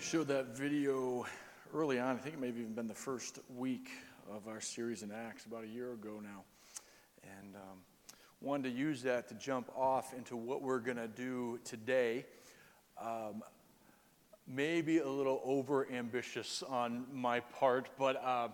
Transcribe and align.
showed 0.00 0.28
that 0.28 0.56
video 0.56 1.26
early 1.74 1.98
on. 1.98 2.14
I 2.14 2.18
think 2.20 2.36
it 2.36 2.40
may 2.40 2.46
have 2.46 2.56
even 2.56 2.72
been 2.72 2.86
the 2.86 2.94
first 2.94 3.40
week 3.56 3.90
of 4.30 4.46
our 4.46 4.60
series 4.60 5.02
in 5.02 5.10
Acts, 5.10 5.44
about 5.44 5.64
a 5.64 5.66
year 5.66 5.92
ago 5.92 6.20
now. 6.22 6.44
And 7.24 7.56
um, 7.56 7.78
wanted 8.40 8.70
to 8.70 8.78
use 8.78 9.02
that 9.02 9.28
to 9.28 9.34
jump 9.34 9.68
off 9.76 10.14
into 10.14 10.36
what 10.36 10.62
we're 10.62 10.78
going 10.78 10.98
to 10.98 11.08
do 11.08 11.58
today. 11.64 12.26
Um, 13.02 13.42
maybe 14.46 14.98
a 14.98 15.08
little 15.08 15.40
over 15.44 15.90
ambitious 15.90 16.62
on 16.62 17.06
my 17.12 17.40
part, 17.40 17.88
but 17.98 18.24
um, 18.24 18.52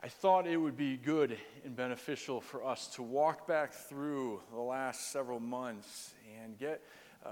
I 0.00 0.08
thought 0.08 0.48
it 0.48 0.56
would 0.56 0.76
be 0.76 0.96
good 0.96 1.38
and 1.64 1.76
beneficial 1.76 2.40
for 2.40 2.64
us 2.64 2.88
to 2.96 3.02
walk 3.04 3.46
back 3.46 3.72
through 3.72 4.40
the 4.52 4.60
last 4.60 5.12
several 5.12 5.38
months 5.38 6.14
and 6.42 6.58
get 6.58 6.82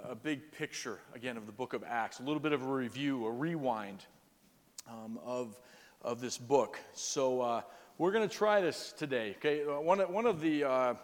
a 0.05 0.15
big 0.15 0.53
picture, 0.53 0.99
again, 1.15 1.37
of 1.37 1.47
the 1.47 1.53
book 1.53 1.73
of 1.73 1.85
Acts, 1.85 2.21
a 2.21 2.23
little 2.23 2.41
bit 2.41 2.53
of 2.53 2.63
a 2.63 2.73
review, 2.73 3.27
a 3.27 3.31
rewind 3.31 4.05
um, 4.89 5.19
of, 5.25 5.57
of 6.03 6.21
this 6.21 6.39
book. 6.39 6.79
So 6.93 7.41
uh, 7.41 7.61
we're 7.99 8.13
going 8.13 8.29
to 8.29 8.35
try 8.35 8.61
this 8.61 8.93
today, 8.97 9.37
okay? 9.39 9.65
Uh, 9.65 9.81
one, 9.81 10.01
one 10.01 10.27
of 10.27 10.41
the, 10.41 10.65
uh, 10.65 10.95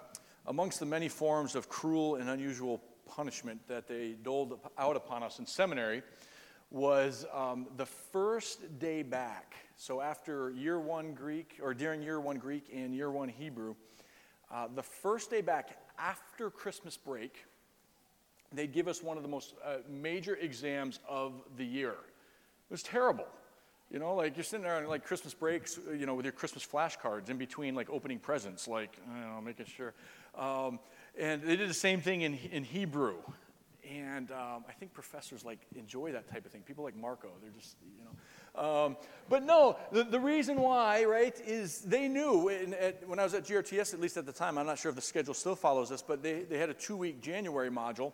amongst 0.47 0.81
the 0.81 0.87
many 0.87 1.09
forms 1.09 1.55
of 1.55 1.69
cruel 1.69 2.17
and 2.17 2.29
unusual 2.29 2.83
punishment 3.07 3.61
that 3.69 3.87
they 3.87 4.17
doled 4.23 4.59
out 4.79 4.97
upon 4.97 5.23
us 5.23 5.39
in 5.39 5.47
seminary 5.47 6.03
was 6.71 7.27
um, 7.33 7.67
the 7.77 7.87
first 7.87 8.79
day 8.79 9.03
back. 9.03 9.55
So 9.77 10.01
after 10.01 10.51
year 10.51 10.81
one 10.81 11.13
Greek, 11.13 11.59
or 11.63 11.75
during 11.75 12.03
year 12.03 12.21
one 12.21 12.39
Greek 12.39 12.69
and 12.75 12.95
year 12.95 13.11
one 13.11 13.29
Hebrew, 13.29 13.75
uh, 14.51 14.69
the 14.75 14.83
first 14.83 15.31
day 15.31 15.41
back 15.41 15.79
after 15.99 16.51
Christmas 16.51 16.97
break, 16.97 17.45
they'd 18.55 18.73
give 18.73 18.89
us 18.89 19.03
one 19.03 19.17
of 19.17 19.23
the 19.23 19.29
most 19.29 19.55
uh, 19.65 19.77
major 19.89 20.37
exams 20.37 21.01
of 21.09 21.33
the 21.57 21.65
year. 21.65 21.93
It 21.93 22.71
was 22.71 22.83
terrible. 22.83 23.27
You 23.91 23.99
know, 23.99 24.15
like 24.15 24.37
you're 24.37 24.45
sitting 24.45 24.65
there 24.65 24.77
on 24.77 24.87
like 24.87 25.05
Christmas 25.05 25.35
breaks, 25.35 25.79
you 25.95 26.07
know, 26.07 26.15
with 26.15 26.25
your 26.25 26.33
Christmas 26.33 26.67
flashcards 26.67 27.29
in 27.29 27.37
between 27.37 27.75
like 27.75 27.91
opening 27.91 28.19
presents, 28.19 28.67
like, 28.67 28.97
I 29.07 29.21
don't 29.21 29.35
know, 29.35 29.41
making 29.43 29.67
sure. 29.67 29.93
Um, 30.35 30.79
and 31.19 31.43
they 31.43 31.57
did 31.57 31.69
the 31.69 31.75
same 31.75 32.01
thing 32.01 32.23
in, 32.23 32.39
in 32.51 32.65
Hebrew. 32.65 33.17
And 33.87 34.31
um, 34.31 34.65
I 34.67 34.73
think 34.73 34.95
professors 34.95 35.45
like 35.45 35.59
enjoy 35.75 36.13
that 36.13 36.31
type 36.31 36.47
of 36.47 36.53
thing. 36.53 36.63
People 36.63 36.85
like 36.85 36.97
Marco, 36.97 37.29
they're 37.43 37.51
just, 37.51 37.77
you 37.99 38.05
know. 38.05 38.13
Um, 38.55 38.97
but 39.29 39.43
no, 39.43 39.77
the, 39.91 40.05
the 40.05 40.21
reason 40.21 40.61
why, 40.61 41.05
right, 41.05 41.39
is 41.47 41.81
they 41.81 42.09
knew 42.09 42.49
in, 42.49 42.73
at, 42.75 43.07
when 43.07 43.19
I 43.19 43.25
was 43.25 43.35
at 43.35 43.45
GRTS, 43.45 43.93
at 43.93 44.01
least 44.01 44.17
at 44.17 44.25
the 44.25 44.33
time, 44.33 44.57
I'm 44.57 44.67
not 44.67 44.79
sure 44.79 44.89
if 44.91 44.97
the 44.97 45.03
schedule 45.03 45.35
still 45.35 45.57
follows 45.57 45.91
this, 45.91 46.01
but 46.01 46.23
they, 46.23 46.45
they 46.45 46.59
had 46.59 46.71
a 46.71 46.75
two 46.75 46.97
week 46.97 47.21
January 47.21 47.71
module 47.71 48.13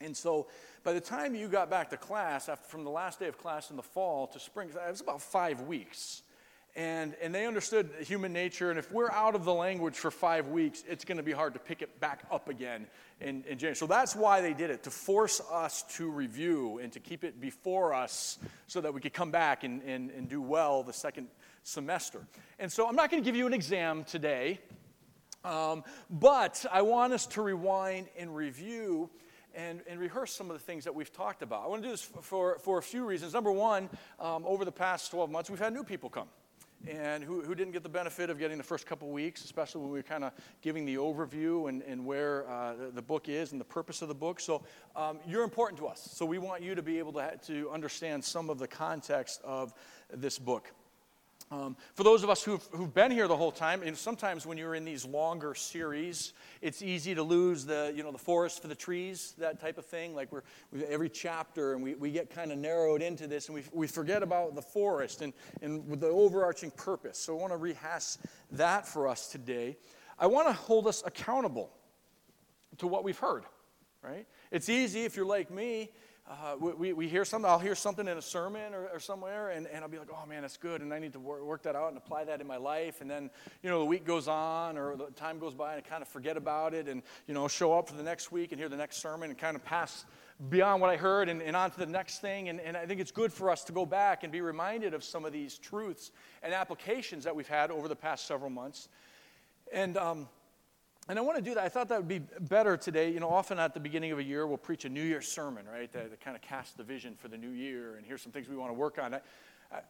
and 0.00 0.16
so 0.16 0.46
by 0.84 0.92
the 0.92 1.00
time 1.00 1.34
you 1.34 1.48
got 1.48 1.70
back 1.70 1.90
to 1.90 1.96
class, 1.96 2.48
after, 2.48 2.68
from 2.68 2.84
the 2.84 2.90
last 2.90 3.18
day 3.18 3.28
of 3.28 3.36
class 3.36 3.70
in 3.70 3.76
the 3.76 3.82
fall 3.82 4.26
to 4.28 4.38
spring, 4.38 4.68
it 4.68 4.90
was 4.90 5.00
about 5.00 5.20
five 5.20 5.62
weeks. 5.62 6.22
And, 6.76 7.16
and 7.20 7.34
they 7.34 7.46
understood 7.46 7.90
human 8.00 8.32
nature, 8.32 8.70
and 8.70 8.78
if 8.78 8.92
we're 8.92 9.10
out 9.10 9.34
of 9.34 9.44
the 9.44 9.52
language 9.52 9.96
for 9.96 10.12
five 10.12 10.46
weeks, 10.48 10.84
it's 10.86 11.04
going 11.04 11.16
to 11.16 11.24
be 11.24 11.32
hard 11.32 11.54
to 11.54 11.58
pick 11.58 11.82
it 11.82 11.98
back 11.98 12.20
up 12.30 12.48
again 12.48 12.86
in, 13.20 13.42
in 13.48 13.58
January. 13.58 13.74
So 13.74 13.88
that's 13.88 14.14
why 14.14 14.40
they 14.40 14.52
did 14.54 14.70
it, 14.70 14.84
to 14.84 14.90
force 14.90 15.40
us 15.50 15.82
to 15.96 16.08
review 16.08 16.78
and 16.78 16.92
to 16.92 17.00
keep 17.00 17.24
it 17.24 17.40
before 17.40 17.94
us 17.94 18.38
so 18.68 18.80
that 18.80 18.94
we 18.94 19.00
could 19.00 19.14
come 19.14 19.32
back 19.32 19.64
and, 19.64 19.82
and, 19.82 20.10
and 20.12 20.28
do 20.28 20.40
well 20.40 20.84
the 20.84 20.92
second 20.92 21.26
semester. 21.64 22.20
And 22.60 22.70
so 22.70 22.86
I'm 22.86 22.94
not 22.94 23.10
going 23.10 23.22
to 23.22 23.28
give 23.28 23.34
you 23.34 23.48
an 23.48 23.54
exam 23.54 24.04
today, 24.04 24.60
um, 25.44 25.82
but 26.08 26.64
I 26.70 26.82
want 26.82 27.12
us 27.12 27.26
to 27.26 27.42
rewind 27.42 28.06
and 28.16 28.36
review 28.36 29.10
and, 29.58 29.82
and 29.88 29.98
rehearse 29.98 30.32
some 30.32 30.50
of 30.50 30.56
the 30.56 30.62
things 30.62 30.84
that 30.84 30.94
we've 30.94 31.12
talked 31.12 31.42
about. 31.42 31.64
I 31.64 31.66
want 31.66 31.82
to 31.82 31.88
do 31.88 31.92
this 31.92 32.02
for, 32.02 32.58
for 32.60 32.78
a 32.78 32.82
few 32.82 33.04
reasons. 33.04 33.34
Number 33.34 33.50
one, 33.50 33.90
um, 34.20 34.44
over 34.46 34.64
the 34.64 34.72
past 34.72 35.10
12 35.10 35.30
months, 35.30 35.50
we've 35.50 35.58
had 35.58 35.72
new 35.72 35.82
people 35.82 36.08
come 36.08 36.28
and 36.86 37.24
who, 37.24 37.42
who 37.42 37.56
didn't 37.56 37.72
get 37.72 37.82
the 37.82 37.88
benefit 37.88 38.30
of 38.30 38.38
getting 38.38 38.56
the 38.56 38.62
first 38.62 38.86
couple 38.86 39.08
weeks, 39.08 39.44
especially 39.44 39.80
when 39.80 39.90
we 39.90 39.98
were 39.98 40.04
kind 40.04 40.22
of 40.22 40.32
giving 40.62 40.84
the 40.84 40.94
overview 40.94 41.68
and, 41.68 41.82
and 41.82 42.06
where 42.06 42.48
uh, 42.48 42.74
the, 42.94 43.02
book 43.02 43.28
is 43.28 43.50
and 43.50 43.60
the 43.60 43.64
purpose 43.64 44.00
of 44.00 44.06
the 44.06 44.14
book. 44.14 44.38
So 44.38 44.62
um, 44.94 45.18
you're 45.26 45.42
important 45.42 45.80
to 45.80 45.88
us. 45.88 46.08
So 46.12 46.24
we 46.24 46.38
want 46.38 46.62
you 46.62 46.76
to 46.76 46.82
be 46.82 47.00
able 47.00 47.14
to, 47.14 47.36
to 47.46 47.70
understand 47.70 48.24
some 48.24 48.48
of 48.48 48.60
the 48.60 48.68
context 48.68 49.40
of 49.42 49.74
this 50.14 50.38
book. 50.38 50.72
Um, 51.50 51.76
for 51.94 52.02
those 52.02 52.22
of 52.22 52.28
us 52.28 52.42
who've, 52.42 52.62
who've 52.72 52.92
been 52.92 53.10
here 53.10 53.26
the 53.26 53.36
whole 53.36 53.52
time, 53.52 53.82
and 53.82 53.96
sometimes 53.96 54.44
when 54.44 54.58
you're 54.58 54.74
in 54.74 54.84
these 54.84 55.06
longer 55.06 55.54
series, 55.54 56.34
it's 56.60 56.82
easy 56.82 57.14
to 57.14 57.22
lose 57.22 57.64
the, 57.64 57.90
you 57.96 58.02
know, 58.02 58.12
the 58.12 58.18
forest 58.18 58.60
for 58.60 58.68
the 58.68 58.74
trees, 58.74 59.34
that 59.38 59.58
type 59.58 59.78
of 59.78 59.86
thing. 59.86 60.14
Like 60.14 60.30
we're, 60.30 60.42
we, 60.72 60.84
every 60.84 61.08
chapter, 61.08 61.72
and 61.72 61.82
we, 61.82 61.94
we 61.94 62.10
get 62.10 62.28
kind 62.28 62.52
of 62.52 62.58
narrowed 62.58 63.00
into 63.00 63.26
this, 63.26 63.48
and 63.48 63.54
we, 63.54 63.62
we 63.72 63.86
forget 63.86 64.22
about 64.22 64.54
the 64.54 64.62
forest 64.62 65.22
and, 65.22 65.32
and 65.62 65.98
the 65.98 66.08
overarching 66.08 66.70
purpose. 66.72 67.18
So 67.18 67.38
I 67.38 67.40
want 67.40 67.54
to 67.54 67.56
rehash 67.56 68.18
that 68.52 68.86
for 68.86 69.08
us 69.08 69.28
today. 69.28 69.78
I 70.18 70.26
want 70.26 70.48
to 70.48 70.52
hold 70.52 70.86
us 70.86 71.02
accountable 71.06 71.70
to 72.76 72.86
what 72.86 73.04
we've 73.04 73.18
heard, 73.18 73.44
right? 74.02 74.26
It's 74.50 74.68
easy 74.68 75.04
if 75.04 75.16
you're 75.16 75.24
like 75.24 75.50
me 75.50 75.92
uh, 76.28 76.56
we, 76.58 76.92
we 76.92 77.08
hear 77.08 77.24
something, 77.24 77.50
I'll 77.50 77.58
hear 77.58 77.74
something 77.74 78.06
in 78.06 78.18
a 78.18 78.22
sermon 78.22 78.74
or, 78.74 78.88
or 78.88 79.00
somewhere, 79.00 79.48
and, 79.48 79.66
and 79.66 79.82
I'll 79.82 79.88
be 79.88 79.98
like, 79.98 80.10
oh 80.12 80.26
man, 80.26 80.42
that's 80.42 80.58
good, 80.58 80.82
and 80.82 80.92
I 80.92 80.98
need 80.98 81.14
to 81.14 81.20
work, 81.20 81.42
work, 81.42 81.62
that 81.62 81.74
out 81.74 81.88
and 81.88 81.96
apply 81.96 82.24
that 82.24 82.42
in 82.42 82.46
my 82.46 82.58
life. 82.58 83.00
And 83.00 83.10
then, 83.10 83.30
you 83.62 83.70
know, 83.70 83.78
the 83.78 83.86
week 83.86 84.04
goes 84.04 84.28
on 84.28 84.76
or 84.76 84.94
the 84.94 85.06
time 85.12 85.38
goes 85.38 85.54
by 85.54 85.74
and 85.74 85.82
I 85.84 85.88
kind 85.88 86.02
of 86.02 86.08
forget 86.08 86.36
about 86.36 86.74
it 86.74 86.86
and, 86.86 87.02
you 87.26 87.32
know, 87.32 87.48
show 87.48 87.72
up 87.72 87.88
for 87.88 87.96
the 87.96 88.02
next 88.02 88.30
week 88.30 88.52
and 88.52 88.60
hear 88.60 88.68
the 88.68 88.76
next 88.76 88.98
sermon 88.98 89.30
and 89.30 89.38
kind 89.38 89.56
of 89.56 89.64
pass 89.64 90.04
beyond 90.50 90.82
what 90.82 90.90
I 90.90 90.96
heard 90.96 91.30
and, 91.30 91.40
and 91.40 91.56
on 91.56 91.70
to 91.70 91.78
the 91.78 91.86
next 91.86 92.20
thing. 92.20 92.50
And, 92.50 92.60
and 92.60 92.76
I 92.76 92.84
think 92.84 93.00
it's 93.00 93.10
good 93.10 93.32
for 93.32 93.50
us 93.50 93.64
to 93.64 93.72
go 93.72 93.86
back 93.86 94.22
and 94.22 94.30
be 94.30 94.42
reminded 94.42 94.92
of 94.92 95.02
some 95.02 95.24
of 95.24 95.32
these 95.32 95.56
truths 95.56 96.10
and 96.42 96.52
applications 96.52 97.24
that 97.24 97.34
we've 97.34 97.48
had 97.48 97.70
over 97.70 97.88
the 97.88 97.96
past 97.96 98.26
several 98.26 98.50
months. 98.50 98.88
And, 99.72 99.96
um, 99.96 100.28
and 101.08 101.18
I 101.18 101.22
want 101.22 101.36
to 101.36 101.42
do 101.42 101.54
that. 101.54 101.64
I 101.64 101.68
thought 101.68 101.88
that 101.88 101.98
would 101.98 102.08
be 102.08 102.18
better 102.18 102.76
today. 102.76 103.10
You 103.10 103.20
know, 103.20 103.30
often 103.30 103.58
at 103.58 103.74
the 103.74 103.80
beginning 103.80 104.12
of 104.12 104.18
a 104.18 104.22
year, 104.22 104.46
we'll 104.46 104.58
preach 104.58 104.84
a 104.84 104.88
New 104.88 105.02
Year's 105.02 105.26
sermon, 105.26 105.66
right? 105.66 105.90
That, 105.92 106.10
that 106.10 106.20
kind 106.20 106.36
of 106.36 106.42
casts 106.42 106.74
the 106.74 106.82
vision 106.82 107.14
for 107.14 107.28
the 107.28 107.38
new 107.38 107.50
year, 107.50 107.96
and 107.96 108.06
here's 108.06 108.22
some 108.22 108.32
things 108.32 108.48
we 108.48 108.56
want 108.56 108.70
to 108.70 108.74
work 108.74 108.98
on. 108.98 109.14
I, 109.14 109.20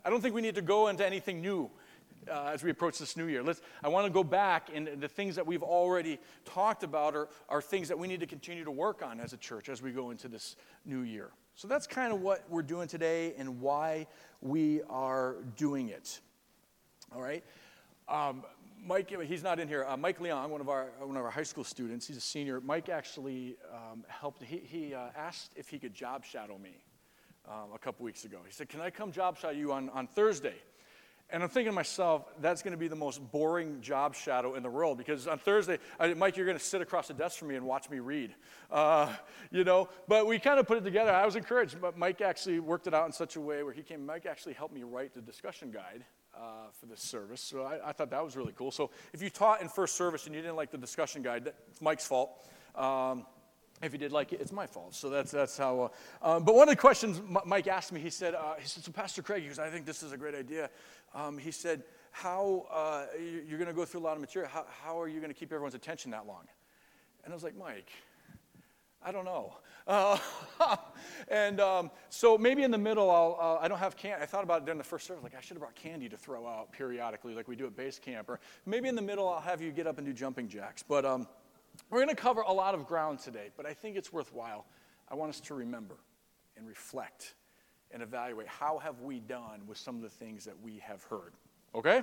I 0.04 0.10
don't 0.10 0.20
think 0.20 0.34
we 0.34 0.42
need 0.42 0.54
to 0.54 0.62
go 0.62 0.88
into 0.88 1.04
anything 1.04 1.40
new 1.40 1.70
uh, 2.30 2.50
as 2.52 2.62
we 2.62 2.70
approach 2.70 2.98
this 2.98 3.16
new 3.16 3.26
year. 3.26 3.42
Let's, 3.42 3.60
I 3.82 3.88
want 3.88 4.06
to 4.06 4.12
go 4.12 4.24
back, 4.24 4.70
and 4.74 5.00
the 5.00 5.08
things 5.08 5.36
that 5.36 5.46
we've 5.46 5.62
already 5.62 6.18
talked 6.44 6.82
about 6.82 7.14
are, 7.14 7.28
are 7.48 7.62
things 7.62 7.88
that 7.88 7.98
we 7.98 8.06
need 8.06 8.20
to 8.20 8.26
continue 8.26 8.64
to 8.64 8.70
work 8.70 9.02
on 9.02 9.20
as 9.20 9.32
a 9.32 9.36
church 9.36 9.68
as 9.68 9.82
we 9.82 9.90
go 9.92 10.10
into 10.10 10.28
this 10.28 10.56
new 10.84 11.02
year. 11.02 11.30
So 11.54 11.66
that's 11.66 11.86
kind 11.86 12.12
of 12.12 12.20
what 12.20 12.44
we're 12.48 12.62
doing 12.62 12.86
today 12.86 13.34
and 13.36 13.60
why 13.60 14.06
we 14.40 14.82
are 14.88 15.36
doing 15.56 15.88
it. 15.88 16.20
All 17.14 17.20
right? 17.20 17.42
Um, 18.08 18.44
Mike, 18.88 19.14
he's 19.24 19.42
not 19.42 19.60
in 19.60 19.68
here. 19.68 19.84
Uh, 19.84 19.98
Mike 19.98 20.18
Leong, 20.18 20.48
one 20.48 20.62
of 20.62 20.70
our 20.70 20.88
one 21.00 21.18
of 21.18 21.22
our 21.22 21.30
high 21.30 21.42
school 21.42 21.62
students, 21.62 22.06
he's 22.06 22.16
a 22.16 22.22
senior. 22.22 22.58
Mike 22.62 22.88
actually 22.88 23.56
um, 23.70 24.02
helped. 24.08 24.42
He, 24.42 24.62
he 24.64 24.94
uh, 24.94 25.08
asked 25.14 25.52
if 25.56 25.68
he 25.68 25.78
could 25.78 25.92
job 25.92 26.24
shadow 26.24 26.56
me 26.56 26.82
um, 27.46 27.74
a 27.74 27.78
couple 27.78 28.06
weeks 28.06 28.24
ago. 28.24 28.38
He 28.46 28.50
said, 28.50 28.70
"Can 28.70 28.80
I 28.80 28.88
come 28.88 29.12
job 29.12 29.36
shadow 29.36 29.52
you 29.52 29.72
on, 29.72 29.90
on 29.90 30.06
Thursday?" 30.06 30.54
And 31.28 31.42
I'm 31.42 31.50
thinking 31.50 31.70
to 31.70 31.74
myself, 31.74 32.24
that's 32.40 32.62
going 32.62 32.72
to 32.72 32.78
be 32.78 32.88
the 32.88 32.96
most 32.96 33.20
boring 33.30 33.82
job 33.82 34.14
shadow 34.14 34.54
in 34.54 34.62
the 34.62 34.70
world 34.70 34.96
because 34.96 35.28
on 35.28 35.38
Thursday, 35.38 35.76
I, 36.00 36.14
Mike, 36.14 36.38
you're 36.38 36.46
going 36.46 36.56
to 36.56 36.64
sit 36.64 36.80
across 36.80 37.08
the 37.08 37.12
desk 37.12 37.36
from 37.36 37.48
me 37.48 37.56
and 37.56 37.66
watch 37.66 37.90
me 37.90 37.98
read. 37.98 38.34
Uh, 38.70 39.14
you 39.50 39.64
know, 39.64 39.90
but 40.08 40.26
we 40.26 40.38
kind 40.38 40.58
of 40.58 40.66
put 40.66 40.78
it 40.78 40.84
together. 40.84 41.12
I 41.12 41.26
was 41.26 41.36
encouraged, 41.36 41.78
but 41.78 41.98
Mike 41.98 42.22
actually 42.22 42.60
worked 42.60 42.86
it 42.86 42.94
out 42.94 43.04
in 43.04 43.12
such 43.12 43.36
a 43.36 43.40
way 43.42 43.62
where 43.62 43.74
he 43.74 43.82
came. 43.82 44.06
Mike 44.06 44.24
actually 44.24 44.54
helped 44.54 44.72
me 44.72 44.82
write 44.82 45.12
the 45.12 45.20
discussion 45.20 45.70
guide 45.70 46.06
uh, 46.38 46.70
for 46.78 46.86
this 46.86 47.00
service. 47.00 47.40
So 47.40 47.62
I, 47.62 47.88
I, 47.88 47.92
thought 47.92 48.10
that 48.10 48.24
was 48.24 48.36
really 48.36 48.52
cool. 48.56 48.70
So 48.70 48.90
if 49.12 49.22
you 49.22 49.30
taught 49.30 49.60
in 49.60 49.68
first 49.68 49.96
service 49.96 50.26
and 50.26 50.34
you 50.34 50.40
didn't 50.40 50.56
like 50.56 50.70
the 50.70 50.78
discussion 50.78 51.22
guide, 51.22 51.44
that's 51.44 51.80
Mike's 51.80 52.06
fault. 52.06 52.46
Um, 52.74 53.26
if 53.82 53.92
you 53.92 53.98
did 53.98 54.12
like 54.12 54.32
it, 54.32 54.40
it's 54.40 54.52
my 54.52 54.66
fault. 54.66 54.94
So 54.94 55.08
that's, 55.08 55.30
that's 55.30 55.56
how. 55.56 55.92
Uh, 56.22 56.36
um, 56.36 56.44
but 56.44 56.54
one 56.54 56.68
of 56.68 56.72
the 56.72 56.80
questions 56.80 57.20
Mike 57.44 57.66
asked 57.66 57.92
me, 57.92 58.00
he 58.00 58.10
said, 58.10 58.34
uh, 58.34 58.54
he 58.58 58.66
said, 58.66 58.84
so 58.84 58.92
Pastor 58.92 59.22
Craig, 59.22 59.42
he 59.42 59.48
goes, 59.48 59.58
I 59.58 59.70
think 59.70 59.86
this 59.86 60.02
is 60.02 60.12
a 60.12 60.16
great 60.16 60.34
idea. 60.34 60.70
Um, 61.14 61.38
he 61.38 61.50
said, 61.50 61.82
how, 62.10 62.66
uh, 62.72 63.06
you're 63.18 63.58
going 63.58 63.68
to 63.68 63.74
go 63.74 63.84
through 63.84 64.00
a 64.00 64.02
lot 64.02 64.14
of 64.14 64.20
material. 64.20 64.50
How, 64.50 64.66
how 64.82 65.00
are 65.00 65.08
you 65.08 65.20
going 65.20 65.32
to 65.32 65.38
keep 65.38 65.52
everyone's 65.52 65.74
attention 65.74 66.10
that 66.10 66.26
long? 66.26 66.44
And 67.24 67.32
I 67.32 67.34
was 67.34 67.44
like, 67.44 67.56
Mike, 67.56 67.90
I 69.02 69.12
don't 69.12 69.24
know. 69.24 69.54
Uh, 69.86 70.18
and 71.28 71.60
um, 71.60 71.90
so 72.10 72.36
maybe 72.36 72.62
in 72.62 72.70
the 72.70 72.78
middle, 72.78 73.10
I'll, 73.10 73.38
uh, 73.40 73.64
I 73.64 73.68
don't 73.68 73.78
have 73.78 73.96
candy. 73.96 74.22
I 74.22 74.26
thought 74.26 74.44
about 74.44 74.62
it 74.62 74.64
during 74.66 74.78
the 74.78 74.84
first 74.84 75.06
service, 75.06 75.22
like 75.22 75.34
I 75.34 75.40
should 75.40 75.56
have 75.56 75.60
brought 75.60 75.74
candy 75.74 76.08
to 76.08 76.16
throw 76.16 76.46
out 76.46 76.72
periodically, 76.72 77.34
like 77.34 77.48
we 77.48 77.56
do 77.56 77.66
at 77.66 77.76
base 77.76 77.98
camp. 77.98 78.28
Or 78.28 78.40
maybe 78.66 78.88
in 78.88 78.94
the 78.94 79.02
middle, 79.02 79.28
I'll 79.28 79.40
have 79.40 79.62
you 79.62 79.70
get 79.70 79.86
up 79.86 79.98
and 79.98 80.06
do 80.06 80.12
jumping 80.12 80.48
jacks. 80.48 80.82
But 80.82 81.04
um, 81.04 81.26
we're 81.90 82.02
going 82.02 82.14
to 82.14 82.20
cover 82.20 82.42
a 82.42 82.52
lot 82.52 82.74
of 82.74 82.86
ground 82.86 83.20
today, 83.20 83.50
but 83.56 83.66
I 83.66 83.72
think 83.72 83.96
it's 83.96 84.12
worthwhile. 84.12 84.66
I 85.08 85.14
want 85.14 85.30
us 85.30 85.40
to 85.40 85.54
remember 85.54 85.96
and 86.56 86.66
reflect 86.66 87.34
and 87.90 88.02
evaluate 88.02 88.46
how 88.46 88.78
have 88.78 89.00
we 89.00 89.20
done 89.20 89.62
with 89.66 89.78
some 89.78 89.96
of 89.96 90.02
the 90.02 90.10
things 90.10 90.44
that 90.44 90.60
we 90.60 90.78
have 90.78 91.02
heard. 91.04 91.32
Okay? 91.74 92.02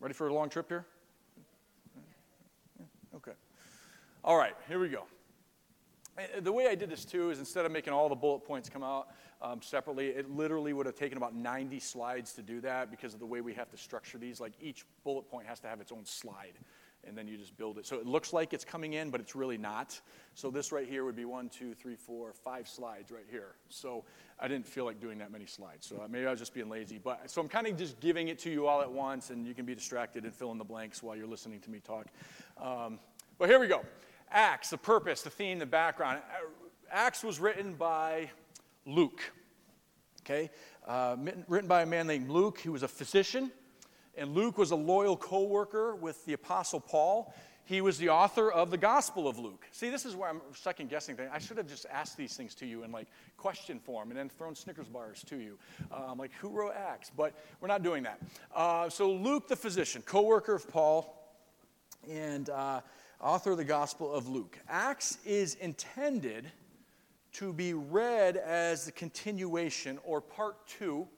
Ready 0.00 0.14
for 0.14 0.28
a 0.28 0.34
long 0.34 0.48
trip 0.48 0.68
here? 0.68 0.84
Okay. 3.14 3.32
All 4.24 4.36
right, 4.36 4.54
here 4.66 4.80
we 4.80 4.88
go. 4.88 5.04
The 6.40 6.52
way 6.52 6.68
I 6.68 6.74
did 6.74 6.90
this 6.90 7.04
too 7.04 7.30
is 7.30 7.38
instead 7.38 7.66
of 7.66 7.72
making 7.72 7.92
all 7.92 8.08
the 8.08 8.14
bullet 8.14 8.44
points 8.44 8.68
come 8.68 8.82
out 8.82 9.08
um, 9.42 9.60
separately, 9.62 10.08
it 10.08 10.30
literally 10.30 10.72
would 10.72 10.86
have 10.86 10.94
taken 10.94 11.18
about 11.18 11.34
90 11.34 11.78
slides 11.80 12.32
to 12.34 12.42
do 12.42 12.60
that 12.60 12.90
because 12.90 13.14
of 13.14 13.20
the 13.20 13.26
way 13.26 13.40
we 13.40 13.52
have 13.54 13.70
to 13.70 13.76
structure 13.76 14.18
these. 14.18 14.40
Like 14.40 14.52
each 14.60 14.84
bullet 15.02 15.28
point 15.28 15.46
has 15.46 15.60
to 15.60 15.66
have 15.66 15.80
its 15.80 15.92
own 15.92 16.04
slide, 16.04 16.54
and 17.06 17.18
then 17.18 17.26
you 17.26 17.36
just 17.36 17.56
build 17.56 17.78
it. 17.78 17.86
So 17.86 17.96
it 17.96 18.06
looks 18.06 18.32
like 18.32 18.52
it's 18.52 18.64
coming 18.64 18.92
in, 18.92 19.10
but 19.10 19.20
it's 19.20 19.34
really 19.34 19.58
not. 19.58 20.00
So 20.34 20.50
this 20.50 20.70
right 20.72 20.88
here 20.88 21.04
would 21.04 21.16
be 21.16 21.24
one, 21.24 21.48
two, 21.48 21.74
three, 21.74 21.96
four, 21.96 22.32
five 22.32 22.68
slides 22.68 23.10
right 23.10 23.26
here. 23.28 23.56
So 23.68 24.04
I 24.38 24.46
didn't 24.46 24.66
feel 24.66 24.84
like 24.84 25.00
doing 25.00 25.18
that 25.18 25.32
many 25.32 25.46
slides. 25.46 25.86
So 25.86 26.00
maybe 26.08 26.26
I 26.26 26.30
was 26.30 26.38
just 26.38 26.54
being 26.54 26.68
lazy. 26.68 26.98
But 27.02 27.28
so 27.28 27.40
I'm 27.40 27.48
kind 27.48 27.66
of 27.66 27.76
just 27.76 27.98
giving 28.00 28.28
it 28.28 28.38
to 28.40 28.50
you 28.50 28.66
all 28.66 28.80
at 28.82 28.90
once, 28.90 29.30
and 29.30 29.46
you 29.46 29.54
can 29.54 29.66
be 29.66 29.74
distracted 29.74 30.24
and 30.24 30.34
fill 30.34 30.52
in 30.52 30.58
the 30.58 30.64
blanks 30.64 31.02
while 31.02 31.16
you're 31.16 31.26
listening 31.26 31.60
to 31.60 31.70
me 31.70 31.80
talk. 31.80 32.06
Um, 32.56 33.00
but 33.36 33.48
here 33.48 33.58
we 33.58 33.66
go. 33.66 33.82
Acts, 34.30 34.70
the 34.70 34.78
purpose, 34.78 35.22
the 35.22 35.30
theme, 35.30 35.58
the 35.58 35.66
background. 35.66 36.20
Acts 36.90 37.22
was 37.24 37.40
written 37.40 37.74
by 37.74 38.30
Luke, 38.86 39.20
okay? 40.22 40.50
Uh, 40.86 41.16
written 41.48 41.68
by 41.68 41.82
a 41.82 41.86
man 41.86 42.06
named 42.06 42.28
Luke. 42.28 42.58
He 42.58 42.68
was 42.68 42.82
a 42.82 42.88
physician, 42.88 43.50
and 44.16 44.34
Luke 44.34 44.58
was 44.58 44.70
a 44.70 44.76
loyal 44.76 45.16
co 45.16 45.44
worker 45.44 45.94
with 45.94 46.24
the 46.24 46.34
Apostle 46.34 46.80
Paul. 46.80 47.34
He 47.66 47.80
was 47.80 47.96
the 47.96 48.10
author 48.10 48.52
of 48.52 48.70
the 48.70 48.76
Gospel 48.76 49.26
of 49.26 49.38
Luke. 49.38 49.66
See, 49.72 49.88
this 49.88 50.04
is 50.04 50.14
where 50.14 50.28
I'm 50.28 50.42
second 50.52 50.90
guessing 50.90 51.16
things. 51.16 51.30
I 51.32 51.38
should 51.38 51.56
have 51.56 51.66
just 51.66 51.86
asked 51.90 52.14
these 52.14 52.36
things 52.36 52.54
to 52.56 52.66
you 52.66 52.84
in 52.84 52.92
like 52.92 53.08
question 53.38 53.78
form 53.78 54.10
and 54.10 54.18
then 54.18 54.28
thrown 54.28 54.54
Snickers 54.54 54.86
bars 54.86 55.24
to 55.28 55.36
you. 55.36 55.58
Um, 55.90 56.18
like, 56.18 56.32
who 56.34 56.50
wrote 56.50 56.74
Acts? 56.76 57.10
But 57.16 57.32
we're 57.62 57.68
not 57.68 57.82
doing 57.82 58.02
that. 58.02 58.20
Uh, 58.54 58.90
so, 58.90 59.10
Luke, 59.10 59.48
the 59.48 59.56
physician, 59.56 60.02
co 60.04 60.20
worker 60.22 60.54
of 60.54 60.68
Paul, 60.68 61.18
and 62.10 62.50
uh, 62.50 62.82
author 63.20 63.52
of 63.52 63.58
the 63.58 63.64
Gospel 63.64 64.12
of 64.12 64.28
Luke. 64.28 64.58
Acts 64.68 65.18
is 65.24 65.54
intended 65.56 66.50
to 67.34 67.52
be 67.52 67.74
read 67.74 68.36
as 68.36 68.84
the 68.84 68.92
continuation 68.92 69.98
or 70.04 70.20
part 70.20 70.66
two 70.66 71.08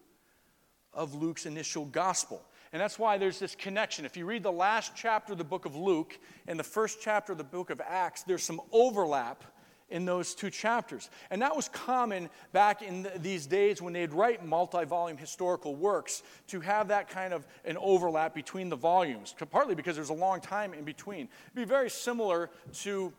of 0.94 1.14
Luke's 1.14 1.46
initial 1.46 1.84
gospel. 1.84 2.42
And 2.72 2.80
that's 2.80 2.98
why 2.98 3.18
there's 3.18 3.38
this 3.38 3.54
connection. 3.54 4.04
If 4.04 4.16
you 4.16 4.26
read 4.26 4.42
the 4.42 4.52
last 4.52 4.92
chapter 4.96 5.32
of 5.32 5.38
the 5.38 5.44
book 5.44 5.66
of 5.66 5.76
Luke 5.76 6.18
and 6.46 6.58
the 6.58 6.64
first 6.64 6.98
chapter 7.00 7.32
of 7.32 7.38
the 7.38 7.44
book 7.44 7.70
of 7.70 7.80
Acts, 7.80 8.22
there's 8.22 8.42
some 8.42 8.60
overlap 8.72 9.44
in 9.88 10.04
those 10.04 10.34
two 10.34 10.50
chapters. 10.50 11.10
And 11.30 11.40
that 11.42 11.54
was 11.54 11.68
common 11.68 12.28
back 12.52 12.82
in 12.82 13.04
the, 13.04 13.12
these 13.16 13.46
days 13.46 13.80
when 13.80 13.92
they'd 13.92 14.12
write 14.12 14.44
multi 14.44 14.84
volume 14.84 15.16
historical 15.16 15.74
works 15.74 16.22
to 16.48 16.60
have 16.60 16.88
that 16.88 17.08
kind 17.08 17.32
of 17.32 17.46
an 17.64 17.76
overlap 17.78 18.34
between 18.34 18.68
the 18.68 18.76
volumes, 18.76 19.34
partly 19.50 19.74
because 19.74 19.94
there's 19.94 20.10
a 20.10 20.14
long 20.14 20.40
time 20.40 20.74
in 20.74 20.84
between. 20.84 21.28
It'd 21.46 21.54
be 21.54 21.64
very 21.64 21.90
similar 21.90 22.50
to 22.80 23.12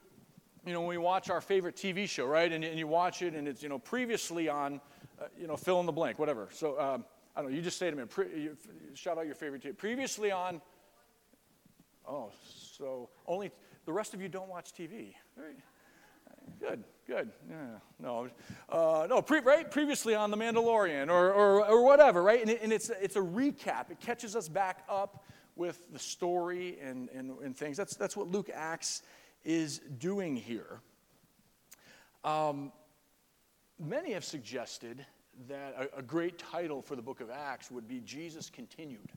you 0.66 0.74
know, 0.74 0.81
when 0.81 0.90
we 0.90 0.98
watch 0.98 1.30
our 1.30 1.40
favorite 1.40 1.78
TV 1.78 2.10
show, 2.10 2.25
right? 2.25 2.52
And, 2.52 2.64
and 2.64 2.78
you 2.78 2.88
watch 2.88 3.22
it 3.22 3.34
and 3.34 3.48
it's, 3.48 3.64
you 3.64 3.69
know, 3.69 3.80
previously 3.80 4.50
on, 4.50 4.81
uh, 5.19 5.25
you 5.40 5.48
know, 5.48 5.56
fill 5.56 5.80
in 5.80 5.86
the 5.86 5.94
blank, 5.94 6.19
whatever. 6.19 6.50
So, 6.52 6.80
um, 6.80 7.06
I 7.36 7.42
don't 7.42 7.52
know, 7.52 7.56
you 7.56 7.62
just 7.62 7.78
say 7.78 7.90
to 7.90 7.96
me, 7.96 8.04
pre- 8.04 8.38
you, 8.38 8.58
shout 8.94 9.18
out 9.18 9.25
your 9.25 9.36
favorite 9.36 9.64
TV. 9.64 9.78
Previously 9.78 10.30
on, 10.30 10.60
oh, 12.06 12.31
so 12.46 13.10
only, 13.25 13.52
the 13.86 13.94
rest 13.94 14.14
of 14.14 14.22
you 14.22 14.28
don't 14.28 14.50
watch 14.50 14.74
TV. 14.74 15.14
Right? 15.38 15.56
Good, 16.60 16.84
good. 17.06 17.32
Yeah, 17.50 17.80
no, 18.00 18.30
uh, 18.70 19.08
no. 19.10 19.22
Pre- 19.22 19.42
right, 19.42 19.70
previously 19.70 20.16
on 20.16 20.32
the 20.32 20.38
Mandalorian 20.38 21.10
or, 21.10 21.32
or, 21.32 21.66
or 21.66 21.84
whatever, 21.84 22.24
right? 22.24 22.42
And, 22.42 22.50
it, 22.50 22.62
and, 22.62 22.74
it's 22.74 22.90
it's 23.02 23.16
a 23.16 23.22
recap. 23.22 23.92
It 23.92 24.00
catches 24.00 24.36
us 24.36 24.48
back 24.48 24.84
up 24.90 25.24
with 25.56 25.82
the 25.92 26.00
story 26.00 26.78
and, 26.82 27.10
and, 27.10 27.38
and 27.40 27.56
things. 27.56 27.78
That's 27.78 27.96
that's 27.96 28.16
what 28.18 28.28
Luke 28.28 28.50
Acts 28.54 29.04
is 29.44 29.80
doing 29.98 30.36
here. 30.36 30.82
Um, 32.24 32.72
many 33.80 34.14
have 34.14 34.26
suggested 34.26 35.06
that 35.48 35.92
a, 35.96 36.00
a 36.00 36.02
great 36.02 36.38
title 36.38 36.82
for 36.82 36.96
the 36.96 37.02
book 37.02 37.22
of 37.22 37.30
Acts 37.30 37.72
would 37.72 37.88
be 37.88 38.02
Jesus 38.02 38.50
Continued 38.50 39.12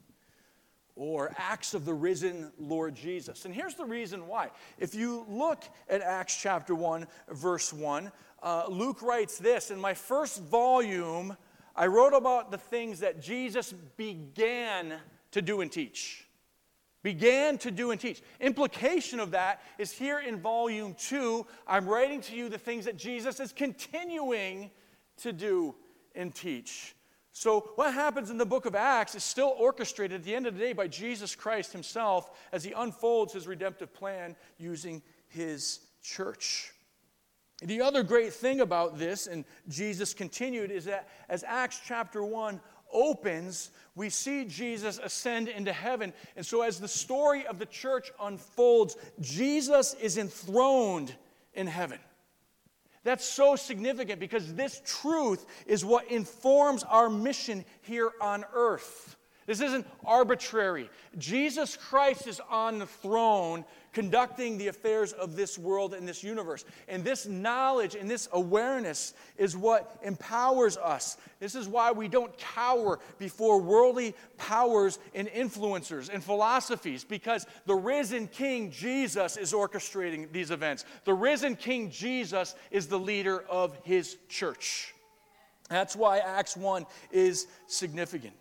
or 0.97 1.33
Acts 1.37 1.75
of 1.75 1.85
the 1.85 1.95
Risen 1.95 2.53
Lord 2.59 2.95
Jesus. 2.95 3.45
And 3.45 3.55
here's 3.55 3.75
the 3.75 3.85
reason 3.85 4.27
why. 4.27 4.51
If 4.79 4.95
you 4.95 5.25
look 5.29 5.65
at 5.89 6.03
Acts 6.03 6.41
chapter 6.41 6.75
1, 6.75 7.07
verse 7.31 7.73
1, 7.73 8.11
uh, 8.43 8.65
Luke 8.69 9.03
writes 9.03 9.39
this 9.39 9.71
In 9.71 9.81
my 9.81 9.95
first 9.95 10.43
volume, 10.43 11.37
I 11.77 11.87
wrote 11.87 12.15
about 12.15 12.51
the 12.51 12.59
things 12.59 13.01
that 13.01 13.23
Jesus 13.23 13.73
began 13.97 14.95
to 15.33 15.43
do 15.43 15.61
and 15.61 15.71
teach. 15.71 16.27
Began 17.03 17.57
to 17.59 17.71
do 17.71 17.93
and 17.93 18.01
teach. 18.01 18.23
Implication 18.41 19.21
of 19.21 19.31
that 19.31 19.63
is 19.79 19.91
here 19.91 20.19
in 20.19 20.39
volume 20.39 20.95
2, 20.99 21.47
I'm 21.67 21.87
writing 21.89 22.21
to 22.23 22.37
you 22.37 22.51
the 22.51 22.59
things 22.59 22.85
that 22.85 22.99
Jesus 22.99 23.41
is 23.41 23.53
continuing 23.53 24.71
to 25.19 25.33
do 25.33 25.75
and 26.15 26.35
teach. 26.35 26.95
So, 27.33 27.73
what 27.77 27.95
happens 27.95 28.31
in 28.31 28.39
the 28.39 28.47
book 28.47 28.67
of 28.67 28.75
Acts 28.75 29.15
is 29.15 29.23
still 29.23 29.55
orchestrated 29.57 30.21
at 30.21 30.25
the 30.25 30.35
end 30.35 30.47
of 30.47 30.55
the 30.55 30.61
day 30.61 30.73
by 30.73 30.89
Jesus 30.89 31.37
Christ 31.37 31.73
himself 31.73 32.31
as 32.53 32.65
he 32.65 32.73
unfolds 32.73 33.33
his 33.33 33.47
redemptive 33.47 33.95
plan 33.95 34.35
using 34.59 35.01
his 35.29 35.81
church. 36.03 36.73
The 37.63 37.83
other 37.83 38.03
great 38.03 38.33
thing 38.33 38.61
about 38.61 38.99
this, 38.99 39.27
and 39.27 39.45
Jesus 39.69 40.13
continued, 40.15 40.71
is 40.71 40.87
that 40.87 41.09
as 41.29 41.45
Acts 41.45 41.81
chapter 41.85 42.25
1 42.25 42.61
opens, 42.93 43.71
we 43.95 44.09
see 44.09 44.45
Jesus 44.47 44.99
ascend 44.99 45.49
into 45.49 45.73
heaven. 45.73 46.13
And 46.37 46.45
so, 46.45 46.63
as 46.63 46.81
the 46.81 46.89
story 46.89 47.47
of 47.47 47.59
the 47.59 47.67
church 47.67 48.11
unfolds, 48.21 48.97
Jesus 49.21 49.95
is 49.95 50.19
enthroned 50.19 51.15
in 51.55 51.67
heaven. 51.67 51.99
That's 53.03 53.25
so 53.25 53.57
significant 53.57 54.21
because 54.21 54.55
this 54.55 54.83
truth 54.85 55.47
is 55.67 55.85
what 55.85 56.11
informs 56.11 56.83
our 56.85 57.09
mission 57.09 57.65
here 57.83 58.13
on 58.21 58.45
earth. 58.53 59.17
This 59.51 59.63
isn't 59.63 59.85
arbitrary. 60.05 60.89
Jesus 61.19 61.77
Christ 61.77 62.29
is 62.29 62.41
on 62.49 62.79
the 62.79 62.87
throne 62.87 63.65
conducting 63.93 64.57
the 64.57 64.69
affairs 64.69 65.13
of 65.13 65.35
this 65.35 65.59
world 65.59 65.93
and 65.93 66.07
this 66.07 66.23
universe. 66.23 66.65
And 66.87 67.03
this 67.03 67.27
knowledge 67.27 67.97
and 67.97 68.09
this 68.09 68.29
awareness 68.31 69.13
is 69.37 69.57
what 69.57 69.99
empowers 70.05 70.77
us. 70.77 71.17
This 71.41 71.57
is 71.57 71.67
why 71.67 71.91
we 71.91 72.07
don't 72.07 72.39
cower 72.39 73.01
before 73.19 73.61
worldly 73.61 74.15
powers 74.39 75.01
and 75.17 75.27
influencers 75.27 76.11
and 76.15 76.23
philosophies, 76.23 77.03
because 77.03 77.45
the 77.67 77.75
risen 77.75 78.29
King 78.29 78.71
Jesus 78.71 79.37
is 79.37 79.53
orchestrating 79.53 80.31
these 80.31 80.53
events. 80.53 80.85
The 81.05 81.15
risen 81.15 81.57
King 81.57 81.91
Jesus 81.91 82.55
is 82.71 82.87
the 82.87 83.01
leader 83.01 83.43
of 83.49 83.77
his 83.83 84.17
church. 84.29 84.95
That's 85.69 85.97
why 85.97 86.19
Acts 86.19 86.57
1 86.57 86.87
is 87.11 87.49
significant. 87.67 88.35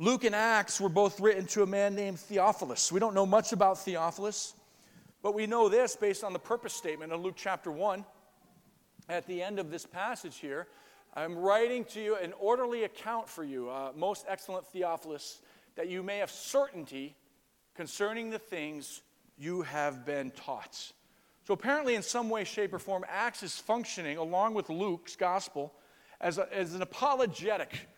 Luke 0.00 0.22
and 0.22 0.34
Acts 0.34 0.80
were 0.80 0.88
both 0.88 1.18
written 1.18 1.44
to 1.46 1.64
a 1.64 1.66
man 1.66 1.96
named 1.96 2.20
Theophilus. 2.20 2.92
We 2.92 3.00
don't 3.00 3.14
know 3.14 3.26
much 3.26 3.52
about 3.52 3.78
Theophilus, 3.78 4.54
but 5.24 5.34
we 5.34 5.48
know 5.48 5.68
this 5.68 5.96
based 5.96 6.22
on 6.22 6.32
the 6.32 6.38
purpose 6.38 6.72
statement 6.72 7.12
in 7.12 7.20
Luke 7.20 7.34
chapter 7.36 7.72
1. 7.72 8.04
At 9.08 9.26
the 9.26 9.42
end 9.42 9.58
of 9.58 9.72
this 9.72 9.84
passage 9.84 10.36
here, 10.36 10.68
I'm 11.14 11.36
writing 11.36 11.84
to 11.86 12.00
you 12.00 12.14
an 12.14 12.32
orderly 12.38 12.84
account 12.84 13.28
for 13.28 13.42
you, 13.42 13.70
uh, 13.70 13.90
most 13.96 14.24
excellent 14.28 14.68
Theophilus, 14.68 15.40
that 15.74 15.88
you 15.88 16.04
may 16.04 16.18
have 16.18 16.30
certainty 16.30 17.16
concerning 17.74 18.30
the 18.30 18.38
things 18.38 19.02
you 19.36 19.62
have 19.62 20.06
been 20.06 20.30
taught. 20.30 20.92
So, 21.44 21.54
apparently, 21.54 21.96
in 21.96 22.02
some 22.02 22.30
way, 22.30 22.44
shape, 22.44 22.72
or 22.72 22.78
form, 22.78 23.04
Acts 23.08 23.42
is 23.42 23.58
functioning 23.58 24.16
along 24.16 24.54
with 24.54 24.68
Luke's 24.68 25.16
gospel 25.16 25.74
as, 26.20 26.38
a, 26.38 26.46
as 26.54 26.74
an 26.74 26.82
apologetic 26.82 27.88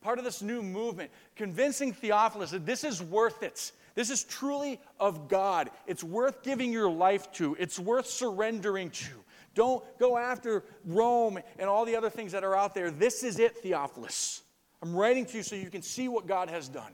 part 0.00 0.18
of 0.18 0.24
this 0.24 0.42
new 0.42 0.62
movement, 0.62 1.10
convincing 1.36 1.92
Theophilus 1.92 2.50
that 2.50 2.66
this 2.66 2.84
is 2.84 3.02
worth 3.02 3.42
it. 3.42 3.72
This 3.94 4.10
is 4.10 4.24
truly 4.24 4.80
of 4.98 5.28
God. 5.28 5.70
It's 5.86 6.04
worth 6.04 6.42
giving 6.42 6.72
your 6.72 6.90
life 6.90 7.30
to, 7.32 7.56
it's 7.58 7.78
worth 7.78 8.06
surrendering 8.06 8.90
to. 8.90 9.12
Don't 9.54 9.84
go 9.98 10.16
after 10.16 10.64
Rome 10.84 11.40
and 11.58 11.68
all 11.68 11.84
the 11.84 11.96
other 11.96 12.08
things 12.08 12.32
that 12.32 12.44
are 12.44 12.54
out 12.54 12.74
there. 12.74 12.90
This 12.90 13.22
is 13.22 13.38
it, 13.38 13.58
Theophilus. 13.58 14.42
I'm 14.80 14.94
writing 14.94 15.26
to 15.26 15.36
you 15.36 15.42
so 15.42 15.56
you 15.56 15.70
can 15.70 15.82
see 15.82 16.08
what 16.08 16.26
God 16.26 16.48
has 16.48 16.68
done, 16.68 16.92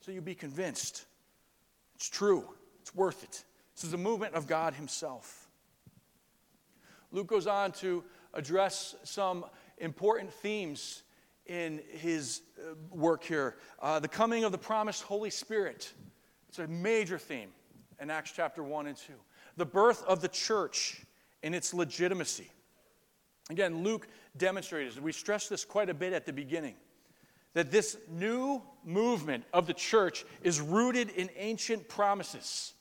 so 0.00 0.10
you 0.10 0.20
be 0.20 0.34
convinced. 0.34 1.04
It's 1.94 2.08
true, 2.08 2.44
it's 2.80 2.94
worth 2.94 3.22
it. 3.22 3.44
This 3.74 3.84
is 3.84 3.92
a 3.92 3.98
movement 3.98 4.34
of 4.34 4.46
God 4.46 4.74
Himself. 4.74 5.48
Luke 7.12 7.28
goes 7.28 7.46
on 7.46 7.72
to 7.72 8.02
address 8.34 8.96
some 9.04 9.44
important 9.78 10.32
themes 10.32 11.02
in 11.48 11.80
his 11.90 12.42
uh, 12.58 12.74
work 12.90 13.24
here. 13.24 13.56
Uh, 13.80 13.98
the 13.98 14.08
coming 14.08 14.44
of 14.44 14.52
the 14.52 14.58
promised 14.58 15.02
Holy 15.02 15.30
Spirit. 15.30 15.92
It's 16.48 16.58
a 16.58 16.66
major 16.66 17.18
theme 17.18 17.50
in 18.00 18.10
Acts 18.10 18.32
chapter 18.34 18.62
1 18.62 18.86
and 18.86 18.96
2. 18.96 19.12
The 19.56 19.66
birth 19.66 20.02
of 20.04 20.20
the 20.20 20.28
church 20.28 21.02
and 21.42 21.54
its 21.54 21.72
legitimacy. 21.72 22.50
Again, 23.50 23.82
Luke 23.82 24.08
demonstrated, 24.36 24.98
we 25.02 25.12
stressed 25.12 25.50
this 25.50 25.64
quite 25.64 25.88
a 25.88 25.94
bit 25.94 26.12
at 26.12 26.26
the 26.26 26.32
beginning, 26.32 26.74
that 27.54 27.70
this 27.70 27.96
new 28.10 28.60
movement 28.84 29.44
of 29.52 29.66
the 29.66 29.72
church 29.72 30.24
is 30.42 30.60
rooted 30.60 31.10
in 31.10 31.30
ancient 31.36 31.88
promises. 31.88 32.74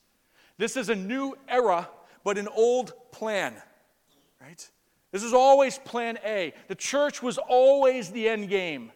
This 0.57 0.75
is 0.75 0.89
a 0.89 0.95
new 0.95 1.37
era, 1.47 1.87
but 2.23 2.37
an 2.37 2.47
old 2.47 2.93
plan. 3.11 3.53
right? 4.41 4.69
This 5.15 5.23
was 5.23 5.33
always 5.33 5.77
plan 5.77 6.19
A. 6.25 6.51
The 6.67 6.75
church 6.75 7.23
was 7.23 7.37
always 7.37 8.09
the 8.09 8.27
end 8.27 8.49
game. 8.49 8.91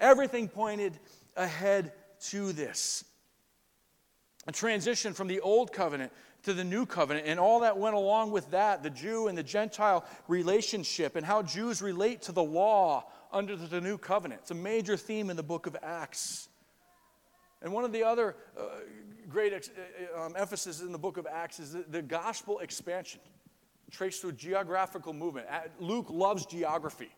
Everything 0.00 0.48
pointed 0.48 0.98
ahead 1.36 1.92
to 2.30 2.52
this. 2.52 3.04
A 4.48 4.52
transition 4.52 5.14
from 5.14 5.28
the 5.28 5.38
old 5.38 5.72
covenant 5.72 6.10
to 6.42 6.52
the 6.52 6.64
new 6.64 6.86
covenant 6.86 7.28
and 7.28 7.38
all 7.38 7.60
that 7.60 7.78
went 7.78 7.94
along 7.94 8.32
with 8.32 8.50
that 8.50 8.82
the 8.82 8.90
Jew 8.90 9.28
and 9.28 9.38
the 9.38 9.44
Gentile 9.44 10.04
relationship 10.26 11.14
and 11.14 11.24
how 11.24 11.40
Jews 11.40 11.80
relate 11.80 12.22
to 12.22 12.32
the 12.32 12.42
law 12.42 13.04
under 13.32 13.54
the 13.54 13.80
new 13.80 13.96
covenant. 13.96 14.40
It's 14.40 14.50
a 14.50 14.56
major 14.56 14.96
theme 14.96 15.30
in 15.30 15.36
the 15.36 15.44
book 15.44 15.68
of 15.68 15.76
Acts. 15.84 16.48
And 17.62 17.72
one 17.72 17.84
of 17.84 17.92
the 17.92 18.02
other 18.02 18.34
uh, 18.58 18.62
great 19.28 19.52
ex- 19.52 19.70
uh, 20.16 20.20
um, 20.20 20.34
emphasis 20.36 20.80
in 20.80 20.90
the 20.90 20.98
book 20.98 21.16
of 21.16 21.28
Acts 21.30 21.60
is 21.60 21.74
the, 21.74 21.84
the 21.88 22.02
gospel 22.02 22.58
expansion, 22.58 23.20
traced 23.94 24.20
through 24.20 24.32
geographical 24.32 25.12
movement. 25.12 25.46
Uh, 25.50 25.60
Luke 25.78 26.06
loves 26.10 26.44
geography. 26.46 27.10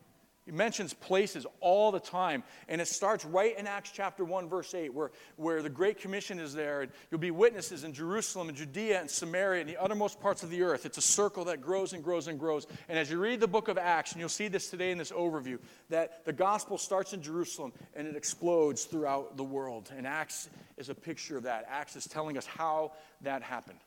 He 0.47 0.53
mentions 0.53 0.93
places 0.93 1.45
all 1.59 1.91
the 1.91 1.99
time. 1.99 2.41
And 2.69 2.79
it 2.79 2.87
starts 2.87 3.25
right 3.25 3.59
in 3.59 3.67
Acts 3.67 3.91
chapter 3.93 4.23
1, 4.23 4.47
verse 4.47 4.73
8, 4.73 4.93
where, 4.93 5.11
where 5.35 5.61
the 5.61 5.69
Great 5.69 5.99
Commission 5.99 6.39
is 6.39 6.53
there. 6.53 6.83
And 6.83 6.91
you'll 7.11 7.19
be 7.19 7.31
witnesses 7.31 7.83
in 7.83 7.91
Jerusalem 7.91 8.47
and 8.47 8.57
Judea 8.57 9.01
and 9.01 9.11
Samaria 9.11 9.59
and 9.59 9.69
the 9.69 9.75
uttermost 9.75 10.21
parts 10.21 10.43
of 10.43 10.49
the 10.49 10.61
earth. 10.61 10.85
It's 10.85 10.97
a 10.97 11.01
circle 11.01 11.43
that 11.45 11.61
grows 11.61 11.91
and 11.91 12.01
grows 12.01 12.29
and 12.29 12.39
grows. 12.39 12.65
And 12.87 12.97
as 12.97 13.11
you 13.11 13.19
read 13.19 13.41
the 13.41 13.47
book 13.47 13.67
of 13.67 13.77
Acts, 13.77 14.13
and 14.13 14.21
you'll 14.21 14.29
see 14.29 14.47
this 14.47 14.69
today 14.69 14.91
in 14.91 14.97
this 14.97 15.11
overview, 15.11 15.59
that 15.89 16.23
the 16.23 16.31
gospel 16.31 16.77
starts 16.77 17.11
in 17.11 17.21
Jerusalem 17.21 17.73
and 17.93 18.07
it 18.07 18.15
explodes 18.15 18.85
throughout 18.85 19.35
the 19.35 19.43
world. 19.43 19.91
And 19.97 20.07
Acts 20.07 20.47
is 20.77 20.87
a 20.87 20.95
picture 20.95 21.35
of 21.35 21.43
that. 21.43 21.65
Acts 21.69 21.97
is 21.97 22.07
telling 22.07 22.37
us 22.37 22.45
how 22.45 22.93
that 23.19 23.43
happened. 23.43 23.79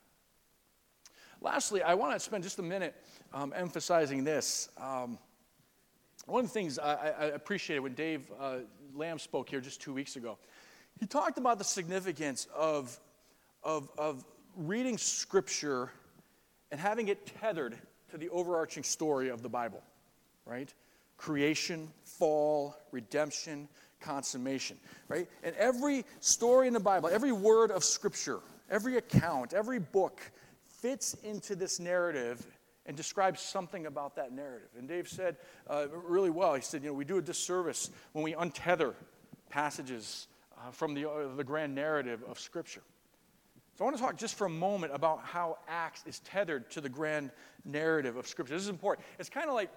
Lastly, 1.43 1.83
I 1.83 1.95
want 1.95 2.13
to 2.13 2.21
spend 2.21 2.45
just 2.45 2.59
a 2.59 2.63
minute 2.63 2.95
um, 3.33 3.55
emphasizing 3.57 4.25
this. 4.25 4.69
Um, 4.79 5.19
one 6.27 6.45
of 6.45 6.51
the 6.51 6.53
things 6.53 6.79
I, 6.79 6.93
I 6.93 7.25
appreciated 7.27 7.81
when 7.81 7.95
Dave 7.95 8.31
uh, 8.39 8.59
Lamb 8.95 9.19
spoke 9.19 9.49
here 9.49 9.61
just 9.61 9.81
two 9.81 9.95
weeks 9.95 10.17
ago, 10.17 10.37
he 10.99 11.07
talked 11.07 11.39
about 11.39 11.59
the 11.59 11.65
significance 11.65 12.47
of, 12.55 12.99
of, 13.63 13.91
of 13.97 14.25
reading 14.55 14.99
Scripture 14.99 15.91
and 16.71 16.79
having 16.79 17.09
it 17.09 17.27
tethered 17.41 17.77
to 18.11 18.19
the 18.19 18.29
overarching 18.29 18.83
story 18.83 19.31
of 19.31 19.43
the 19.43 19.49
Bible, 19.49 19.83
right? 20.45 20.73
Creation, 21.17 21.89
fall, 22.05 22.77
redemption, 22.93 23.67
consummation, 24.01 24.77
right? 25.09 25.27
And 25.43 25.57
every 25.57 26.05
story 26.21 26.67
in 26.67 26.75
the 26.75 26.81
Bible, 26.81 27.09
every 27.09 27.33
word 27.33 27.71
of 27.71 27.83
Scripture, 27.83 28.41
every 28.71 28.99
account, 28.99 29.55
every 29.55 29.79
book 29.79 30.21
fits 30.81 31.15
into 31.23 31.55
this 31.55 31.79
narrative 31.79 32.47
and 32.87 32.97
describes 32.97 33.41
something 33.41 33.87
about 33.87 34.17
that 34.17 34.33
narrative. 34.33 34.69
And 34.77 34.89
Dave 34.89 35.09
said 35.09 35.37
uh, 35.69 35.87
really 35.93 36.31
well, 36.31 36.55
he 36.55 36.63
said, 36.63 36.83
you 36.83 36.89
know, 36.89 36.95
we 36.95 37.05
do 37.05 37.19
a 37.19 37.23
disservice 37.23 37.91
when 38.13 38.25
we 38.25 38.33
untether 38.33 38.95
passages 39.49 40.27
uh, 40.57 40.71
from 40.71 40.95
the, 40.95 41.09
uh, 41.09 41.35
the 41.37 41.45
grand 41.45 41.75
narrative 41.75 42.23
of 42.29 42.39
Scripture. 42.39 42.83
So 43.77 43.85
I 43.85 43.87
want 43.87 43.97
to 43.97 44.03
talk 44.03 44.17
just 44.17 44.35
for 44.35 44.47
a 44.47 44.51
moment 44.51 44.95
about 44.95 45.21
how 45.25 45.59
Acts 45.69 46.03
is 46.07 46.21
tethered 46.21 46.71
to 46.73 46.81
the 46.81 46.89
grand 46.89 47.31
narrative 47.65 48.17
of 48.17 48.27
Scripture. 48.27 48.55
This 48.55 48.65
is 48.65 48.69
important. 48.69 49.07
It's 49.19 49.31
kind 49.31 49.49
of 49.49 49.55
like, 49.55 49.71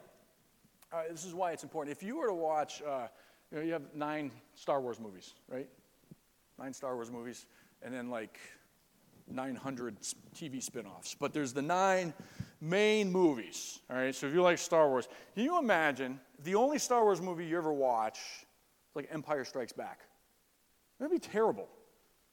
uh, 0.92 1.04
this 1.10 1.24
is 1.26 1.34
why 1.34 1.52
it's 1.52 1.64
important. 1.64 1.96
If 1.96 2.04
you 2.04 2.18
were 2.18 2.28
to 2.28 2.34
watch, 2.34 2.82
uh, 2.82 3.08
you 3.52 3.58
know, 3.58 3.64
you 3.64 3.74
have 3.74 3.84
nine 3.96 4.32
Star 4.56 4.82
Wars 4.82 5.00
movies, 5.00 5.34
right? 5.48 5.70
Nine 6.60 6.74
Star 6.74 6.96
Wars 6.96 7.12
movies, 7.12 7.46
and 7.82 7.94
then 7.94 8.10
like 8.10 8.40
900 9.30 9.98
TV 10.36 10.62
spin 10.62 10.86
offs. 10.86 11.16
But 11.20 11.34
there's 11.34 11.54
the 11.54 11.62
nine 11.62 12.14
main 12.62 13.12
movies. 13.12 13.80
All 13.90 13.98
right, 13.98 14.14
so 14.14 14.28
if 14.28 14.34
you 14.34 14.42
like 14.42 14.58
Star 14.58 14.90
Wars, 14.90 15.08
can 15.36 15.44
you 15.44 15.60
imagine 15.60 16.20
the 16.44 16.56
only 16.56 16.80
Star 16.80 17.04
Wars 17.04 17.22
movie 17.22 17.46
you 17.46 17.58
ever 17.58 17.74
watch, 17.74 18.20
like 18.96 19.08
Empire 19.12 19.46
Strikes 19.46 19.74
Back? 19.74 20.00
That'd 21.00 21.12
be 21.12 21.20
terrible. 21.20 21.68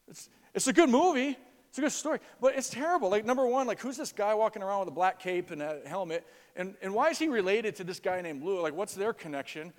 It's, 0.08 0.28
it's 0.54 0.66
a 0.66 0.72
good 0.72 0.90
movie, 0.90 1.36
it's 1.68 1.78
a 1.78 1.82
good 1.82 1.92
story, 1.92 2.18
but 2.40 2.56
it's 2.56 2.68
terrible. 2.68 3.10
Like, 3.10 3.24
number 3.24 3.46
one, 3.46 3.66
like, 3.68 3.80
who's 3.80 3.96
this 3.96 4.12
guy 4.12 4.34
walking 4.34 4.62
around 4.62 4.80
with 4.80 4.88
a 4.88 4.92
black 4.92 5.20
cape 5.20 5.52
and 5.52 5.62
a 5.62 5.80
helmet? 5.86 6.26
And, 6.56 6.74
and 6.82 6.92
why 6.92 7.10
is 7.10 7.18
he 7.18 7.28
related 7.28 7.76
to 7.76 7.84
this 7.84 8.00
guy 8.00 8.20
named 8.20 8.42
Luke? 8.42 8.62
Like, 8.62 8.74
what's 8.74 8.94
their 8.94 9.12
connection? 9.12 9.72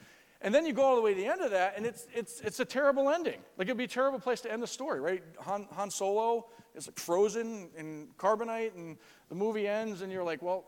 And 0.44 0.54
then 0.54 0.66
you 0.66 0.74
go 0.74 0.82
all 0.82 0.96
the 0.96 1.02
way 1.02 1.14
to 1.14 1.20
the 1.20 1.28
end 1.28 1.42
of 1.42 1.52
that, 1.52 1.76
and 1.78 1.86
it's, 1.86 2.08
it's, 2.16 2.42
it's 2.42 2.60
a 2.60 2.66
terrible 2.66 3.12
ending. 3.12 3.40
Like, 3.58 3.68
it'd 3.68 3.78
be 3.78 3.84
a 3.84 3.88
terrible 3.88 4.20
place 4.20 4.42
to 4.42 4.52
end 4.52 4.64
the 4.64 4.68
story, 4.68 5.00
right? 5.00 5.24
Han, 5.42 5.68
Han 5.74 5.92
Solo 5.92 6.48
is 6.76 6.88
like 6.88 6.98
frozen 6.98 7.70
in 7.78 8.08
carbonite, 8.18 8.76
and 8.76 8.98
the 9.30 9.36
movie 9.36 9.68
ends, 9.68 10.02
and 10.02 10.12
you're 10.12 10.24
like, 10.24 10.42
well, 10.42 10.66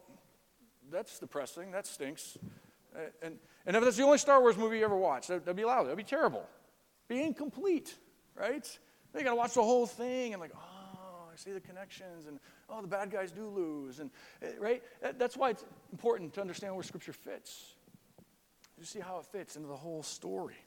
that's 0.92 1.18
depressing. 1.18 1.72
That 1.72 1.88
stinks. 1.88 2.38
And, 3.24 3.40
and 3.66 3.76
if 3.76 3.84
that's 3.84 3.98
the 3.98 4.04
only 4.04 4.20
Star 4.20 4.40
Wars 4.42 4.58
movie 4.58 4.78
you 4.78 4.86
ever 4.86 4.96
watched, 4.96 5.30
that'd, 5.30 5.44
that'd 5.44 5.58
be 5.58 5.66
loud. 5.66 5.86
That'd 5.86 5.98
be 5.98 6.04
terrible. 6.04 6.46
Be 7.08 7.24
incomplete, 7.24 7.96
right? 8.36 8.64
Then 9.12 9.20
you 9.22 9.24
got 9.24 9.32
to 9.32 9.36
watch 9.36 9.54
the 9.56 9.64
whole 9.64 9.88
thing 9.88 10.34
and 10.34 10.42
like, 10.42 10.54
oh, 10.56 11.30
I 11.34 11.36
see 11.36 11.52
the 11.52 11.60
connections, 11.60 12.28
and 12.28 12.40
oh, 12.70 12.82
the 12.82 12.88
bad 12.88 13.10
guys 13.10 13.32
do 13.32 13.48
lose, 13.48 14.00
and 14.00 14.12
eh, 14.44 14.52
right. 14.60 14.84
That's 15.18 15.36
why 15.36 15.50
it's 15.50 15.66
important 15.92 16.34
to 16.36 16.42
understand 16.42 16.76
where 16.76 16.84
Scripture 16.84 17.14
fits. 17.14 17.74
You 18.84 18.88
see 18.88 19.00
how 19.00 19.20
it 19.20 19.26
fits 19.28 19.56
into 19.56 19.70
the 19.70 19.78
whole 19.78 20.04
story. 20.04 20.58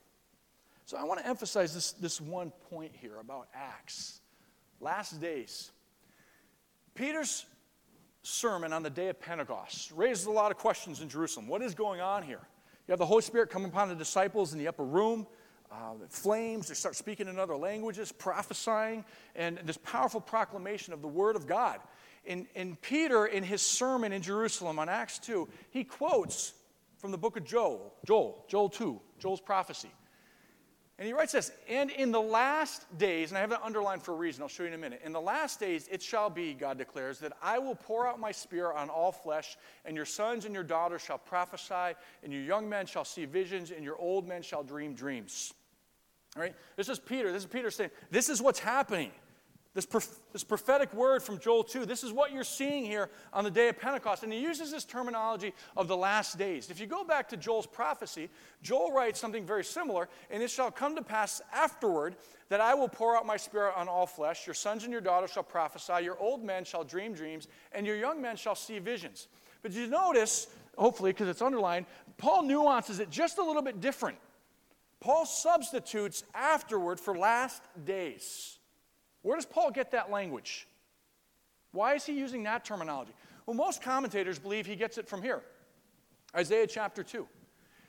So 0.86 0.96
I 0.96 1.04
want 1.04 1.20
to 1.20 1.26
emphasize 1.26 1.74
this, 1.74 1.92
this 1.92 2.18
one 2.18 2.50
point 2.70 2.92
here 2.94 3.18
about 3.20 3.48
Acts. 3.54 4.22
Last 4.80 5.20
days. 5.20 5.70
Peter's 6.94 7.44
sermon 8.22 8.72
on 8.72 8.82
the 8.82 8.88
day 8.88 9.08
of 9.08 9.20
Pentecost 9.20 9.92
raises 9.92 10.24
a 10.24 10.30
lot 10.30 10.50
of 10.50 10.56
questions 10.56 11.02
in 11.02 11.10
Jerusalem. 11.10 11.46
What 11.46 11.60
is 11.60 11.74
going 11.74 12.00
on 12.00 12.22
here? 12.22 12.40
You 12.88 12.92
have 12.92 12.98
the 12.98 13.04
Holy 13.04 13.20
Spirit 13.20 13.50
come 13.50 13.66
upon 13.66 13.90
the 13.90 13.94
disciples 13.94 14.54
in 14.54 14.58
the 14.58 14.68
upper 14.68 14.84
room. 14.84 15.26
Uh, 15.70 15.96
flames, 16.08 16.68
they 16.68 16.74
start 16.74 16.96
speaking 16.96 17.28
in 17.28 17.38
other 17.38 17.54
languages, 17.54 18.12
prophesying, 18.12 19.04
and 19.34 19.58
this 19.66 19.76
powerful 19.76 20.22
proclamation 20.22 20.94
of 20.94 21.02
the 21.02 21.08
Word 21.08 21.36
of 21.36 21.46
God. 21.46 21.80
In, 22.24 22.46
in 22.54 22.76
Peter, 22.76 23.26
in 23.26 23.42
his 23.42 23.60
sermon 23.60 24.10
in 24.10 24.22
Jerusalem 24.22 24.78
on 24.78 24.88
Acts 24.88 25.18
2, 25.18 25.46
he 25.68 25.84
quotes 25.84 26.54
from 27.06 27.12
the 27.12 27.18
book 27.18 27.36
of 27.36 27.44
Joel, 27.44 27.94
Joel, 28.04 28.44
Joel 28.48 28.68
2, 28.68 29.00
Joel's 29.20 29.40
prophecy. 29.40 29.92
And 30.98 31.06
he 31.06 31.12
writes 31.12 31.30
this, 31.30 31.52
and 31.68 31.88
in 31.92 32.10
the 32.10 32.20
last 32.20 32.84
days, 32.98 33.30
and 33.30 33.38
I 33.38 33.42
have 33.42 33.50
that 33.50 33.62
underlined 33.62 34.02
for 34.02 34.10
a 34.10 34.16
reason, 34.16 34.42
I'll 34.42 34.48
show 34.48 34.64
you 34.64 34.70
in 34.70 34.74
a 34.74 34.78
minute. 34.78 35.02
In 35.04 35.12
the 35.12 35.20
last 35.20 35.60
days, 35.60 35.88
it 35.88 36.02
shall 36.02 36.28
be, 36.28 36.52
God 36.52 36.78
declares, 36.78 37.20
that 37.20 37.34
I 37.40 37.60
will 37.60 37.76
pour 37.76 38.08
out 38.08 38.18
my 38.18 38.32
spirit 38.32 38.74
on 38.74 38.90
all 38.90 39.12
flesh, 39.12 39.56
and 39.84 39.94
your 39.94 40.04
sons 40.04 40.46
and 40.46 40.52
your 40.52 40.64
daughters 40.64 41.00
shall 41.00 41.18
prophesy, 41.18 41.96
and 42.24 42.32
your 42.32 42.42
young 42.42 42.68
men 42.68 42.86
shall 42.86 43.04
see 43.04 43.24
visions, 43.24 43.70
and 43.70 43.84
your 43.84 43.96
old 44.00 44.26
men 44.26 44.42
shall 44.42 44.64
dream 44.64 44.92
dreams. 44.92 45.54
All 46.34 46.42
right? 46.42 46.56
This 46.74 46.88
is 46.88 46.98
Peter. 46.98 47.30
This 47.30 47.44
is 47.44 47.48
Peter 47.48 47.70
saying, 47.70 47.90
This 48.10 48.28
is 48.28 48.42
what's 48.42 48.58
happening. 48.58 49.12
This, 49.76 49.84
prof- 49.84 50.18
this 50.32 50.42
prophetic 50.42 50.94
word 50.94 51.22
from 51.22 51.38
Joel 51.38 51.62
2, 51.62 51.84
this 51.84 52.02
is 52.02 52.10
what 52.10 52.32
you're 52.32 52.44
seeing 52.44 52.86
here 52.86 53.10
on 53.30 53.44
the 53.44 53.50
day 53.50 53.68
of 53.68 53.78
Pentecost. 53.78 54.22
And 54.22 54.32
he 54.32 54.40
uses 54.40 54.70
this 54.70 54.86
terminology 54.86 55.52
of 55.76 55.86
the 55.86 55.96
last 55.98 56.38
days. 56.38 56.70
If 56.70 56.80
you 56.80 56.86
go 56.86 57.04
back 57.04 57.28
to 57.28 57.36
Joel's 57.36 57.66
prophecy, 57.66 58.30
Joel 58.62 58.90
writes 58.90 59.20
something 59.20 59.44
very 59.44 59.64
similar, 59.64 60.08
and 60.30 60.42
it 60.42 60.48
shall 60.48 60.70
come 60.70 60.96
to 60.96 61.02
pass 61.02 61.42
afterward 61.52 62.16
that 62.48 62.58
I 62.58 62.72
will 62.72 62.88
pour 62.88 63.18
out 63.18 63.26
my 63.26 63.36
spirit 63.36 63.74
on 63.76 63.86
all 63.86 64.06
flesh. 64.06 64.46
Your 64.46 64.54
sons 64.54 64.84
and 64.84 64.90
your 64.90 65.02
daughters 65.02 65.32
shall 65.32 65.42
prophesy, 65.42 66.02
your 66.04 66.18
old 66.18 66.42
men 66.42 66.64
shall 66.64 66.82
dream 66.82 67.12
dreams, 67.12 67.46
and 67.72 67.86
your 67.86 67.96
young 67.96 68.22
men 68.22 68.36
shall 68.36 68.54
see 68.54 68.78
visions. 68.78 69.28
But 69.60 69.72
you 69.72 69.88
notice, 69.88 70.46
hopefully, 70.78 71.12
because 71.12 71.28
it's 71.28 71.42
underlined, 71.42 71.84
Paul 72.16 72.44
nuances 72.44 72.98
it 72.98 73.10
just 73.10 73.36
a 73.36 73.44
little 73.44 73.60
bit 73.60 73.82
different. 73.82 74.16
Paul 75.00 75.26
substitutes 75.26 76.24
afterward 76.34 76.98
for 76.98 77.14
last 77.14 77.62
days. 77.84 78.55
Where 79.26 79.36
does 79.36 79.44
Paul 79.44 79.72
get 79.72 79.90
that 79.90 80.08
language? 80.08 80.68
Why 81.72 81.94
is 81.94 82.06
he 82.06 82.12
using 82.12 82.44
that 82.44 82.64
terminology? 82.64 83.10
Well, 83.44 83.56
most 83.56 83.82
commentators 83.82 84.38
believe 84.38 84.66
he 84.66 84.76
gets 84.76 84.98
it 84.98 85.08
from 85.08 85.20
here 85.20 85.42
Isaiah 86.36 86.68
chapter 86.68 87.02
2. 87.02 87.26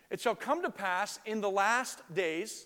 It 0.10 0.20
shall 0.20 0.34
come 0.34 0.64
to 0.64 0.72
pass 0.72 1.20
in 1.28 1.40
the 1.40 1.50
last 1.50 2.02
days 2.12 2.66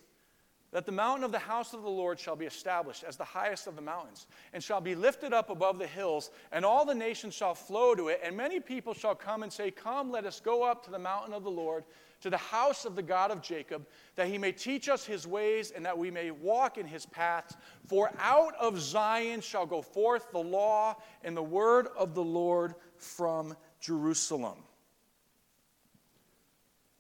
that 0.71 0.85
the 0.85 0.91
mountain 0.93 1.25
of 1.25 1.33
the 1.33 1.39
house 1.39 1.73
of 1.73 1.81
the 1.81 1.89
Lord 1.89 2.17
shall 2.17 2.37
be 2.37 2.45
established 2.45 3.03
as 3.03 3.17
the 3.17 3.25
highest 3.25 3.67
of 3.67 3.75
the 3.75 3.81
mountains, 3.81 4.27
and 4.53 4.63
shall 4.63 4.79
be 4.79 4.95
lifted 4.95 5.33
up 5.33 5.49
above 5.49 5.77
the 5.77 5.85
hills, 5.85 6.31
and 6.53 6.63
all 6.63 6.85
the 6.85 6.95
nations 6.95 7.33
shall 7.33 7.53
flow 7.53 7.93
to 7.93 8.07
it, 8.07 8.21
and 8.23 8.37
many 8.37 8.61
people 8.61 8.93
shall 8.93 9.15
come 9.15 9.43
and 9.43 9.51
say, 9.51 9.69
Come, 9.69 10.11
let 10.11 10.25
us 10.25 10.39
go 10.39 10.63
up 10.63 10.81
to 10.85 10.91
the 10.91 10.97
mountain 10.97 11.33
of 11.33 11.43
the 11.43 11.51
Lord 11.51 11.83
to 12.21 12.29
the 12.29 12.37
house 12.37 12.85
of 12.85 12.95
the 12.95 13.01
God 13.01 13.31
of 13.31 13.41
Jacob, 13.41 13.85
that 14.15 14.27
he 14.27 14.37
may 14.37 14.51
teach 14.51 14.89
us 14.89 15.05
his 15.05 15.27
ways 15.27 15.71
and 15.71 15.85
that 15.85 15.97
we 15.97 16.11
may 16.11 16.31
walk 16.31 16.77
in 16.77 16.85
his 16.85 17.05
paths. 17.05 17.55
For 17.87 18.11
out 18.19 18.55
of 18.55 18.79
Zion 18.79 19.41
shall 19.41 19.65
go 19.65 19.81
forth 19.81 20.31
the 20.31 20.39
law 20.39 20.95
and 21.23 21.35
the 21.35 21.43
word 21.43 21.87
of 21.97 22.15
the 22.15 22.23
Lord 22.23 22.75
from 22.97 23.55
Jerusalem. 23.79 24.59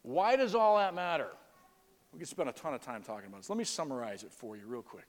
Why 0.01 0.35
does 0.35 0.55
all 0.55 0.77
that 0.77 0.95
matter? 0.95 1.27
We 2.11 2.19
could 2.19 2.27
spend 2.27 2.49
a 2.49 2.53
ton 2.53 2.73
of 2.73 2.81
time 2.81 3.03
talking 3.03 3.27
about 3.27 3.37
this. 3.41 3.49
Let 3.49 3.57
me 3.57 3.63
summarize 3.63 4.23
it 4.23 4.31
for 4.31 4.57
you 4.57 4.63
real 4.65 4.81
quick. 4.81 5.07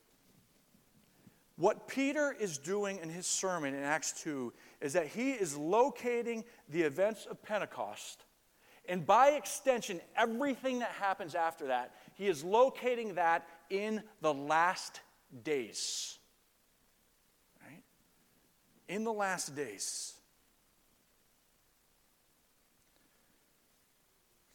What 1.57 1.87
Peter 1.87 2.35
is 2.39 2.59
doing 2.59 2.99
in 3.03 3.09
his 3.09 3.27
sermon 3.27 3.75
in 3.75 3.83
Acts 3.83 4.13
2 4.23 4.53
is 4.81 4.93
that 4.95 5.07
he 5.09 5.33
is 5.33 5.57
locating 5.57 6.45
the 6.69 6.83
events 6.83 7.27
of 7.27 7.43
Pentecost, 7.43 8.25
and 8.89 9.07
by 9.07 9.31
extension, 9.31 10.01
everything 10.17 10.81
that 10.81 10.91
happens 10.91 11.35
after 11.35 11.69
that, 11.69 11.95
he 12.15 12.27
is 12.27 12.43
locating 12.43 13.15
that 13.15 13.47
in 13.71 14.03
the 14.21 14.35
last 14.35 15.01
days. 15.45 16.19
Right? 17.65 17.83
In 18.89 19.05
the 19.05 19.13
last 19.13 19.55
days. 19.55 20.15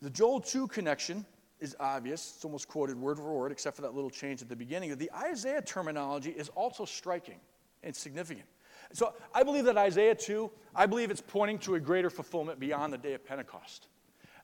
The 0.01 0.09
Joel 0.09 0.41
2 0.41 0.67
connection 0.67 1.25
is 1.59 1.75
obvious. 1.79 2.33
It's 2.35 2.45
almost 2.45 2.67
quoted 2.67 2.97
word 2.97 3.17
for 3.17 3.33
word, 3.33 3.51
except 3.51 3.75
for 3.75 3.81
that 3.81 3.95
little 3.95 4.11
change 4.11 4.41
at 4.41 4.49
the 4.49 4.55
beginning. 4.55 4.95
The 4.95 5.11
Isaiah 5.11 5.61
terminology 5.61 6.29
is 6.31 6.49
also 6.49 6.85
striking 6.85 7.39
and 7.81 7.95
significant. 7.95 8.45
So 8.93 9.13
I 9.33 9.43
believe 9.43 9.65
that 9.65 9.77
Isaiah 9.77 10.15
2, 10.15 10.51
I 10.75 10.85
believe 10.85 11.09
it's 11.09 11.23
pointing 11.25 11.57
to 11.59 11.75
a 11.75 11.79
greater 11.79 12.09
fulfillment 12.09 12.59
beyond 12.59 12.93
the 12.93 12.97
day 12.97 13.13
of 13.13 13.25
Pentecost. 13.25 13.87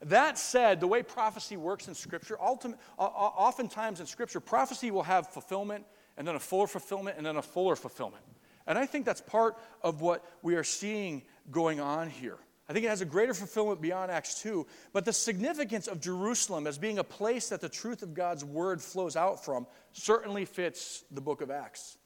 That 0.06 0.38
said, 0.38 0.80
the 0.80 0.88
way 0.88 1.02
prophecy 1.04 1.58
works 1.58 1.88
in 1.88 1.96
Scripture, 1.96 2.38
oftentimes 2.40 4.00
in 4.00 4.06
Scripture, 4.06 4.40
prophecy 4.40 4.92
will 4.92 5.04
have 5.04 5.28
fulfillment 5.28 5.86
and 6.18 6.28
then 6.28 6.36
a 6.36 6.40
fuller 6.40 6.68
fulfillment 6.68 7.18
and 7.18 7.26
then 7.26 7.38
a 7.38 7.42
fuller 7.42 7.76
fulfillment. 7.76 8.24
And 8.68 8.78
I 8.78 8.86
think 8.86 9.06
that's 9.06 9.22
part 9.22 9.58
of 9.82 10.02
what 10.02 10.24
we 10.42 10.56
are 10.56 10.64
seeing 10.64 11.24
going 11.52 11.80
on 11.80 12.10
here. 12.10 12.38
I 12.70 12.74
think 12.74 12.86
it 12.86 12.90
has 12.90 13.02
a 13.02 13.06
greater 13.06 13.34
fulfillment 13.34 13.82
beyond 13.82 14.10
Acts 14.10 14.42
2, 14.42 14.66
but 14.94 15.04
the 15.04 15.12
significance 15.12 15.88
of 15.88 16.00
Jerusalem 16.00 16.66
as 16.66 16.78
being 16.78 16.98
a 16.98 17.04
place 17.04 17.50
that 17.50 17.60
the 17.60 17.68
truth 17.68 18.04
of 18.04 18.14
God's 18.14 18.46
word 18.46 18.82
flows 18.82 19.18
out 19.18 19.44
from 19.44 19.68
certainly 19.92 20.46
fits 20.46 21.04
the 21.12 21.20
book 21.20 21.42
of 21.42 21.52
Acts. 21.52 21.98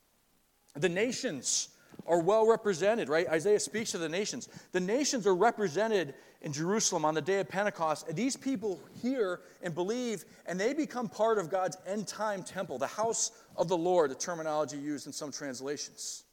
The 0.76 0.90
nations 0.90 1.70
are 2.06 2.20
well 2.20 2.48
represented, 2.48 3.10
right? 3.10 3.28
Isaiah 3.28 3.60
speaks 3.60 3.92
to 3.92 3.98
the 3.98 4.10
nations. 4.10 4.48
The 4.72 4.80
nations 4.80 5.26
are 5.26 5.36
represented 5.36 6.14
in 6.42 6.54
Jerusalem 6.54 7.06
on 7.06 7.14
the 7.14 7.22
day 7.22 7.40
of 7.40 7.50
Pentecost. 7.50 8.08
And 8.08 8.16
these 8.16 8.36
people 8.36 8.80
hear 9.02 9.42
and 9.64 9.74
believe, 9.74 10.26
and 10.46 10.60
they 10.60 10.74
become 10.74 11.10
part 11.10 11.38
of 11.38 11.50
God's 11.50 11.78
end 11.86 12.08
time 12.08 12.44
temple, 12.44 12.78
the 12.78 12.88
house 12.88 13.32
of 13.56 13.68
the 13.68 13.78
Lord, 13.78 14.12
the 14.12 14.16
terminology 14.16 14.78
used 14.78 15.08
in 15.08 15.14
some 15.14 15.32
translations. 15.32 16.24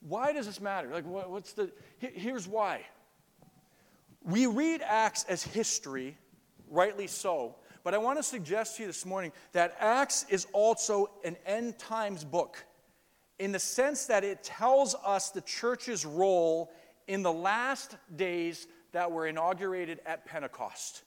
Why 0.00 0.32
does 0.32 0.46
this 0.46 0.60
matter? 0.60 0.88
Like, 0.88 1.04
what's 1.04 1.52
the. 1.52 1.70
Here's 1.98 2.46
why. 2.46 2.82
We 4.22 4.46
read 4.46 4.82
Acts 4.82 5.24
as 5.28 5.42
history, 5.42 6.16
rightly 6.68 7.06
so, 7.06 7.56
but 7.82 7.94
I 7.94 7.98
want 7.98 8.18
to 8.18 8.22
suggest 8.22 8.76
to 8.76 8.82
you 8.82 8.86
this 8.86 9.06
morning 9.06 9.32
that 9.52 9.76
Acts 9.80 10.26
is 10.28 10.46
also 10.52 11.10
an 11.24 11.36
end 11.46 11.78
times 11.78 12.24
book 12.24 12.64
in 13.38 13.52
the 13.52 13.58
sense 13.58 14.06
that 14.06 14.24
it 14.24 14.42
tells 14.42 14.94
us 15.04 15.30
the 15.30 15.40
church's 15.40 16.04
role 16.04 16.72
in 17.06 17.22
the 17.22 17.32
last 17.32 17.96
days 18.14 18.66
that 18.92 19.12
were 19.12 19.26
inaugurated 19.26 20.00
at 20.06 20.26
Pentecost. 20.26 21.02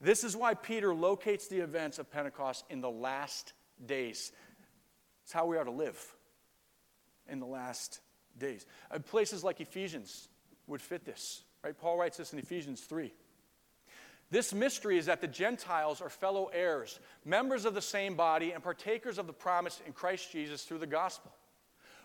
This 0.00 0.24
is 0.24 0.36
why 0.36 0.54
Peter 0.54 0.94
locates 0.94 1.48
the 1.48 1.58
events 1.58 1.98
of 1.98 2.10
Pentecost 2.10 2.64
in 2.70 2.80
the 2.80 2.90
last 2.90 3.52
days. 3.84 4.32
It's 5.24 5.32
how 5.32 5.46
we 5.46 5.56
are 5.56 5.64
to 5.64 5.70
live 5.70 5.98
in 7.28 7.38
the 7.38 7.46
last 7.46 8.00
days. 8.38 8.66
Uh, 8.90 8.98
places 8.98 9.44
like 9.44 9.60
Ephesians 9.60 10.28
would 10.66 10.80
fit 10.80 11.04
this, 11.04 11.42
right? 11.62 11.76
Paul 11.76 11.98
writes 11.98 12.16
this 12.16 12.32
in 12.32 12.38
Ephesians 12.38 12.80
3. 12.80 13.12
This 14.30 14.54
mystery 14.54 14.96
is 14.96 15.06
that 15.06 15.20
the 15.20 15.28
Gentiles 15.28 16.00
are 16.00 16.08
fellow 16.08 16.50
heirs, 16.52 16.98
members 17.24 17.64
of 17.64 17.74
the 17.74 17.82
same 17.82 18.16
body, 18.16 18.52
and 18.52 18.62
partakers 18.62 19.18
of 19.18 19.26
the 19.26 19.32
promise 19.32 19.80
in 19.86 19.92
Christ 19.92 20.32
Jesus 20.32 20.62
through 20.62 20.78
the 20.78 20.86
gospel. 20.86 21.32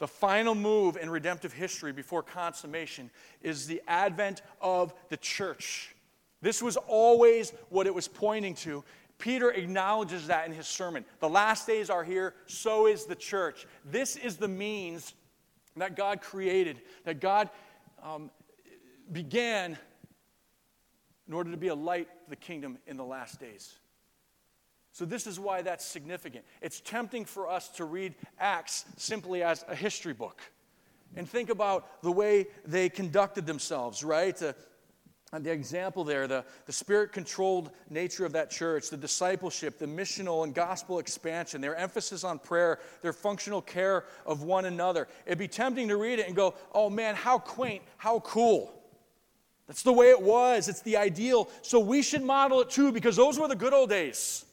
The 0.00 0.08
final 0.08 0.54
move 0.54 0.96
in 0.96 1.10
redemptive 1.10 1.52
history 1.52 1.92
before 1.92 2.22
consummation 2.22 3.10
is 3.42 3.66
the 3.66 3.82
advent 3.86 4.42
of 4.60 4.94
the 5.10 5.18
church. 5.18 5.94
This 6.40 6.62
was 6.62 6.78
always 6.78 7.52
what 7.68 7.86
it 7.86 7.94
was 7.94 8.08
pointing 8.08 8.54
to. 8.56 8.82
Peter 9.18 9.50
acknowledges 9.50 10.26
that 10.28 10.46
in 10.46 10.52
his 10.52 10.66
sermon. 10.66 11.04
The 11.20 11.28
last 11.28 11.66
days 11.66 11.90
are 11.90 12.02
here, 12.02 12.34
so 12.46 12.86
is 12.86 13.04
the 13.04 13.14
church. 13.14 13.66
This 13.84 14.16
is 14.16 14.38
the 14.38 14.48
means 14.48 15.12
that 15.76 15.94
God 15.96 16.22
created, 16.22 16.80
that 17.04 17.20
God 17.20 17.50
um, 18.02 18.30
began 19.12 19.76
in 21.28 21.34
order 21.34 21.50
to 21.50 21.58
be 21.58 21.68
a 21.68 21.74
light 21.74 22.08
to 22.24 22.30
the 22.30 22.36
kingdom 22.36 22.78
in 22.86 22.96
the 22.96 23.04
last 23.04 23.38
days. 23.38 23.78
So, 24.92 25.04
this 25.04 25.26
is 25.26 25.38
why 25.38 25.62
that's 25.62 25.84
significant. 25.84 26.44
It's 26.60 26.80
tempting 26.80 27.24
for 27.24 27.48
us 27.48 27.68
to 27.70 27.84
read 27.84 28.14
Acts 28.38 28.84
simply 28.96 29.42
as 29.42 29.64
a 29.68 29.74
history 29.74 30.12
book 30.12 30.42
and 31.16 31.28
think 31.28 31.50
about 31.50 32.02
the 32.02 32.12
way 32.12 32.46
they 32.64 32.88
conducted 32.88 33.46
themselves, 33.46 34.04
right? 34.04 34.40
Uh, 34.42 34.52
the 35.38 35.52
example 35.52 36.02
there, 36.02 36.26
the, 36.26 36.44
the 36.66 36.72
spirit 36.72 37.12
controlled 37.12 37.70
nature 37.88 38.26
of 38.26 38.32
that 38.32 38.50
church, 38.50 38.90
the 38.90 38.96
discipleship, 38.96 39.78
the 39.78 39.86
missional 39.86 40.42
and 40.42 40.54
gospel 40.54 40.98
expansion, 40.98 41.60
their 41.60 41.76
emphasis 41.76 42.24
on 42.24 42.40
prayer, 42.40 42.80
their 43.00 43.12
functional 43.12 43.62
care 43.62 44.04
of 44.26 44.42
one 44.42 44.64
another. 44.64 45.06
It'd 45.26 45.38
be 45.38 45.46
tempting 45.46 45.86
to 45.88 45.96
read 45.96 46.18
it 46.18 46.26
and 46.26 46.34
go, 46.34 46.54
oh 46.72 46.90
man, 46.90 47.14
how 47.14 47.38
quaint, 47.38 47.82
how 47.96 48.20
cool. 48.20 48.72
That's 49.68 49.84
the 49.84 49.92
way 49.92 50.10
it 50.10 50.20
was, 50.20 50.68
it's 50.68 50.82
the 50.82 50.96
ideal. 50.96 51.48
So 51.62 51.78
we 51.78 52.02
should 52.02 52.22
model 52.24 52.60
it 52.62 52.70
too 52.70 52.90
because 52.90 53.14
those 53.14 53.38
were 53.38 53.46
the 53.46 53.54
good 53.54 53.72
old 53.72 53.90
days. 53.90 54.44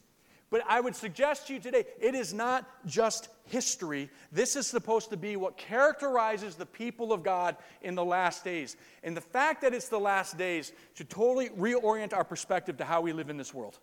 But 0.49 0.61
I 0.67 0.79
would 0.79 0.95
suggest 0.95 1.47
to 1.47 1.53
you 1.53 1.59
today, 1.59 1.85
it 1.99 2.15
is 2.15 2.33
not 2.33 2.65
just 2.85 3.27
history. 3.45 4.09
This 4.31 4.55
is 4.55 4.65
supposed 4.65 5.09
to 5.09 5.17
be 5.17 5.35
what 5.35 5.57
characterizes 5.57 6.55
the 6.55 6.65
people 6.65 7.11
of 7.11 7.21
God 7.21 7.57
in 7.81 7.95
the 7.95 8.05
last 8.05 8.45
days. 8.45 8.77
And 9.03 9.15
the 9.15 9.21
fact 9.21 9.61
that 9.61 9.73
it's 9.73 9.89
the 9.89 9.99
last 9.99 10.37
days 10.37 10.71
should 10.93 11.09
totally 11.09 11.49
reorient 11.49 12.13
our 12.13 12.23
perspective 12.23 12.77
to 12.77 12.85
how 12.85 13.01
we 13.01 13.11
live 13.11 13.29
in 13.29 13.35
this 13.35 13.53
world. 13.53 13.79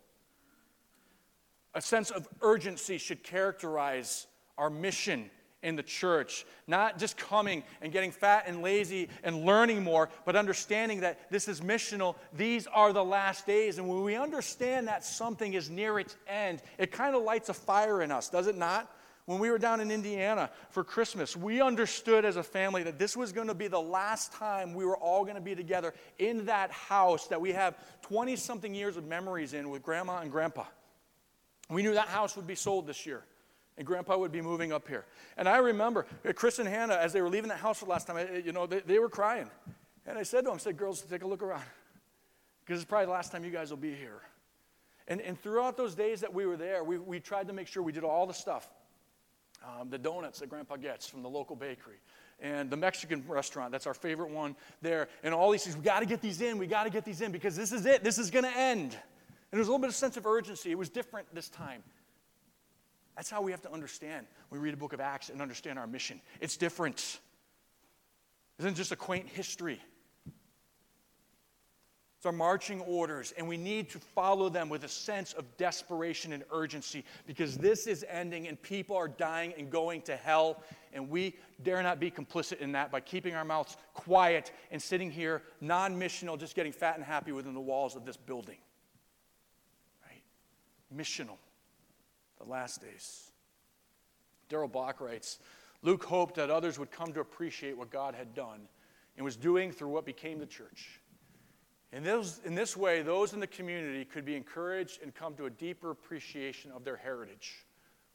A 1.74 1.83
sense 1.83 2.11
of 2.11 2.29
urgency 2.40 2.96
should 2.96 3.22
characterize 3.22 4.27
our 4.57 4.70
mission 4.70 5.31
in 5.64 5.74
the 5.74 5.83
church. 5.83 6.46
Not 6.68 6.98
just 6.98 7.16
coming 7.16 7.64
and 7.83 7.92
getting 7.92 8.12
fat 8.12 8.44
and 8.46 8.62
lazy 8.62 9.09
and 9.24 9.44
learning 9.44 9.83
more, 9.83 10.11
but 10.24 10.37
understanding 10.37 11.00
that 11.00 11.31
this 11.31 11.48
is 11.48 11.61
missional. 11.61 12.14
These 12.33 12.68
are 12.68 12.92
the 12.92 13.05
last 13.05 13.46
days. 13.46 13.79
And 13.79 13.88
when 13.88 14.03
we 14.03 14.14
understand 14.14 14.87
that 14.88 15.05
something 15.05 15.55
is 15.55 15.70
near 15.70 15.98
its 15.98 16.16
end, 16.29 16.62
it 16.79 16.92
kind 16.92 17.16
of 17.16 17.22
lights 17.22 17.48
a 17.48 17.55
fire 17.55 18.03
in 18.03 18.12
us, 18.12 18.29
does 18.29 18.46
it 18.46 18.57
not? 18.57 18.90
When 19.27 19.38
we 19.38 19.50
were 19.50 19.59
down 19.59 19.81
in 19.81 19.90
Indiana 19.90 20.50
for 20.68 20.85
Christmas, 20.85 21.35
we 21.35 21.62
understood 21.62 22.27
as 22.27 22.37
a 22.37 22.42
family 22.42 22.83
that 22.83 22.98
this 22.98 23.16
was 23.16 23.33
going 23.33 23.48
to 23.48 23.55
be 23.55 23.68
the 23.68 23.81
last 23.81 24.35
time 24.35 24.74
we 24.74 24.85
were 24.85 24.98
all 24.98 25.24
going 25.24 25.37
to 25.37 25.40
be 25.40 25.55
together 25.55 25.94
in 26.18 26.44
that 26.44 26.70
house 26.70 27.27
that 27.29 27.40
we 27.40 27.53
have 27.53 27.79
20 28.03 28.37
something 28.37 28.74
years 28.74 28.98
of 28.98 29.07
memories 29.07 29.55
in 29.55 29.70
with 29.70 29.83
grandma 29.83 30.18
and 30.18 30.31
grandpa. 30.31 30.64
We 31.70 31.83
knew 31.83 31.94
that 31.94 32.09
house 32.09 32.37
would 32.37 32.46
be 32.46 32.55
sold 32.55 32.87
this 32.87 33.07
year. 33.07 33.24
And 33.77 33.87
grandpa 33.87 34.17
would 34.17 34.31
be 34.31 34.41
moving 34.41 34.73
up 34.73 34.87
here. 34.87 35.05
And 35.37 35.49
I 35.49 35.59
remember 35.59 36.07
uh, 36.29 36.33
Chris 36.33 36.59
and 36.61 36.69
Hannah, 36.69 36.95
as 36.95 37.13
they 37.13 37.21
were 37.21 37.29
leaving 37.29 37.49
the 37.49 37.57
house 37.57 37.81
the 37.81 37.87
last 37.87 38.07
time, 38.07 38.25
you 38.45 38.53
know, 38.53 38.67
they, 38.67 38.81
they 38.81 38.99
were 38.99 39.09
crying. 39.09 39.51
And 40.07 40.17
I 40.17 40.23
said 40.23 40.41
to 40.41 40.45
them, 40.47 40.55
I 40.55 40.59
said, 40.59 40.77
girls, 40.77 41.01
take 41.03 41.23
a 41.23 41.27
look 41.27 41.43
around. 41.43 41.65
Because 42.65 42.81
it's 42.81 42.89
probably 42.89 43.07
the 43.07 43.13
last 43.13 43.33
time 43.33 43.45
you 43.45 43.51
guys 43.51 43.71
will 43.71 43.77
be 43.77 43.95
here. 43.95 44.21
And, 45.09 45.21
and 45.21 45.39
throughout 45.39 45.77
those 45.77 45.95
days 45.95 46.21
that 46.21 46.33
we 46.33 46.47
were 46.47 46.57
there, 46.57 46.85
we, 46.85 46.99
we 46.99 47.21
tried 47.21 47.49
to 47.49 47.53
make 47.53 47.67
sure 47.67 47.83
we 47.83 47.93
did 47.93 48.05
all 48.05 48.27
the 48.27 48.35
stuff. 48.35 48.69
Um, 49.65 49.91
the 49.91 49.99
donuts 49.99 50.39
that 50.41 50.49
grandpa 50.49 50.77
gets 50.77 51.09
from 51.09 51.23
the 51.23 51.29
local 51.29 51.57
bakery. 51.57 51.97
and 52.41 52.71
the 52.71 52.77
Mexican 52.77 53.25
restaurant. 53.27 53.73
That's 53.73 53.87
our 53.87 53.95
favorite 53.95 54.31
one 54.31 54.57
there. 54.83 55.09
And 55.23 55.35
all 55.35 55.51
these 55.51 55.65
things, 55.65 55.77
we 55.77 55.83
got 55.83 56.01
to 56.01 56.07
get 56.07 56.21
these 56.21 56.41
in, 56.41 56.59
we 56.59 56.67
got 56.67 56.85
to 56.85 56.91
get 56.91 57.05
these 57.05 57.21
in 57.21 57.33
because 57.33 57.57
this 57.57 57.73
is 57.73 57.87
it, 57.87 58.05
this 58.05 58.19
is 58.19 58.31
going 58.31 58.45
to 58.45 58.57
end. 58.57 58.93
And 58.93 59.51
there 59.51 59.59
was 59.59 59.69
a 59.69 59.71
little 59.71 59.81
bit 59.81 59.89
of 59.89 59.95
sense 59.95 60.17
of 60.17 60.27
urgency. 60.27 60.71
It 60.71 60.79
was 60.79 60.89
different 60.89 61.33
this 61.35 61.49
time. 61.49 61.83
That's 63.16 63.31
how 63.31 63.42
we 63.42 63.50
have 63.53 63.62
to 63.62 63.72
understand 63.72 64.27
when 64.48 64.61
we 64.61 64.64
read 64.64 64.72
the 64.72 64.79
book 64.79 64.92
of 64.92 65.00
Acts 65.00 65.29
and 65.29 65.40
understand 65.40 65.79
our 65.79 65.87
mission. 65.87 66.20
It's 66.40 66.57
different. 66.57 67.20
It 68.59 68.62
isn't 68.62 68.74
just 68.74 68.92
a 68.92 68.96
quaint 68.96 69.29
history. 69.29 69.81
It's 72.24 72.27
our 72.27 72.33
marching 72.33 72.81
orders, 72.81 73.35
and 73.37 73.46
we 73.46 73.59
need 73.59 73.90
to 73.90 73.98
follow 73.98 74.48
them 74.48 74.70
with 74.70 74.85
a 74.85 74.88
sense 74.88 75.35
of 75.35 75.44
desperation 75.59 76.33
and 76.33 76.42
urgency 76.50 77.05
because 77.27 77.59
this 77.59 77.87
is 77.87 78.03
ending 78.09 78.48
and 78.48 78.61
people 78.62 78.96
are 78.96 79.09
dying 79.09 79.53
and 79.59 79.70
going 79.70 80.00
to 80.03 80.16
hell, 80.16 80.62
and 80.94 81.11
we 81.11 81.37
dare 81.62 81.83
not 81.83 82.00
be 82.00 82.11
complicit 82.11 82.61
in 82.61 82.72
that 82.72 82.90
by 82.90 83.00
keeping 83.00 83.35
our 83.35 83.44
mouths 83.44 83.77
quiet 83.92 84.53
and 84.70 84.81
sitting 84.81 85.11
here 85.11 85.42
non 85.61 86.00
missional, 86.00 86.40
just 86.40 86.57
getting 86.57 86.72
fat 86.72 86.96
and 86.96 87.05
happy 87.05 87.31
within 87.31 87.53
the 87.53 87.61
walls 87.61 87.94
of 87.94 88.07
this 88.07 88.16
building. 88.16 88.57
Right? 90.03 90.22
Missional, 90.98 91.37
the 92.45 92.51
last 92.51 92.81
days. 92.81 93.31
Darrell 94.49 94.69
Bock 94.69 95.01
writes 95.01 95.39
Luke 95.83 96.05
hoped 96.05 96.37
that 96.37 96.51
others 96.51 96.79
would 96.79 96.91
come 96.91 97.13
to 97.13 97.21
appreciate 97.21 97.77
what 97.77 97.91
God 97.91 98.15
had 98.15 98.35
done 98.35 98.61
and 99.17 99.25
was 99.25 99.37
doing 99.37 99.71
through 99.71 99.89
what 99.89 100.07
became 100.07 100.39
the 100.39 100.47
church. 100.47 101.01
In 101.93 102.03
this, 102.03 102.41
in 102.45 102.55
this 102.55 102.77
way, 102.77 103.03
those 103.03 103.35
in 103.35 103.41
the 103.41 103.47
community 103.47 104.05
could 104.05 104.25
be 104.25 104.35
encouraged 104.35 105.03
and 105.03 105.15
come 105.15 105.35
to 105.35 105.45
a 105.45 105.51
deeper 105.51 105.91
appreciation 105.91 106.73
of 106.73 106.85
their 106.85 106.97
heritage, 106.97 107.67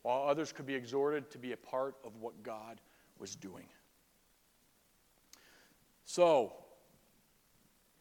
while 0.01 0.27
others 0.27 0.51
could 0.51 0.65
be 0.65 0.75
exhorted 0.75 1.29
to 1.31 1.37
be 1.37 1.53
a 1.53 1.57
part 1.57 1.95
of 2.03 2.17
what 2.17 2.43
God 2.43 2.81
was 3.19 3.35
doing. 3.35 3.67
So, 6.03 6.51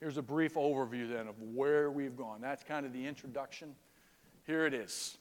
here's 0.00 0.16
a 0.16 0.22
brief 0.22 0.54
overview 0.54 1.12
then 1.12 1.28
of 1.28 1.40
where 1.40 1.90
we've 1.90 2.16
gone. 2.16 2.40
That's 2.40 2.64
kind 2.64 2.86
of 2.86 2.92
the 2.92 3.06
introduction. 3.06 3.76
Here 4.46 4.66
it 4.66 4.74
is 4.74 5.18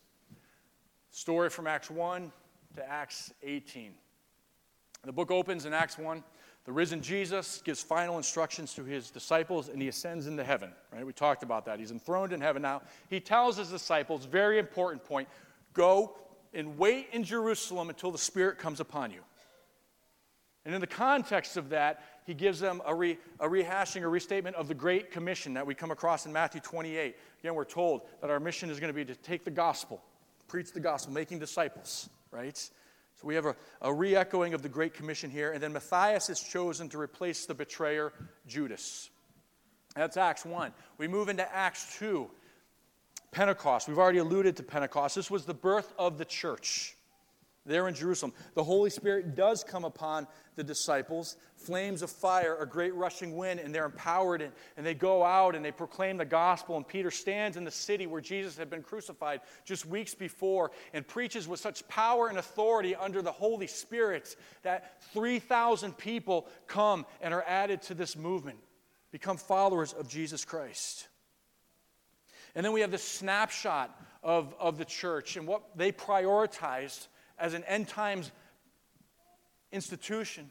story 1.11 1.49
from 1.49 1.67
Acts 1.67 1.89
1 1.89 2.31
to 2.75 2.89
Acts 2.89 3.33
18. 3.43 3.93
The 5.03 5.11
book 5.11 5.31
opens 5.31 5.65
in 5.65 5.73
Acts 5.73 5.97
1 5.97 6.23
the 6.67 6.73
risen 6.73 7.01
Jesus 7.01 7.61
gives 7.63 7.81
final 7.81 8.17
instructions 8.17 8.73
to 8.73 8.83
his 8.83 9.09
disciples 9.09 9.69
and 9.69 9.81
he 9.81 9.87
ascends 9.87 10.27
into 10.27 10.43
heaven, 10.43 10.73
right? 10.91 11.05
We 11.05 11.13
talked 11.13 11.41
about 11.41 11.63
that. 11.65 11.79
He's 11.79 11.91
enthroned 11.91 12.33
in 12.33 12.41
heaven 12.41 12.61
now. 12.61 12.81
He 13.09 13.21
tells 13.21 13.55
his 13.55 13.69
disciples, 13.69 14.25
very 14.25 14.59
important 14.59 15.05
point, 15.05 15.29
go 15.73 16.17
and 16.53 16.77
wait 16.77 17.07
in 17.13 17.23
Jerusalem 17.23 17.87
until 17.87 18.11
the 18.11 18.17
Spirit 18.17 18.57
comes 18.57 18.81
upon 18.81 19.11
you. 19.11 19.21
And 20.65 20.75
in 20.75 20.81
the 20.81 20.87
context 20.87 21.55
of 21.55 21.69
that, 21.69 22.03
he 22.25 22.33
gives 22.33 22.59
them 22.59 22.81
a, 22.85 22.93
re, 22.93 23.17
a 23.39 23.47
rehashing, 23.47 24.03
a 24.03 24.09
restatement 24.09 24.57
of 24.57 24.67
the 24.67 24.75
Great 24.75 25.09
Commission 25.09 25.53
that 25.53 25.65
we 25.65 25.73
come 25.73 25.91
across 25.91 26.25
in 26.25 26.33
Matthew 26.33 26.59
28. 26.59 27.15
Again, 27.39 27.55
we're 27.55 27.63
told 27.63 28.01
that 28.19 28.29
our 28.29 28.41
mission 28.41 28.69
is 28.69 28.77
going 28.81 28.89
to 28.89 28.93
be 28.93 29.05
to 29.05 29.15
take 29.15 29.45
the 29.45 29.51
gospel, 29.51 30.03
preach 30.47 30.71
the 30.71 30.79
gospel, 30.79 31.13
making 31.13 31.39
disciples, 31.39 32.09
right? 32.31 32.57
So 32.57 33.27
we 33.27 33.35
have 33.35 33.45
a, 33.45 33.55
a 33.81 33.93
re 33.93 34.15
echoing 34.15 34.53
of 34.53 34.61
the 34.61 34.69
Great 34.69 34.93
Commission 34.93 35.29
here. 35.29 35.51
And 35.51 35.61
then 35.61 35.73
Matthias 35.73 36.29
is 36.29 36.39
chosen 36.39 36.89
to 36.89 36.99
replace 36.99 37.45
the 37.45 37.53
betrayer, 37.53 38.13
Judas. 38.47 39.09
That's 39.95 40.17
Acts 40.17 40.45
1. 40.45 40.71
We 40.97 41.07
move 41.07 41.29
into 41.29 41.51
Acts 41.53 41.97
2. 41.97 42.29
Pentecost. 43.31 43.87
We've 43.87 43.99
already 43.99 44.19
alluded 44.19 44.55
to 44.57 44.63
Pentecost. 44.63 45.15
This 45.15 45.29
was 45.29 45.45
the 45.45 45.53
birth 45.53 45.93
of 45.99 46.17
the 46.17 46.25
church 46.25 46.96
there 47.67 47.87
in 47.87 47.93
Jerusalem. 47.93 48.33
The 48.55 48.63
Holy 48.63 48.89
Spirit 48.89 49.35
does 49.35 49.63
come 49.63 49.85
upon 49.85 50.27
the 50.55 50.63
disciples, 50.63 51.37
flames 51.55 52.01
of 52.01 52.09
fire, 52.09 52.57
a 52.59 52.65
great 52.65 52.95
rushing 52.95 53.35
wind, 53.35 53.59
and 53.59 53.73
they're 53.73 53.85
empowered 53.85 54.41
and, 54.41 54.51
and 54.75 54.85
they 54.85 54.93
go 54.93 55.23
out 55.23 55.55
and 55.55 55.63
they 55.63 55.71
proclaim 55.71 56.17
the 56.17 56.25
gospel. 56.25 56.77
And 56.77 56.87
Peter 56.87 57.11
stands 57.11 57.57
in 57.57 57.63
the 57.63 57.71
city 57.71 58.07
where 58.07 58.21
Jesus 58.21 58.57
had 58.57 58.69
been 58.69 58.81
crucified 58.81 59.41
just 59.65 59.85
weeks 59.85 60.15
before 60.15 60.71
and 60.93 61.07
preaches 61.07 61.47
with 61.47 61.59
such 61.59 61.87
power 61.87 62.27
and 62.29 62.37
authority 62.37 62.95
under 62.95 63.21
the 63.21 63.31
Holy 63.31 63.67
Spirit 63.67 64.35
that 64.63 65.01
3,000 65.13 65.97
people 65.97 66.47
come 66.65 67.05
and 67.21 67.33
are 67.33 67.43
added 67.45 67.81
to 67.83 67.93
this 67.93 68.15
movement, 68.15 68.57
become 69.11 69.37
followers 69.37 69.93
of 69.93 70.09
Jesus 70.09 70.45
Christ. 70.45 71.07
And 72.55 72.65
then 72.65 72.73
we 72.73 72.81
have 72.81 72.89
this 72.89 73.03
snapshot 73.03 73.95
of, 74.23 74.55
of 74.59 74.79
the 74.79 74.85
church 74.85 75.37
and 75.37 75.45
what 75.45 75.77
they 75.77 75.91
prioritized 75.91 77.07
as 77.37 77.53
an 77.53 77.63
end 77.65 77.87
times 77.87 78.31
institution 79.71 80.49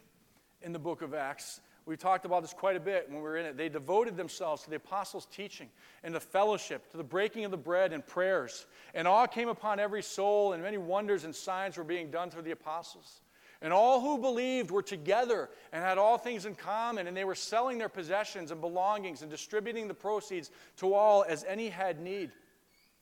in 0.62 0.72
the 0.72 0.79
book 0.79 1.03
of 1.03 1.14
Acts. 1.14 1.61
We 1.87 1.96
talked 1.96 2.25
about 2.25 2.42
this 2.42 2.53
quite 2.53 2.75
a 2.75 2.81
bit 2.81 3.09
when 3.09 3.18
we 3.18 3.22
were 3.22 3.37
in 3.37 3.46
it. 3.46 3.57
They 3.57 3.68
devoted 3.68 4.16
themselves 4.16 4.64
to 4.64 4.70
the 4.70 4.77
apostles' 4.77 5.27
teaching 5.27 5.68
and 6.03 6.12
the 6.12 6.20
fellowship, 6.20 6.90
to 6.90 6.96
the 6.96 7.05
breaking 7.05 7.44
of 7.44 7.53
the 7.53 7.57
bread 7.57 7.92
and 7.92 8.05
prayers. 8.05 8.66
And 8.92 9.07
awe 9.07 9.27
came 9.27 9.49
upon 9.49 9.79
every 9.79 10.03
soul, 10.03 10.53
and 10.53 10.62
many 10.62 10.79
wonders 10.79 11.22
and 11.22 11.33
signs 11.35 11.77
were 11.77 11.85
being 11.85 12.11
done 12.11 12.31
through 12.31 12.42
the 12.42 12.51
apostles. 12.51 13.20
And 13.62 13.72
all 13.72 14.01
who 14.01 14.18
believed 14.18 14.72
were 14.72 14.83
together 14.83 15.49
and 15.72 15.83
had 15.83 15.96
all 15.96 16.18
things 16.18 16.44
in 16.44 16.57
common, 16.57 17.07
and 17.07 17.16
they 17.16 17.25
were 17.25 17.37
selling 17.37 17.79
their 17.79 17.88
possessions 17.88 18.51
and 18.51 18.61
belongings 18.61 19.22
and 19.22 19.31
distributing 19.31 19.87
the 19.87 19.94
proceeds 19.94 20.51
to 20.79 20.92
all 20.92 21.25
as 21.27 21.44
any 21.44 21.68
had 21.68 22.01
need. 22.01 22.33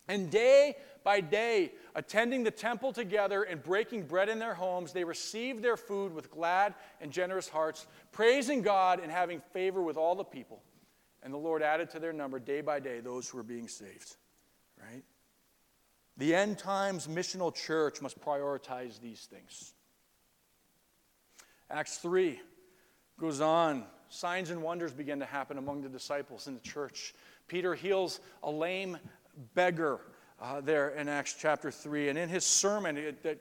And 0.09 0.31
day 0.31 0.77
by 1.05 1.21
day, 1.21 1.73
attending 1.95 2.43
the 2.43 2.51
temple 2.51 2.93
together 2.93 3.43
and 3.43 3.62
breaking 3.62 4.07
bread 4.07 4.31
in 4.31 4.38
their 4.38 4.55
homes, 4.55 4.93
they 4.93 5.05
received 5.05 5.62
their 5.62 5.77
food 5.77 6.14
with 6.14 6.31
glad 6.31 6.75
and 7.01 7.12
generous 7.12 7.49
hearts, 7.49 7.87
praising 8.11 8.62
God 8.62 9.01
and 9.01 9.12
having 9.12 9.40
favor 9.53 9.83
with 9.83 9.99
all 9.99 10.14
the 10.14 10.25
people. 10.25 10.62
And 11.23 11.33
the 11.33 11.38
Lord 11.38 11.62
added 11.62 11.90
to 11.90 12.01
their 12.01 12.14
number 12.14 12.38
day 12.38 12.62
by 12.62 12.81
day 12.81 13.01
those 13.01 13.29
who 13.29 13.37
were 13.37 13.43
being 13.43 13.69
saved. 13.69 14.17
Right? 14.81 15.05
The 16.17 16.35
end 16.35 16.59
times 16.59 17.07
missional 17.07 17.55
church 17.55 18.01
must 18.01 18.19
prioritize 18.21 18.99
these 18.99 19.29
things. 19.31 19.75
Acts 21.71 21.99
3 21.99 22.40
goes 23.21 23.43
on. 23.43 23.85
Signs 24.09 24.51
and 24.51 24.62
wonders 24.62 24.93
begin 24.93 25.19
to 25.21 25.27
happen 25.27 25.59
among 25.59 25.83
the 25.83 25.88
disciples 25.88 26.47
in 26.47 26.55
the 26.55 26.61
church. 26.61 27.14
Peter 27.49 27.75
heals 27.75 28.21
a 28.43 28.51
lame 28.51 28.97
beggar 29.55 30.01
uh, 30.40 30.61
there 30.61 30.90
in 30.90 31.09
Acts 31.09 31.37
chapter 31.38 31.70
3. 31.70 32.09
And 32.09 32.18
in 32.18 32.29
his 32.29 32.44
sermon, 32.44 32.97
it, 32.97 33.23
that 33.23 33.38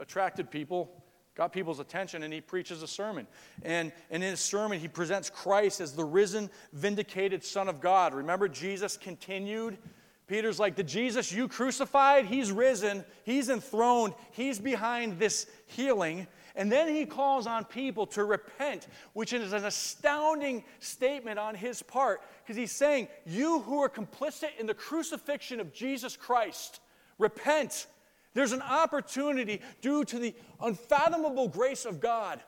attracted 0.00 0.50
people, 0.50 1.02
got 1.34 1.52
people's 1.52 1.80
attention, 1.80 2.22
and 2.22 2.32
he 2.32 2.40
preaches 2.40 2.82
a 2.82 2.88
sermon. 2.88 3.26
And, 3.62 3.92
and 4.10 4.22
in 4.22 4.30
his 4.30 4.40
sermon, 4.40 4.80
he 4.80 4.88
presents 4.88 5.30
Christ 5.30 5.80
as 5.80 5.94
the 5.94 6.04
risen, 6.04 6.50
vindicated 6.72 7.44
Son 7.44 7.68
of 7.68 7.80
God. 7.80 8.14
Remember, 8.14 8.48
Jesus 8.48 8.96
continued. 8.96 9.78
Peter's 10.26 10.58
like, 10.58 10.76
The 10.76 10.82
Jesus 10.82 11.32
you 11.32 11.48
crucified, 11.48 12.26
he's 12.26 12.50
risen, 12.50 13.04
he's 13.24 13.48
enthroned, 13.48 14.14
he's 14.30 14.58
behind 14.58 15.18
this 15.18 15.46
healing. 15.66 16.26
And 16.54 16.70
then 16.70 16.88
he 16.88 17.06
calls 17.06 17.46
on 17.46 17.64
people 17.64 18.06
to 18.08 18.24
repent, 18.24 18.88
which 19.14 19.32
is 19.32 19.52
an 19.52 19.64
astounding 19.64 20.64
statement 20.80 21.38
on 21.38 21.54
his 21.54 21.82
part, 21.82 22.22
because 22.42 22.56
he's 22.56 22.72
saying, 22.72 23.08
You 23.24 23.60
who 23.60 23.82
are 23.82 23.88
complicit 23.88 24.50
in 24.58 24.66
the 24.66 24.74
crucifixion 24.74 25.60
of 25.60 25.72
Jesus 25.72 26.16
Christ, 26.16 26.80
repent. 27.18 27.86
There's 28.34 28.52
an 28.52 28.62
opportunity 28.62 29.60
due 29.80 30.04
to 30.04 30.18
the 30.18 30.34
unfathomable 30.60 31.48
grace 31.48 31.84
of 31.84 32.00
God 32.00 32.40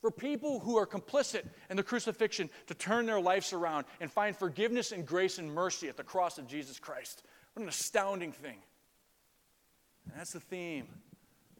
for 0.00 0.10
people 0.10 0.60
who 0.60 0.76
are 0.76 0.86
complicit 0.86 1.42
in 1.70 1.76
the 1.76 1.82
crucifixion 1.82 2.48
to 2.66 2.74
turn 2.74 3.06
their 3.06 3.20
lives 3.20 3.52
around 3.52 3.84
and 4.00 4.10
find 4.10 4.36
forgiveness 4.36 4.92
and 4.92 5.04
grace 5.04 5.38
and 5.38 5.52
mercy 5.52 5.88
at 5.88 5.96
the 5.96 6.04
cross 6.04 6.38
of 6.38 6.46
Jesus 6.46 6.78
Christ. 6.78 7.24
What 7.54 7.62
an 7.62 7.68
astounding 7.68 8.32
thing. 8.32 8.58
And 10.06 10.18
that's 10.18 10.32
the 10.32 10.40
theme 10.40 10.86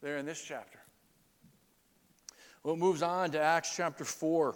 there 0.01 0.17
in 0.17 0.25
this 0.25 0.41
chapter. 0.41 0.78
Well, 2.63 2.73
it 2.73 2.77
moves 2.77 3.01
on 3.01 3.31
to 3.31 3.41
Acts 3.41 3.73
chapter 3.75 4.03
4, 4.03 4.55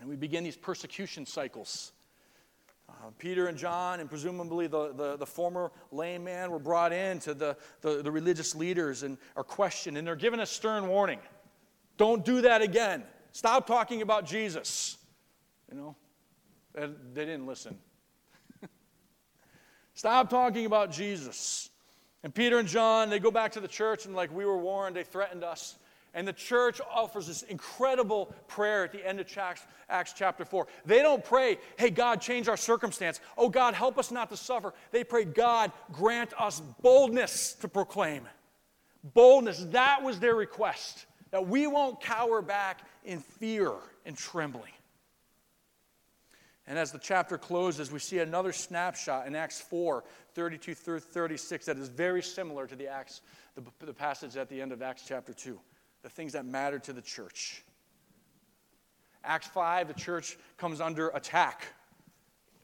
and 0.00 0.08
we 0.08 0.16
begin 0.16 0.42
these 0.42 0.56
persecution 0.56 1.26
cycles. 1.26 1.92
Uh, 2.88 3.10
Peter 3.18 3.48
and 3.48 3.58
John, 3.58 4.00
and 4.00 4.08
presumably 4.08 4.66
the, 4.66 4.94
the, 4.94 5.16
the, 5.18 5.26
former 5.26 5.70
lame 5.92 6.24
man, 6.24 6.50
were 6.50 6.58
brought 6.58 6.94
in 6.94 7.18
to 7.20 7.34
the, 7.34 7.58
the, 7.82 8.02
the 8.02 8.10
religious 8.10 8.54
leaders 8.54 9.02
and 9.02 9.18
are 9.36 9.44
questioned, 9.44 9.98
and 9.98 10.06
they're 10.06 10.16
given 10.16 10.40
a 10.40 10.46
stern 10.46 10.88
warning. 10.88 11.18
Don't 11.98 12.24
do 12.24 12.40
that 12.40 12.62
again. 12.62 13.04
Stop 13.32 13.66
talking 13.66 14.00
about 14.00 14.24
Jesus. 14.24 14.96
You 15.70 15.76
know, 15.76 15.96
they, 16.72 16.86
they 17.12 17.26
didn't 17.26 17.46
listen. 17.46 17.76
Stop 19.94 20.30
talking 20.30 20.64
about 20.64 20.90
Jesus. 20.90 21.68
And 22.22 22.34
Peter 22.34 22.58
and 22.58 22.66
John, 22.66 23.10
they 23.10 23.18
go 23.18 23.30
back 23.30 23.52
to 23.52 23.60
the 23.60 23.68
church 23.68 24.06
and, 24.06 24.16
like, 24.16 24.34
we 24.34 24.46
were 24.46 24.56
warned, 24.56 24.96
they 24.96 25.04
threatened 25.04 25.44
us. 25.44 25.76
And 26.18 26.26
the 26.26 26.32
church 26.32 26.80
offers 26.92 27.28
this 27.28 27.42
incredible 27.42 28.34
prayer 28.48 28.82
at 28.82 28.90
the 28.90 29.06
end 29.06 29.20
of 29.20 29.28
Acts 29.88 30.12
chapter 30.12 30.44
4. 30.44 30.66
They 30.84 31.00
don't 31.00 31.24
pray, 31.24 31.58
hey, 31.78 31.90
God, 31.90 32.20
change 32.20 32.48
our 32.48 32.56
circumstance. 32.56 33.20
Oh, 33.36 33.48
God, 33.48 33.74
help 33.74 33.98
us 33.98 34.10
not 34.10 34.28
to 34.30 34.36
suffer. 34.36 34.74
They 34.90 35.04
pray, 35.04 35.24
God, 35.24 35.70
grant 35.92 36.32
us 36.36 36.60
boldness 36.82 37.52
to 37.60 37.68
proclaim. 37.68 38.24
Boldness. 39.04 39.64
That 39.70 40.02
was 40.02 40.18
their 40.18 40.34
request. 40.34 41.06
that 41.30 41.46
we 41.46 41.68
won't 41.68 42.00
cower 42.00 42.42
back 42.42 42.80
in 43.04 43.20
fear 43.20 43.70
and 44.04 44.16
trembling. 44.16 44.72
And 46.66 46.76
as 46.76 46.90
the 46.90 46.98
chapter 46.98 47.38
closes, 47.38 47.92
we 47.92 48.00
see 48.00 48.18
another 48.18 48.52
snapshot 48.52 49.28
in 49.28 49.36
Acts 49.36 49.60
4 49.60 50.02
32 50.34 50.74
through 50.74 50.98
36 50.98 51.66
that 51.66 51.78
is 51.78 51.88
very 51.88 52.22
similar 52.22 52.66
to 52.66 52.74
the, 52.74 52.88
Acts, 52.88 53.20
the, 53.54 53.62
the 53.86 53.94
passage 53.94 54.36
at 54.36 54.48
the 54.48 54.60
end 54.60 54.72
of 54.72 54.82
Acts 54.82 55.04
chapter 55.06 55.32
2, 55.32 55.60
the 56.02 56.08
things 56.08 56.32
that 56.32 56.44
matter 56.44 56.78
to 56.78 56.92
the 56.92 57.02
church. 57.02 57.62
Acts 59.24 59.48
5, 59.48 59.88
the 59.88 59.94
church 59.94 60.38
comes 60.56 60.80
under 60.80 61.08
attack 61.08 61.66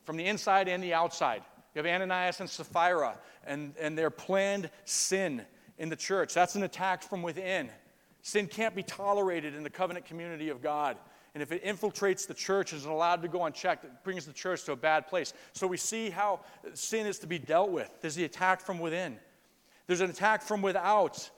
from 0.05 0.17
the 0.17 0.25
inside 0.25 0.69
and 0.69 0.83
the 0.83 0.95
outside. 0.95 1.43
You 1.75 1.83
have 1.83 1.87
Ananias 1.87 2.41
and 2.41 2.49
Sapphira 2.49 3.19
and, 3.47 3.75
and 3.81 3.99
their 3.99 4.11
planned 4.11 4.71
sin 4.85 5.43
in 5.79 5.89
the 5.89 5.97
church. 5.97 6.33
That's 6.33 6.55
an 6.55 6.63
attack 6.63 7.03
from 7.03 7.23
within. 7.23 7.69
Sin 8.23 8.47
can't 8.47 8.75
be 8.75 8.83
tolerated 8.83 9.55
in 9.55 9.63
the 9.63 9.71
covenant 9.71 10.07
community 10.07 10.49
of 10.49 10.63
God. 10.63 10.97
And 11.35 11.43
if 11.43 11.51
it 11.51 11.65
infiltrates 11.65 12.27
the 12.29 12.35
church 12.35 12.73
and 12.73 12.81
is 12.81 12.87
allowed 12.87 13.23
to 13.23 13.29
go 13.29 13.45
unchecked, 13.45 13.85
it 13.85 13.91
brings 14.05 14.25
the 14.25 14.33
church 14.33 14.65
to 14.65 14.73
a 14.73 14.77
bad 14.77 15.09
place. 15.09 15.33
So 15.53 15.67
we 15.67 15.77
see 15.77 16.09
how 16.11 16.41
sin 16.75 17.07
is 17.07 17.19
to 17.19 17.27
be 17.27 17.41
dealt 17.41 17.71
with. 17.71 17.91
There's 18.01 18.15
the 18.15 18.25
attack 18.25 18.61
from 18.61 18.79
within, 18.79 19.19
there's 19.87 20.01
an 20.01 20.11
attack 20.11 20.43
from 20.43 20.63
without. 20.63 21.29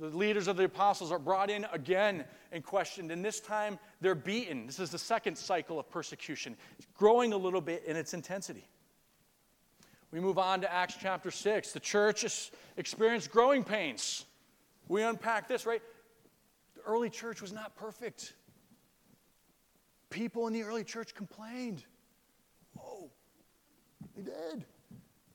The 0.00 0.06
leaders 0.06 0.48
of 0.48 0.56
the 0.56 0.64
apostles 0.64 1.12
are 1.12 1.18
brought 1.18 1.50
in 1.50 1.66
again 1.74 2.24
and 2.52 2.64
questioned, 2.64 3.12
and 3.12 3.22
this 3.22 3.38
time 3.38 3.78
they're 4.00 4.14
beaten. 4.14 4.66
This 4.66 4.80
is 4.80 4.88
the 4.88 4.98
second 4.98 5.36
cycle 5.36 5.78
of 5.78 5.90
persecution, 5.90 6.56
it's 6.78 6.88
growing 6.96 7.34
a 7.34 7.36
little 7.36 7.60
bit 7.60 7.84
in 7.86 7.96
its 7.96 8.14
intensity. 8.14 8.66
We 10.10 10.18
move 10.18 10.38
on 10.38 10.62
to 10.62 10.72
Acts 10.72 10.96
chapter 10.98 11.30
6. 11.30 11.72
The 11.72 11.80
church 11.80 12.22
has 12.22 12.50
experienced 12.78 13.30
growing 13.30 13.62
pains. 13.62 14.24
We 14.88 15.02
unpack 15.02 15.46
this, 15.46 15.66
right? 15.66 15.82
The 16.74 16.82
early 16.82 17.10
church 17.10 17.42
was 17.42 17.52
not 17.52 17.76
perfect. 17.76 18.32
People 20.08 20.46
in 20.46 20.54
the 20.54 20.62
early 20.62 20.82
church 20.82 21.14
complained. 21.14 21.84
Oh, 22.76 23.10
they 24.16 24.22
did. 24.22 24.64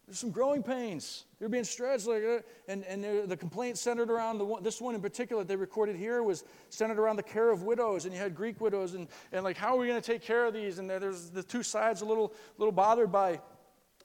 There's 0.06 0.20
some 0.20 0.30
growing 0.30 0.62
pains. 0.62 1.26
They're 1.40 1.50
being 1.50 1.64
stretched, 1.64 2.06
like, 2.06 2.24
uh, 2.24 2.40
and, 2.68 2.84
and 2.86 3.28
the 3.28 3.36
complaint 3.36 3.78
centered 3.78 4.12
around 4.12 4.38
the 4.38 4.46
one, 4.46 4.62
this 4.62 4.80
one 4.80 4.94
in 4.94 5.02
particular 5.02 5.44
they 5.44 5.56
recorded 5.56 5.96
here 5.96 6.22
was 6.22 6.44
centered 6.70 7.00
around 7.00 7.16
the 7.16 7.24
care 7.24 7.50
of 7.50 7.64
widows, 7.64 8.06
and 8.06 8.14
you 8.14 8.20
had 8.20 8.36
Greek 8.36 8.62
widows, 8.62 8.94
and, 8.94 9.08
and 9.32 9.44
like, 9.44 9.58
how 9.58 9.76
are 9.76 9.80
we 9.80 9.88
going 9.88 10.00
to 10.00 10.12
take 10.12 10.22
care 10.22 10.46
of 10.46 10.54
these? 10.54 10.78
And 10.78 10.88
there's 10.88 11.32
the 11.32 11.42
two 11.42 11.64
sides 11.64 12.02
a 12.02 12.06
little, 12.06 12.34
little 12.60 12.72
bothered 12.72 13.12
by 13.12 13.40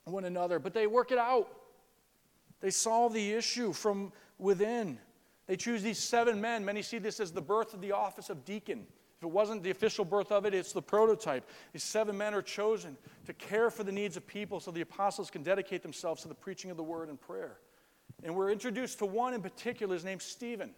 one 0.04 0.24
another, 0.24 0.58
but 0.58 0.72
they 0.72 0.86
work 0.86 1.12
it 1.12 1.18
out. 1.18 1.48
They 2.60 2.70
solve 2.70 3.12
the 3.12 3.32
issue 3.32 3.72
from 3.72 4.12
within. 4.38 4.98
They 5.46 5.56
choose 5.56 5.82
these 5.82 5.98
seven 5.98 6.40
men. 6.40 6.64
Many 6.64 6.80
see 6.80 6.98
this 6.98 7.20
as 7.20 7.32
the 7.32 7.42
birth 7.42 7.74
of 7.74 7.80
the 7.80 7.92
office 7.92 8.30
of 8.30 8.44
deacon. 8.44 8.86
If 9.20 9.24
it 9.24 9.32
wasn't 9.32 9.62
the 9.62 9.70
official 9.70 10.06
birth 10.06 10.32
of 10.32 10.46
it, 10.46 10.54
it's 10.54 10.72
the 10.72 10.80
prototype. 10.80 11.46
These 11.74 11.82
seven 11.82 12.16
men 12.16 12.32
are 12.32 12.40
chosen 12.40 12.96
to 13.26 13.34
care 13.34 13.70
for 13.70 13.84
the 13.84 13.92
needs 13.92 14.16
of 14.16 14.26
people 14.26 14.60
so 14.60 14.70
the 14.70 14.80
apostles 14.80 15.30
can 15.30 15.42
dedicate 15.42 15.82
themselves 15.82 16.22
to 16.22 16.28
the 16.28 16.34
preaching 16.34 16.70
of 16.70 16.78
the 16.78 16.82
word 16.82 17.10
and 17.10 17.20
prayer. 17.20 17.58
And 18.22 18.34
we're 18.34 18.50
introduced 18.50 18.98
to 19.00 19.06
one 19.06 19.34
in 19.34 19.42
particular, 19.42 19.92
his 19.92 20.06
name's 20.06 20.24
Stephen. 20.24 20.70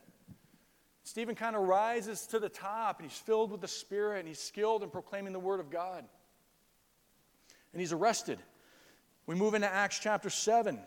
Stephen 1.05 1.37
kind 1.37 1.55
of 1.55 1.63
rises 1.63 2.27
to 2.27 2.41
the 2.41 2.49
top 2.49 2.99
and 2.99 3.09
he's 3.09 3.17
filled 3.17 3.53
with 3.53 3.61
the 3.61 3.69
Spirit 3.69 4.19
and 4.19 4.27
he's 4.27 4.41
skilled 4.41 4.83
in 4.83 4.91
proclaiming 4.91 5.33
the 5.33 5.39
word 5.39 5.61
of 5.61 5.71
God. 5.71 6.05
And 7.73 7.81
he's 7.81 7.93
arrested. 7.93 8.41
We 9.27 9.37
move 9.37 9.55
into 9.55 9.73
Acts 9.73 10.01
chapter 10.01 10.31
7. 10.31 10.81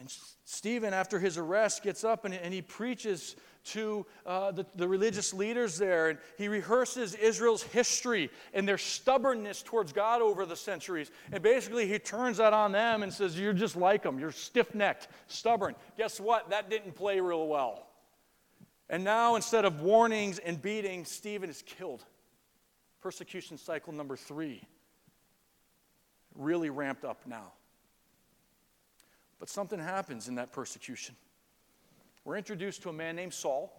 And 0.00 0.12
Stephen, 0.44 0.92
after 0.92 1.20
his 1.20 1.38
arrest, 1.38 1.84
gets 1.84 2.02
up 2.02 2.24
and, 2.24 2.34
and 2.34 2.52
he 2.52 2.60
preaches 2.60 3.36
to 3.64 4.04
uh, 4.26 4.50
the, 4.52 4.66
the 4.76 4.86
religious 4.86 5.32
leaders 5.32 5.78
there. 5.78 6.10
And 6.10 6.18
he 6.36 6.48
rehearses 6.48 7.14
Israel's 7.14 7.62
history 7.62 8.30
and 8.52 8.68
their 8.68 8.78
stubbornness 8.78 9.62
towards 9.62 9.92
God 9.92 10.22
over 10.22 10.46
the 10.46 10.56
centuries. 10.56 11.10
And 11.32 11.42
basically, 11.42 11.86
he 11.86 11.98
turns 11.98 12.36
that 12.38 12.52
on 12.52 12.72
them 12.72 13.02
and 13.02 13.12
says, 13.12 13.38
You're 13.38 13.52
just 13.52 13.76
like 13.76 14.02
them. 14.02 14.18
You're 14.18 14.32
stiff 14.32 14.74
necked, 14.74 15.08
stubborn. 15.26 15.74
Guess 15.96 16.20
what? 16.20 16.50
That 16.50 16.70
didn't 16.70 16.94
play 16.94 17.20
real 17.20 17.46
well. 17.46 17.86
And 18.90 19.02
now, 19.02 19.34
instead 19.36 19.64
of 19.64 19.80
warnings 19.80 20.38
and 20.38 20.60
beating, 20.60 21.04
Stephen 21.04 21.48
is 21.48 21.62
killed. 21.62 22.04
Persecution 23.00 23.56
cycle 23.58 23.92
number 23.92 24.16
three 24.16 24.62
really 26.34 26.70
ramped 26.70 27.04
up 27.04 27.20
now. 27.26 27.52
But 29.38 29.48
something 29.48 29.78
happens 29.78 30.28
in 30.28 30.36
that 30.36 30.52
persecution. 30.52 31.14
We're 32.24 32.36
introduced 32.36 32.82
to 32.82 32.88
a 32.88 32.92
man 32.92 33.16
named 33.16 33.34
Saul 33.34 33.72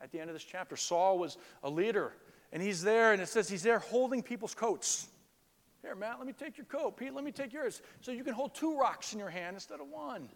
at 0.00 0.10
the 0.10 0.18
end 0.18 0.30
of 0.30 0.34
this 0.34 0.44
chapter. 0.44 0.76
Saul 0.76 1.18
was 1.18 1.38
a 1.62 1.70
leader, 1.70 2.12
and 2.52 2.62
he's 2.62 2.82
there, 2.82 3.12
and 3.12 3.22
it 3.22 3.28
says 3.28 3.48
he's 3.48 3.62
there 3.62 3.78
holding 3.78 4.22
people's 4.22 4.54
coats. 4.54 5.08
Here, 5.82 5.94
Matt, 5.94 6.18
let 6.18 6.26
me 6.26 6.32
take 6.32 6.58
your 6.58 6.66
coat. 6.66 6.96
Pete, 6.96 7.14
let 7.14 7.24
me 7.24 7.32
take 7.32 7.52
yours. 7.52 7.80
So 8.00 8.12
you 8.12 8.24
can 8.24 8.34
hold 8.34 8.54
two 8.54 8.76
rocks 8.76 9.12
in 9.12 9.18
your 9.18 9.30
hand 9.30 9.56
instead 9.56 9.80
of 9.80 9.88
one. 9.88 10.28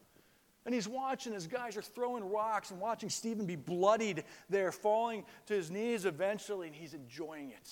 And 0.64 0.74
he's 0.74 0.88
watching 0.88 1.34
as 1.34 1.46
guys 1.46 1.76
are 1.76 1.82
throwing 1.82 2.30
rocks 2.30 2.70
and 2.70 2.80
watching 2.80 3.10
Stephen 3.10 3.44
be 3.44 3.56
bloodied 3.56 4.24
there, 4.48 4.72
falling 4.72 5.24
to 5.46 5.54
his 5.54 5.70
knees 5.70 6.06
eventually, 6.06 6.68
and 6.68 6.74
he's 6.74 6.94
enjoying 6.94 7.50
it. 7.50 7.70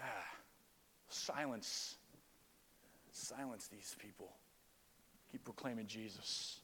Ah, 0.00 0.04
silence. 1.08 1.96
Silence 3.10 3.68
these 3.68 3.94
people. 3.98 4.32
Keep 5.30 5.44
proclaiming 5.44 5.86
Jesus. 5.86 6.61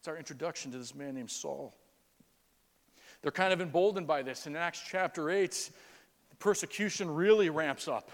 That's 0.00 0.08
our 0.08 0.16
introduction 0.16 0.72
to 0.72 0.78
this 0.78 0.94
man 0.94 1.14
named 1.14 1.30
Saul. 1.30 1.74
They're 3.20 3.30
kind 3.30 3.52
of 3.52 3.60
emboldened 3.60 4.06
by 4.06 4.22
this. 4.22 4.46
In 4.46 4.56
Acts 4.56 4.82
chapter 4.88 5.28
8, 5.28 5.70
the 6.30 6.36
persecution 6.36 7.14
really 7.14 7.50
ramps 7.50 7.86
up. 7.86 8.10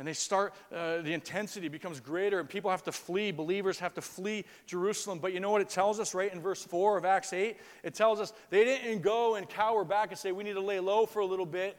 And 0.00 0.08
they 0.08 0.14
start, 0.14 0.52
uh, 0.74 1.00
the 1.02 1.12
intensity 1.12 1.68
becomes 1.68 2.00
greater, 2.00 2.40
and 2.40 2.48
people 2.48 2.72
have 2.72 2.82
to 2.82 2.90
flee. 2.90 3.30
Believers 3.30 3.78
have 3.78 3.94
to 3.94 4.00
flee 4.00 4.44
Jerusalem. 4.66 5.20
But 5.20 5.32
you 5.32 5.38
know 5.38 5.52
what 5.52 5.60
it 5.60 5.68
tells 5.68 6.00
us, 6.00 6.12
right, 6.12 6.32
in 6.32 6.40
verse 6.40 6.64
4 6.64 6.98
of 6.98 7.04
Acts 7.04 7.32
8? 7.32 7.56
It 7.84 7.94
tells 7.94 8.18
us 8.18 8.32
they 8.50 8.64
didn't 8.64 9.02
go 9.02 9.36
and 9.36 9.48
cower 9.48 9.84
back 9.84 10.10
and 10.10 10.18
say, 10.18 10.32
we 10.32 10.42
need 10.42 10.54
to 10.54 10.60
lay 10.60 10.80
low 10.80 11.06
for 11.06 11.20
a 11.20 11.26
little 11.26 11.46
bit 11.46 11.76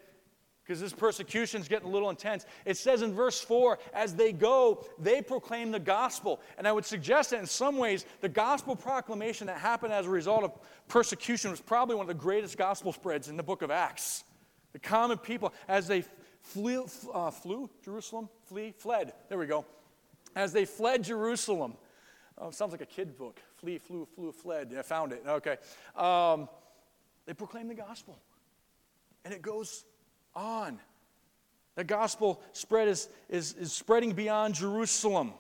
because 0.64 0.80
this 0.80 0.94
persecution 0.94 1.60
is 1.60 1.68
getting 1.68 1.90
a 1.90 1.92
little 1.92 2.10
intense. 2.10 2.46
It 2.66 2.78
says 2.78 3.02
in 3.02 3.14
verse 3.14 3.42
4 3.42 3.80
as 3.94 4.16
they 4.16 4.32
go, 4.32 4.86
they 4.98 5.22
proclaim 5.22 5.72
the 5.72 5.80
gospel. 5.80 6.40
And 6.58 6.68
I 6.68 6.72
would 6.72 6.86
suggest 6.86 7.32
that 7.32 7.40
in 7.40 7.46
some 7.46 7.78
ways, 7.78 8.06
the 8.22 8.30
gospel 8.30 8.76
proclamation 8.76 9.48
that 9.48 9.58
happened 9.58 9.92
as 9.92 10.06
a 10.06 10.10
result 10.10 10.44
of 10.44 10.54
persecution 10.88 11.52
was 11.52 11.60
probably 11.60 11.96
one 11.96 12.04
of 12.04 12.08
the 12.08 12.14
greatest 12.14 12.58
gospel 12.58 12.94
spreads 12.94 13.28
in 13.28 13.36
the 13.36 13.44
book 13.44 13.62
of 13.62 13.72
Acts. 13.72 14.24
The 14.72 14.80
common 14.80 15.18
people, 15.18 15.54
as 15.68 15.88
they 15.88 16.06
flew, 16.42 16.88
uh, 17.14 17.30
flew 17.30 17.70
Jerusalem, 17.84 18.30
flee, 18.46 18.74
fled, 18.78 19.14
there 19.28 19.38
we 19.38 19.48
go. 19.48 19.66
As 20.36 20.54
they 20.54 20.66
fled 20.66 21.04
Jerusalem, 21.04 21.76
oh, 22.38 22.52
sounds 22.52 22.72
like 22.72 22.82
a 22.82 22.86
kid 22.86 23.18
book. 23.18 23.42
Flee, 23.58 23.78
flew, 23.78 24.08
flew, 24.16 24.32
fled. 24.32 24.74
I 24.78 24.82
found 24.82 25.12
it. 25.12 25.24
Okay. 25.28 25.58
Um, 25.96 26.48
they 27.26 27.34
proclaim 27.34 27.68
the 27.68 27.76
gospel. 27.76 28.18
And 29.26 29.34
it 29.34 29.42
goes 29.42 29.86
on. 30.36 30.80
The 31.76 31.84
gospel 31.84 32.42
spread 32.54 32.88
is, 32.88 33.10
is, 33.30 33.54
is 33.54 33.74
spreading 33.74 34.14
beyond 34.14 34.56
Jerusalem. 34.56 35.34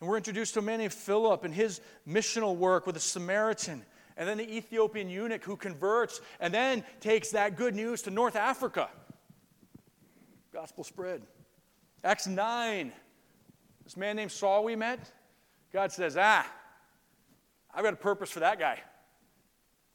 And 0.00 0.08
we're 0.08 0.16
introduced 0.16 0.54
to 0.54 0.60
a 0.60 0.62
man 0.62 0.78
named 0.78 0.92
Philip 0.92 1.44
and 1.44 1.54
his 1.54 1.80
missional 2.08 2.56
work 2.56 2.86
with 2.86 2.96
a 2.96 3.00
Samaritan, 3.00 3.84
and 4.16 4.28
then 4.28 4.38
the 4.38 4.56
Ethiopian 4.56 5.08
eunuch 5.08 5.44
who 5.44 5.56
converts 5.56 6.20
and 6.40 6.52
then 6.52 6.84
takes 7.00 7.30
that 7.30 7.56
good 7.56 7.74
news 7.74 8.02
to 8.02 8.10
North 8.10 8.36
Africa. 8.36 8.88
Gospel 10.52 10.84
spread. 10.84 11.22
Acts 12.02 12.26
9. 12.26 12.92
This 13.84 13.96
man 13.96 14.16
named 14.16 14.32
Saul 14.32 14.64
we 14.64 14.76
met, 14.76 15.10
God 15.72 15.92
says, 15.92 16.16
Ah, 16.18 16.46
I've 17.74 17.84
got 17.84 17.92
a 17.92 17.96
purpose 17.96 18.30
for 18.30 18.40
that 18.40 18.58
guy. 18.58 18.78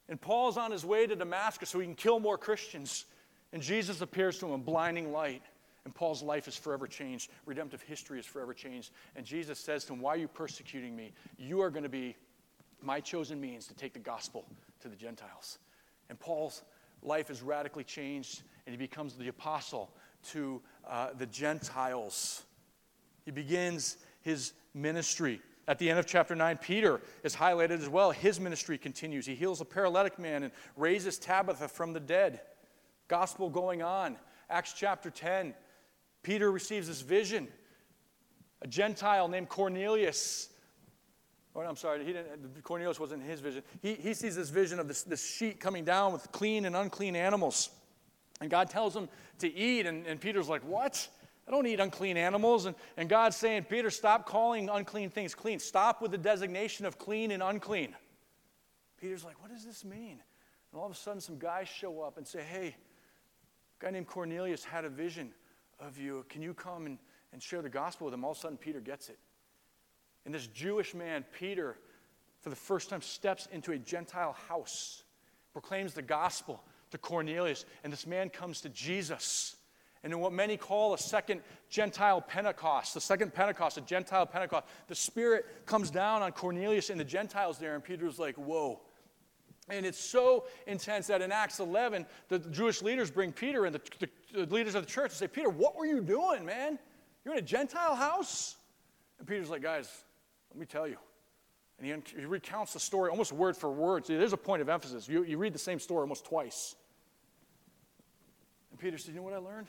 And 0.08 0.20
Paul's 0.20 0.58
on 0.58 0.72
his 0.72 0.86
way 0.86 1.08
to 1.08 1.16
Damascus 1.16 1.70
so 1.70 1.80
he 1.80 1.86
can 1.86 1.96
kill 1.96 2.20
more 2.20 2.38
Christians. 2.38 3.06
And 3.56 3.64
Jesus 3.64 4.02
appears 4.02 4.38
to 4.40 4.48
him 4.48 4.54
in 4.54 4.64
blinding 4.64 5.14
light. 5.14 5.42
And 5.86 5.96
Paul's 5.96 6.22
life 6.22 6.46
is 6.50 6.58
forever 6.58 6.88
changed. 6.88 7.32
Redemptive 7.46 7.82
history 7.82 8.20
is 8.20 8.26
forever 8.26 8.54
changed. 8.54 8.92
And 9.16 9.26
Jesus 9.26 9.58
says 9.58 9.86
to 9.86 9.94
him, 9.94 10.02
Why 10.02 10.16
are 10.16 10.18
you 10.18 10.28
persecuting 10.28 10.94
me? 10.94 11.14
You 11.38 11.62
are 11.62 11.70
going 11.70 11.84
to 11.84 11.90
be 11.90 12.18
my 12.82 13.00
chosen 13.00 13.40
means 13.40 13.66
to 13.68 13.74
take 13.74 13.94
the 13.94 14.00
gospel 14.00 14.46
to 14.82 14.90
the 14.90 14.96
Gentiles. 14.98 15.60
And 16.10 16.20
Paul's 16.20 16.64
life 17.02 17.30
is 17.30 17.42
radically 17.42 17.86
changed, 17.86 18.42
and 18.66 18.74
he 18.74 18.78
becomes 18.78 19.14
the 19.14 19.30
apostle 19.30 19.90
to 20.32 20.62
uh, 20.86 21.12
the 21.18 21.26
Gentiles. 21.26 22.44
He 23.24 23.32
begins 23.32 23.96
his 24.20 24.52
ministry. 24.74 25.40
At 25.70 25.80
the 25.80 25.90
end 25.90 25.98
of 25.98 26.06
chapter 26.06 26.36
9, 26.36 26.58
Peter 26.58 27.00
is 27.24 27.34
highlighted 27.34 27.80
as 27.80 27.88
well. 27.88 28.12
His 28.12 28.38
ministry 28.38 28.78
continues. 28.78 29.26
He 29.26 29.34
heals 29.34 29.62
a 29.62 29.66
paralytic 29.66 30.20
man 30.20 30.44
and 30.44 30.52
raises 30.76 31.18
Tabitha 31.18 31.70
from 31.70 31.94
the 31.94 32.02
dead. 32.02 32.42
Gospel 33.08 33.50
going 33.50 33.82
on. 33.82 34.18
Acts 34.50 34.74
chapter 34.74 35.10
10. 35.10 35.54
Peter 36.24 36.52
receives 36.52 36.88
this 36.88 37.02
vision. 37.02 37.48
A 38.62 38.68
Gentile 38.68 39.28
named 39.28 39.50
Cornelius 39.50 40.50
Oh, 41.56 41.62
I'm 41.62 41.78
sorry, 41.78 42.04
he 42.04 42.12
didn't, 42.12 42.64
Cornelius 42.64 43.00
wasn't 43.00 43.24
his 43.24 43.40
vision. 43.40 43.64
He, 43.82 43.94
he 43.94 44.14
sees 44.14 44.36
this 44.36 44.50
vision 44.50 44.78
of 44.78 44.90
this, 44.90 45.04
this 45.04 45.26
sheet 45.26 45.60
coming 45.60 45.86
down 45.86 46.12
with 46.12 46.30
clean 46.34 46.66
and 46.66 46.76
unclean 46.76 47.16
animals. 47.16 47.70
And 48.42 48.50
God 48.50 48.70
tells 48.70 48.94
him 48.94 49.08
to 49.40 49.54
eat, 49.54 49.86
and, 49.86 50.06
and 50.06 50.20
Peter's 50.20 50.50
like, 50.50 50.62
What? 50.64 51.08
I 51.48 51.52
don't 51.52 51.66
eat 51.68 51.80
unclean 51.80 52.18
animals. 52.18 52.66
And, 52.66 52.76
and 52.98 53.08
God's 53.08 53.38
saying, 53.38 53.66
Peter, 53.66 53.90
stop 53.90 54.26
calling 54.26 54.68
unclean 54.68 55.12
things 55.12 55.34
clean. 55.34 55.60
Stop 55.60 56.02
with 56.02 56.12
the 56.12 56.18
designation 56.18 56.86
of 56.86 56.98
clean 56.98 57.32
and 57.32 57.42
unclean. 57.42 57.96
Peter's 59.00 59.24
like, 59.24 59.42
What 59.42 59.50
does 59.52 59.64
this 59.64 59.86
mean? 59.86 60.20
And 60.72 60.82
all 60.82 60.88
of 60.88 60.92
a 60.92 60.96
sudden, 60.96 61.22
some 61.22 61.40
guys 61.40 61.70
show 61.70 62.02
up 62.02 62.18
and 62.18 62.28
say, 62.28 62.42
Hey, 62.42 62.76
a 63.80 63.86
guy 63.86 63.92
named 63.92 64.08
Cornelius 64.08 64.64
had 64.64 64.86
a 64.86 64.90
vision 64.90 65.32
of 65.80 65.98
you. 65.98 66.26
Can 66.30 66.42
you 66.42 66.54
come 66.54 66.86
and, 66.86 66.98
and 67.34 67.42
share 67.42 67.62
the 67.62 67.70
gospel 67.70 68.06
with 68.06 68.14
him? 68.14 68.24
All 68.24 68.32
of 68.32 68.38
a 68.38 68.40
sudden, 68.40 68.58
Peter 68.58 68.80
gets 68.80 69.10
it. 69.10 69.20
And 70.26 70.34
this 70.34 70.48
Jewish 70.48 70.94
man, 70.94 71.26
Peter, 71.38 71.78
for 72.42 72.50
the 72.50 72.56
first 72.56 72.90
time 72.90 73.02
steps 73.02 73.48
into 73.52 73.72
a 73.72 73.78
Gentile 73.78 74.36
house, 74.48 75.04
proclaims 75.54 75.94
the 75.94 76.02
gospel 76.02 76.64
to 76.92 76.98
Cornelius, 76.98 77.66
and 77.84 77.92
this 77.92 78.08
man 78.08 78.30
comes 78.30 78.62
to 78.62 78.70
Jesus. 78.70 79.56
And 80.04 80.14
in 80.14 80.20
what 80.20 80.34
many 80.34 80.56
call 80.56 80.94
a 80.94 80.98
second 80.98 81.42
Gentile 81.70 82.22
Pentecost, 82.22 82.94
the 82.94 83.02
second 83.02 83.34
Pentecost, 83.34 83.78
a 83.78 83.82
Gentile 83.82 84.26
Pentecost, 84.26 84.66
the 84.88 84.96
Spirit 84.96 85.66
comes 85.66 85.90
down 85.90 86.22
on 86.22 86.32
Cornelius 86.32 86.92
and 86.92 87.00
the 87.00 87.06
Gentiles 87.06 87.58
there, 87.58 87.74
and 87.74 87.84
Peter's 87.84 88.20
like, 88.20 88.36
whoa. 88.36 88.80
And 89.68 89.86
it's 89.86 90.00
so 90.00 90.46
intense 90.68 91.08
that 91.08 91.22
in 91.22 91.32
Acts 91.32 91.60
11, 91.60 92.06
the 92.30 92.40
Jewish 92.40 92.82
leaders 92.82 93.10
bring 93.10 93.32
Peter 93.32 93.66
and 93.66 93.74
the, 93.74 93.82
the, 94.00 94.46
the 94.46 94.54
leaders 94.54 94.76
of 94.76 94.86
the 94.86 94.92
church 94.92 95.12
and 95.12 95.18
say, 95.18 95.28
Peter, 95.28 95.50
what 95.50 95.76
were 95.76 95.86
you 95.86 96.02
doing, 96.02 96.46
man? 96.46 96.78
You're 97.24 97.34
in 97.34 97.40
a 97.40 97.44
Gentile 97.44 97.96
house? 97.96 98.58
And 99.18 99.28
Peter's 99.28 99.50
like, 99.50 99.64
guys, 99.64 99.90
let 100.52 100.60
me 100.60 100.68
tell 100.68 100.88
you. 100.88 100.98
And 101.80 101.88
he, 101.88 102.20
he 102.20 102.26
recounts 102.26 102.74
the 102.74 102.80
story 102.80 103.10
almost 103.10 103.34
word 103.34 103.58
for 103.58 103.72
word. 103.72 104.06
See, 104.06 104.16
there's 104.16 104.34
a 104.34 104.38
point 104.38 104.62
of 104.62 104.70
emphasis. 104.70 105.10
You, 105.10 105.24
you 105.24 105.38
read 105.38 105.54
the 105.54 105.60
same 105.60 105.80
story 105.80 106.02
almost 106.02 106.26
twice. 106.26 106.76
And 108.72 108.80
Peter 108.80 108.98
said, 108.98 109.14
You 109.14 109.22
know 109.22 109.24
what 109.24 109.34
I 109.34 109.38
learned? 109.38 109.68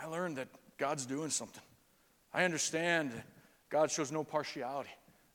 I 0.00 0.06
learned 0.06 0.38
that 0.38 0.48
God's 0.78 1.06
doing 1.06 1.30
something. 1.30 1.62
I 2.32 2.44
understand 2.44 3.12
God 3.68 3.90
shows 3.90 4.10
no 4.10 4.24
partiality. 4.24 4.90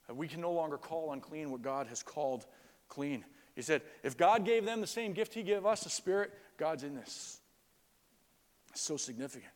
We 0.09 0.27
can 0.27 0.41
no 0.41 0.51
longer 0.51 0.77
call 0.77 1.11
unclean 1.13 1.51
what 1.51 1.61
God 1.61 1.87
has 1.87 2.01
called 2.01 2.45
clean. 2.89 3.25
He 3.55 3.61
said, 3.61 3.81
if 4.03 4.17
God 4.17 4.45
gave 4.45 4.65
them 4.65 4.81
the 4.81 4.87
same 4.87 5.13
gift 5.13 5.33
He 5.33 5.43
gave 5.43 5.65
us, 5.65 5.83
the 5.83 5.89
Spirit, 5.89 6.31
God's 6.57 6.83
in 6.83 6.95
this. 6.95 7.39
It's 8.71 8.81
so 8.81 8.97
significant. 8.97 9.51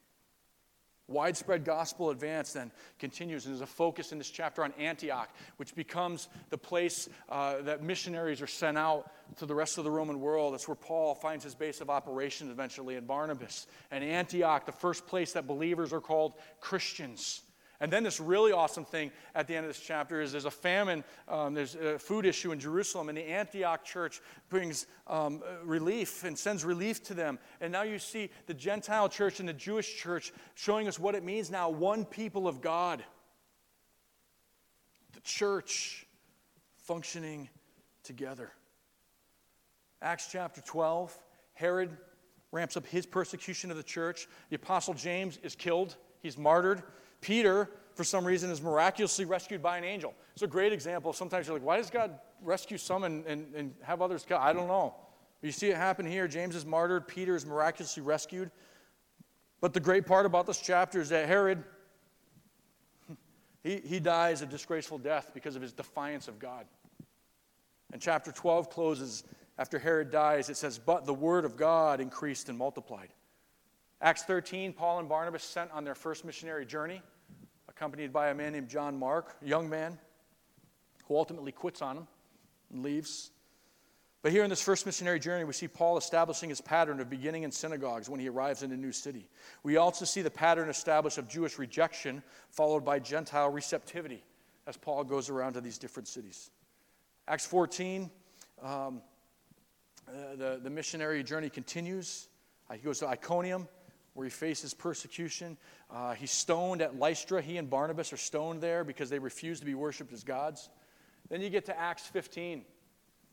Widespread 1.12 1.66
gospel 1.66 2.10
advance 2.10 2.54
then 2.54 2.72
continues, 2.98 3.46
and 3.46 3.54
there's 3.54 3.62
a 3.62 3.68
focus 3.68 4.12
in 4.12 4.18
this 4.18 4.30
chapter 4.30 4.64
on 4.64 4.72
Antioch, 4.80 5.30
which 5.58 5.76
becomes 5.76 6.30
the 6.50 6.58
place 6.58 7.10
uh, 7.30 7.62
that 7.64 7.84
missionaries 7.84 8.42
are 8.42 8.48
sent 8.48 8.78
out 8.78 9.12
to 9.38 9.46
the 9.46 9.54
rest 9.54 9.78
of 9.78 9.84
the 9.84 9.92
Roman 9.92 10.22
world. 10.22 10.54
That's 10.54 10.68
where 10.68 10.76
Paul 10.76 11.14
finds 11.16 11.44
his 11.44 11.54
base 11.54 11.82
of 11.82 11.90
operations 11.90 12.50
eventually 12.50 12.96
in 12.96 13.06
Barnabas. 13.06 13.68
And 13.92 14.04
Antioch, 14.04 14.66
the 14.66 14.72
first 14.72 15.06
place 15.06 15.34
that 15.34 15.48
believers 15.48 15.92
are 15.92 16.02
called 16.02 16.34
Christians. 16.60 17.42
And 17.82 17.92
then 17.92 18.04
this 18.04 18.20
really 18.20 18.52
awesome 18.52 18.86
thing 18.86 19.12
at 19.34 19.48
the 19.48 19.56
end 19.56 19.66
of 19.66 19.70
this 19.72 19.80
chapter 19.80 20.22
is 20.22 20.32
there's 20.32 20.46
a 20.46 20.52
famine, 20.52 21.04
um, 21.28 21.56
there's 21.56 21.74
a 21.74 21.98
food 21.98 22.28
issue 22.28 22.52
in 22.52 22.60
Jerusalem, 22.60 23.10
and 23.10 23.18
the 23.18 23.28
Antioch 23.28 23.84
church 23.84 24.22
brings 24.50 24.86
um, 25.08 25.42
relief 25.64 26.24
and 26.24 26.38
sends 26.38 26.64
relief 26.64 27.02
to 27.06 27.16
them. 27.16 27.40
And 27.60 27.72
now 27.72 27.82
you 27.82 27.98
see 27.98 28.30
the 28.46 28.54
Gentile 28.54 29.10
church 29.10 29.40
and 29.40 29.50
the 29.50 29.54
Jewish 29.54 29.98
church 29.98 30.32
showing 30.54 30.88
us 30.88 31.00
what 31.00 31.16
it 31.16 31.24
means 31.24 31.50
now 31.50 31.72
one 31.72 32.06
people 32.06 32.48
of 32.48 32.62
God. 32.62 33.04
The 35.14 35.22
church 35.22 36.06
functioning 36.84 37.50
together. 38.04 38.52
Acts 40.04 40.30
chapter 40.32 40.62
12, 40.62 41.18
Herod 41.54 41.98
ramps 42.52 42.78
up 42.78 42.86
his 42.86 43.08
persecution 43.08 43.72
of 43.72 43.78
the 43.78 43.84
church. 43.84 44.28
The 44.52 44.58
apostle 44.58 44.94
James 44.94 45.40
is 45.42 45.56
killed, 45.56 45.96
he's 46.22 46.38
martyred. 46.38 46.84
Peter, 47.22 47.70
for 47.96 48.04
some 48.04 48.26
reason, 48.26 48.50
is 48.50 48.62
miraculously 48.62 49.26
rescued 49.26 49.62
by 49.62 49.78
an 49.78 49.84
angel. 49.84 50.14
It's 50.34 50.42
a 50.42 50.48
great 50.48 50.74
example. 50.74 51.14
Sometimes 51.14 51.48
you're 51.48 51.56
like, 51.56 51.66
why 51.66 51.78
does 51.78 51.90
God 51.90 52.20
rescue 52.42 52.78
some 52.78 53.04
and, 53.04 53.26
and, 53.26 53.54
and 53.56 53.74
have 53.84 54.02
others 54.02 54.26
go? 54.28 54.38
I 54.38 54.54
don't 54.54 54.68
know. 54.68 54.96
You 55.42 55.52
see 55.52 55.70
it 55.70 55.78
happen 55.78 56.06
here. 56.06 56.28
James 56.28 56.56
is 56.56 56.66
martyred, 56.66 57.08
Peter 57.08 57.36
is 57.36 57.46
miraculously 57.46 58.04
rescued. 58.04 58.52
But 59.60 59.74
the 59.74 59.80
great 59.80 60.06
part 60.06 60.26
about 60.26 60.48
this 60.48 60.60
chapter 60.60 61.00
is 61.00 61.10
that 61.10 61.28
Herod, 61.28 61.64
he, 63.64 63.78
he 63.78 64.00
dies 64.00 64.42
a 64.42 64.46
disgraceful 64.48 64.98
death 64.98 65.32
because 65.34 65.56
of 65.56 65.62
his 65.62 65.72
defiance 65.72 66.28
of 66.28 66.40
God. 66.40 66.66
And 67.94 68.02
chapter 68.02 68.32
12 68.32 68.70
closes 68.70 69.24
after 69.58 69.78
Herod 69.78 70.10
dies. 70.10 70.50
It 70.50 70.58
says, 70.58 70.80
But 70.80 71.06
the 71.06 71.14
word 71.14 71.46
of 71.46 71.58
God 71.58 72.00
increased 72.00 72.50
and 72.50 72.58
multiplied. 72.58 73.10
Acts 74.02 74.24
13, 74.24 74.74
Paul 74.74 75.00
and 75.00 75.08
Barnabas 75.08 75.44
sent 75.44 75.72
on 75.72 75.84
their 75.84 75.94
first 75.94 76.26
missionary 76.26 76.66
journey, 76.66 77.02
accompanied 77.82 78.14
by 78.14 78.30
a 78.30 78.36
man 78.36 78.54
named 78.54 78.70
John 78.70 78.96
Mark, 78.96 79.36
a 79.44 79.48
young 79.48 79.68
man 79.68 79.98
who 81.08 81.18
ultimately 81.18 81.52
quits 81.52 81.82
on 81.82 81.98
him 81.98 82.08
and 82.72 82.84
leaves. 82.84 83.32
But 84.22 84.32
here 84.32 84.44
in 84.44 84.52
this 84.52 84.62
first 84.62 84.86
missionary 84.86 85.20
journey, 85.20 85.46
we 85.46 85.54
see 85.54 85.68
Paul 85.68 85.98
establishing 85.98 86.50
his 86.50 86.62
pattern 86.62 87.00
of 87.00 87.10
beginning 87.10 87.42
in 87.42 87.52
synagogues 87.52 88.08
when 88.08 88.20
he 88.20 88.30
arrives 88.30 88.62
in 88.62 88.72
a 88.72 88.78
new 88.78 88.92
city. 88.92 89.28
We 89.64 89.78
also 89.78 90.06
see 90.06 90.22
the 90.22 90.30
pattern 90.30 90.70
established 90.70 91.18
of 91.18 91.28
Jewish 91.28 91.58
rejection, 91.58 92.22
followed 92.52 92.86
by 92.86 93.00
Gentile 93.00 93.50
receptivity 93.50 94.24
as 94.68 94.78
Paul 94.78 95.04
goes 95.04 95.32
around 95.32 95.54
to 95.54 95.62
these 95.62 95.80
different 95.80 96.08
cities. 96.08 96.52
Acts 97.28 97.48
14, 97.48 98.12
um, 98.62 99.02
uh, 100.08 100.12
the, 100.36 100.60
the 100.62 100.70
missionary 100.70 101.24
journey 101.24 101.50
continues. 101.50 102.28
Uh, 102.70 102.76
he 102.76 102.82
goes 102.82 103.00
to 103.00 103.08
Iconium 103.08 103.68
where 104.14 104.26
he 104.26 104.30
faces 104.30 104.74
persecution. 104.74 105.58
Uh, 105.90 106.14
he's 106.14 106.32
stoned 106.32 106.82
at 106.82 106.98
Lystra. 106.98 107.42
He 107.42 107.58
and 107.58 107.70
Barnabas 107.70 108.12
are 108.12 108.18
stoned 108.18 108.62
there 108.62 108.84
because 108.84 109.10
they 109.10 109.20
refuse 109.20 109.60
to 109.60 109.66
be 109.66 109.76
worshiped 109.76 110.12
as 110.14 110.24
gods. 110.24 110.70
Then 111.30 111.42
you 111.42 111.50
get 111.50 111.66
to 111.68 111.80
Acts 111.80 112.08
15, 112.08 112.66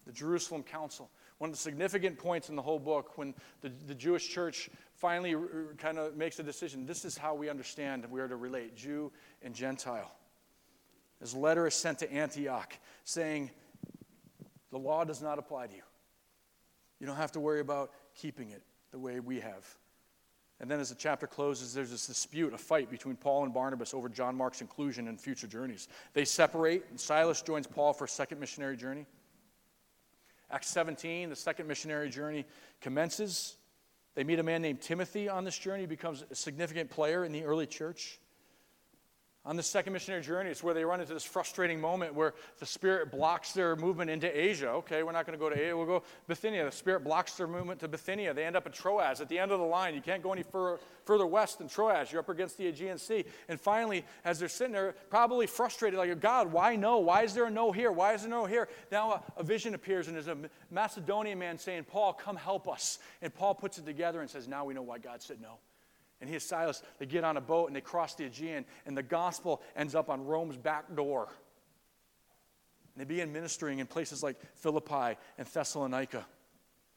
the 0.06 0.12
Jerusalem 0.12 0.62
Council. 0.62 1.10
One 1.38 1.50
of 1.50 1.56
the 1.56 1.60
significant 1.60 2.18
points 2.18 2.48
in 2.48 2.56
the 2.56 2.62
whole 2.62 2.78
book 2.78 3.16
when 3.16 3.34
the, 3.60 3.72
the 3.86 3.94
Jewish 3.94 4.28
church 4.28 4.70
finally 4.94 5.34
r- 5.34 5.42
kind 5.78 5.98
of 5.98 6.16
makes 6.16 6.38
a 6.38 6.42
decision 6.42 6.84
this 6.86 7.04
is 7.04 7.16
how 7.16 7.34
we 7.34 7.48
understand 7.48 8.04
we 8.10 8.20
are 8.20 8.28
to 8.28 8.36
relate 8.36 8.76
Jew 8.76 9.12
and 9.42 9.54
Gentile. 9.54 10.12
His 11.20 11.34
letter 11.34 11.66
is 11.66 11.74
sent 11.74 11.98
to 12.00 12.12
Antioch 12.12 12.74
saying, 13.04 13.50
The 14.70 14.78
law 14.78 15.04
does 15.04 15.22
not 15.22 15.38
apply 15.38 15.68
to 15.68 15.74
you. 15.74 15.82
You 17.00 17.06
don't 17.06 17.16
have 17.16 17.32
to 17.32 17.40
worry 17.40 17.60
about 17.60 17.92
keeping 18.14 18.50
it 18.50 18.62
the 18.90 18.98
way 18.98 19.20
we 19.20 19.40
have. 19.40 19.66
And 20.60 20.68
then 20.68 20.80
as 20.80 20.88
the 20.88 20.96
chapter 20.96 21.26
closes, 21.26 21.72
there's 21.72 21.90
this 21.90 22.06
dispute, 22.06 22.52
a 22.52 22.58
fight 22.58 22.90
between 22.90 23.14
Paul 23.14 23.44
and 23.44 23.54
Barnabas 23.54 23.94
over 23.94 24.08
John 24.08 24.34
Mark's 24.34 24.60
inclusion 24.60 25.06
in 25.06 25.16
future 25.16 25.46
journeys. 25.46 25.88
They 26.14 26.24
separate, 26.24 26.84
and 26.90 26.98
Silas 26.98 27.42
joins 27.42 27.66
Paul 27.66 27.92
for 27.92 28.04
a 28.04 28.08
second 28.08 28.40
missionary 28.40 28.76
journey. 28.76 29.06
Acts 30.50 30.68
17, 30.68 31.28
the 31.28 31.36
second 31.36 31.68
missionary 31.68 32.08
journey 32.08 32.44
commences. 32.80 33.56
They 34.14 34.24
meet 34.24 34.40
a 34.40 34.42
man 34.42 34.62
named 34.62 34.80
Timothy 34.80 35.28
on 35.28 35.44
this 35.44 35.56
journey, 35.56 35.86
becomes 35.86 36.24
a 36.28 36.34
significant 36.34 36.90
player 36.90 37.24
in 37.24 37.30
the 37.30 37.44
early 37.44 37.66
church. 37.66 38.18
On 39.48 39.56
the 39.56 39.62
second 39.62 39.94
missionary 39.94 40.20
journey, 40.20 40.50
it's 40.50 40.62
where 40.62 40.74
they 40.74 40.84
run 40.84 41.00
into 41.00 41.14
this 41.14 41.24
frustrating 41.24 41.80
moment 41.80 42.14
where 42.14 42.34
the 42.58 42.66
Spirit 42.66 43.10
blocks 43.10 43.52
their 43.52 43.76
movement 43.76 44.10
into 44.10 44.28
Asia. 44.38 44.68
Okay, 44.68 45.02
we're 45.02 45.12
not 45.12 45.24
going 45.24 45.38
to 45.38 45.42
go 45.42 45.48
to 45.48 45.58
Asia, 45.58 45.74
we'll 45.74 45.86
go 45.86 46.02
Bithynia. 46.26 46.66
The 46.66 46.70
Spirit 46.70 47.02
blocks 47.02 47.32
their 47.32 47.46
movement 47.46 47.80
to 47.80 47.88
Bithynia. 47.88 48.34
They 48.34 48.44
end 48.44 48.56
up 48.56 48.66
at 48.66 48.74
Troas, 48.74 49.22
at 49.22 49.28
the 49.30 49.38
end 49.38 49.50
of 49.50 49.58
the 49.58 49.64
line. 49.64 49.94
You 49.94 50.02
can't 50.02 50.22
go 50.22 50.34
any 50.34 50.42
fur- 50.42 50.78
further 51.06 51.26
west 51.26 51.56
than 51.56 51.68
Troas. 51.68 52.12
You're 52.12 52.20
up 52.20 52.28
against 52.28 52.58
the 52.58 52.66
Aegean 52.66 52.98
Sea. 52.98 53.24
And 53.48 53.58
finally, 53.58 54.04
as 54.22 54.38
they're 54.38 54.50
sitting 54.50 54.74
there, 54.74 54.94
probably 55.08 55.46
frustrated, 55.46 55.98
like, 55.98 56.20
God, 56.20 56.52
why 56.52 56.76
no? 56.76 56.98
Why 56.98 57.22
is 57.22 57.32
there 57.32 57.46
a 57.46 57.50
no 57.50 57.72
here? 57.72 57.90
Why 57.90 58.12
is 58.12 58.20
there 58.20 58.30
no 58.30 58.44
here? 58.44 58.68
Now 58.92 59.12
a, 59.12 59.22
a 59.38 59.42
vision 59.42 59.72
appears, 59.72 60.08
and 60.08 60.16
there's 60.16 60.28
a 60.28 60.36
Macedonian 60.70 61.38
man 61.38 61.56
saying, 61.56 61.84
Paul, 61.84 62.12
come 62.12 62.36
help 62.36 62.68
us. 62.68 62.98
And 63.22 63.32
Paul 63.32 63.54
puts 63.54 63.78
it 63.78 63.86
together 63.86 64.20
and 64.20 64.28
says, 64.28 64.46
Now 64.46 64.66
we 64.66 64.74
know 64.74 64.82
why 64.82 64.98
God 64.98 65.22
said 65.22 65.40
no. 65.40 65.54
And 66.20 66.28
he 66.28 66.34
and 66.34 66.42
Silas, 66.42 66.82
they 66.98 67.06
get 67.06 67.24
on 67.24 67.36
a 67.36 67.40
boat 67.40 67.68
and 67.68 67.76
they 67.76 67.80
cross 67.80 68.14
the 68.14 68.24
Aegean, 68.24 68.64
and 68.86 68.96
the 68.96 69.02
gospel 69.02 69.62
ends 69.76 69.94
up 69.94 70.10
on 70.10 70.24
Rome's 70.24 70.56
back 70.56 70.94
door. 70.94 71.28
And 72.94 73.00
they 73.00 73.08
begin 73.08 73.32
ministering 73.32 73.78
in 73.78 73.86
places 73.86 74.22
like 74.22 74.36
Philippi 74.56 75.16
and 75.38 75.46
Thessalonica 75.46 76.26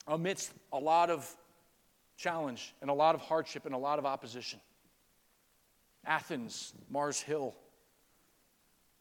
amidst 0.08 0.52
a 0.74 0.80
lot 0.80 1.10
of 1.12 1.30
challenge 2.18 2.74
and 2.82 2.90
a 2.90 2.94
lot 2.94 3.14
of 3.14 3.22
hardship 3.22 3.66
and 3.66 3.76
a 3.76 3.78
lot 3.78 4.00
of 4.00 4.06
opposition. 4.06 4.60
Athens, 6.06 6.74
Mars 6.90 7.22
Hill, 7.22 7.56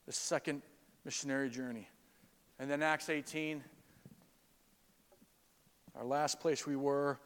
the 0.07 0.13
second 0.13 0.63
missionary 1.05 1.49
journey. 1.49 1.89
And 2.59 2.71
then 2.71 2.83
Acts 2.83 3.09
18, 3.09 3.65
our 5.97 6.05
last 6.05 6.41
place 6.41 6.67
we 6.67 6.77
were, 6.77 7.19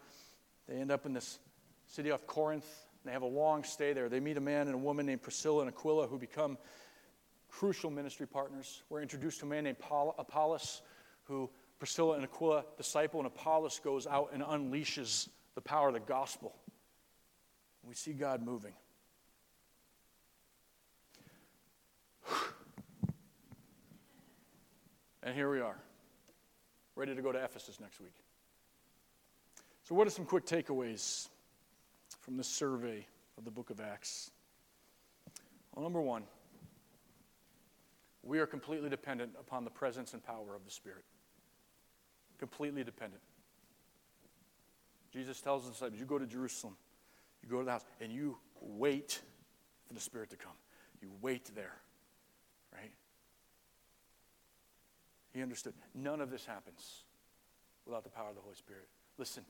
they 0.67 0.75
end 0.75 0.91
up 0.91 1.05
in 1.05 1.13
this 1.13 1.39
city 1.87 2.09
of 2.09 2.25
Corinth. 2.25 2.84
They 3.05 3.11
have 3.11 3.21
a 3.21 3.27
long 3.27 3.63
stay 3.63 3.93
there. 3.93 4.09
They 4.09 4.19
meet 4.19 4.37
a 4.37 4.41
man 4.41 4.67
and 4.67 4.73
a 4.73 4.77
woman 4.77 5.05
named 5.05 5.21
Priscilla 5.21 5.61
and 5.61 5.69
Aquila 5.69 6.07
who 6.07 6.17
become 6.17 6.57
crucial 7.49 7.91
ministry 7.91 8.27
partners. 8.27 8.81
We're 8.89 9.01
introduced 9.01 9.39
to 9.41 9.45
a 9.45 9.49
man 9.49 9.63
named 9.65 9.79
Paul, 9.79 10.15
Apollos, 10.17 10.81
who 11.25 11.49
Priscilla 11.77 12.15
and 12.15 12.23
Aquila 12.23 12.65
disciple, 12.77 13.19
and 13.19 13.27
Apollos 13.27 13.79
goes 13.83 14.07
out 14.07 14.31
and 14.33 14.41
unleashes 14.41 15.29
the 15.53 15.61
power 15.61 15.89
of 15.89 15.93
the 15.93 15.99
gospel. 15.99 16.55
We 17.83 17.93
see 17.93 18.13
God 18.13 18.41
moving. 18.41 18.73
And 25.21 25.33
here 25.33 25.51
we 25.51 25.59
are, 25.59 25.77
ready 26.95 27.15
to 27.15 27.21
go 27.21 27.31
to 27.31 27.43
Ephesus 27.43 27.79
next 27.79 27.99
week. 27.99 28.13
So, 29.83 29.95
what 29.95 30.05
are 30.05 30.11
some 30.11 30.25
quick 30.25 30.45
takeaways 30.45 31.29
from 32.25 32.37
the 32.37 32.43
survey 32.43 33.05
of 33.37 33.45
the 33.45 33.51
book 33.51 33.69
of 33.69 33.79
Acts? 33.79 34.31
Well, 35.73 35.83
number 35.83 36.01
one, 36.01 36.23
we 38.23 38.39
are 38.39 38.47
completely 38.47 38.89
dependent 38.89 39.33
upon 39.39 39.63
the 39.63 39.69
presence 39.69 40.13
and 40.13 40.25
power 40.25 40.55
of 40.55 40.65
the 40.65 40.71
Spirit. 40.71 41.03
Completely 42.39 42.83
dependent. 42.83 43.21
Jesus 45.13 45.39
tells 45.39 45.69
disciples, 45.69 45.99
You 45.99 46.05
go 46.05 46.17
to 46.17 46.25
Jerusalem, 46.25 46.75
you 47.43 47.47
go 47.47 47.59
to 47.59 47.65
the 47.65 47.71
house, 47.71 47.85
and 48.01 48.11
you 48.11 48.37
wait 48.59 49.21
for 49.87 49.93
the 49.93 50.01
Spirit 50.01 50.31
to 50.31 50.35
come. 50.35 50.55
You 51.01 51.11
wait 51.21 51.51
there, 51.53 51.75
right? 52.73 52.91
He 55.31 55.43
understood. 55.43 55.73
None 55.93 56.21
of 56.21 56.31
this 56.31 56.45
happens 56.45 57.03
without 57.85 58.03
the 58.03 58.09
power 58.09 58.29
of 58.29 58.35
the 58.35 58.41
Holy 58.41 58.55
Spirit. 58.55 58.87
Listen, 59.19 59.45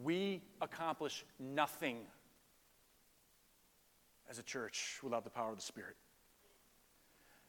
we 0.00 0.42
accomplish 0.60 1.24
nothing 1.38 1.98
as 4.30 4.38
a 4.38 4.42
church 4.42 4.98
without 5.02 5.24
the 5.24 5.30
power 5.30 5.50
of 5.50 5.56
the 5.56 5.62
Spirit. 5.62 5.96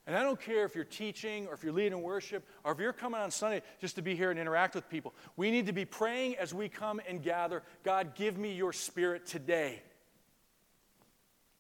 And 0.06 0.18
I 0.18 0.24
don't 0.24 0.39
care 0.39 0.66
if 0.66 0.76
you're 0.76 0.84
teaching 0.84 1.48
or 1.48 1.54
if 1.54 1.64
you're 1.64 1.72
leading 1.72 2.02
worship 2.02 2.46
or 2.66 2.74
if 2.74 2.80
you're 2.80 2.91
coming 2.91 3.22
on 3.22 3.32
Sunday 3.32 3.62
just 3.80 3.96
to 3.96 4.02
be 4.02 4.16
here 4.16 4.32
and 4.32 4.39
interact 4.39 4.76
with 4.76 4.89
people. 4.89 5.14
We 5.38 5.50
need 5.50 5.68
to 5.68 5.74
be 5.74 5.86
praying 5.86 6.36
as 6.36 6.54
we 6.54 6.68
come 6.68 7.00
and 7.08 7.24
gather 7.24 7.64
God, 7.84 8.16
give 8.16 8.38
me 8.38 8.54
your 8.54 8.74
spirit 8.74 9.26
today. 9.26 9.82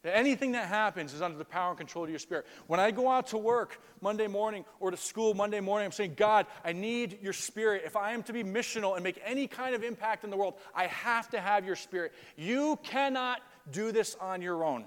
Anything 0.05 0.51
that 0.51 0.67
happens 0.67 1.13
is 1.13 1.21
under 1.21 1.37
the 1.37 1.45
power 1.45 1.69
and 1.69 1.77
control 1.77 2.03
of 2.03 2.09
your 2.09 2.19
spirit. 2.19 2.45
When 2.67 2.79
I 2.79 2.91
go 2.91 3.09
out 3.09 3.27
to 3.27 3.37
work 3.37 3.79
Monday 4.01 4.27
morning 4.27 4.65
or 4.81 4.91
to 4.91 4.97
school 4.97 5.33
Monday 5.33 5.61
morning, 5.61 5.85
I'm 5.85 5.93
saying, 5.93 6.15
God, 6.17 6.45
I 6.65 6.73
need 6.73 7.19
your 7.21 7.31
spirit. 7.31 7.83
If 7.85 7.95
I 7.95 8.11
am 8.11 8.21
to 8.23 8.33
be 8.33 8.43
missional 8.43 8.95
and 8.95 9.03
make 9.03 9.21
any 9.23 9.47
kind 9.47 9.73
of 9.73 9.83
impact 9.83 10.25
in 10.25 10.29
the 10.29 10.35
world, 10.35 10.55
I 10.75 10.87
have 10.87 11.29
to 11.29 11.39
have 11.39 11.65
your 11.65 11.77
spirit. 11.77 12.11
You 12.35 12.77
cannot 12.83 13.41
do 13.71 13.93
this 13.93 14.17
on 14.19 14.41
your 14.41 14.65
own. 14.65 14.85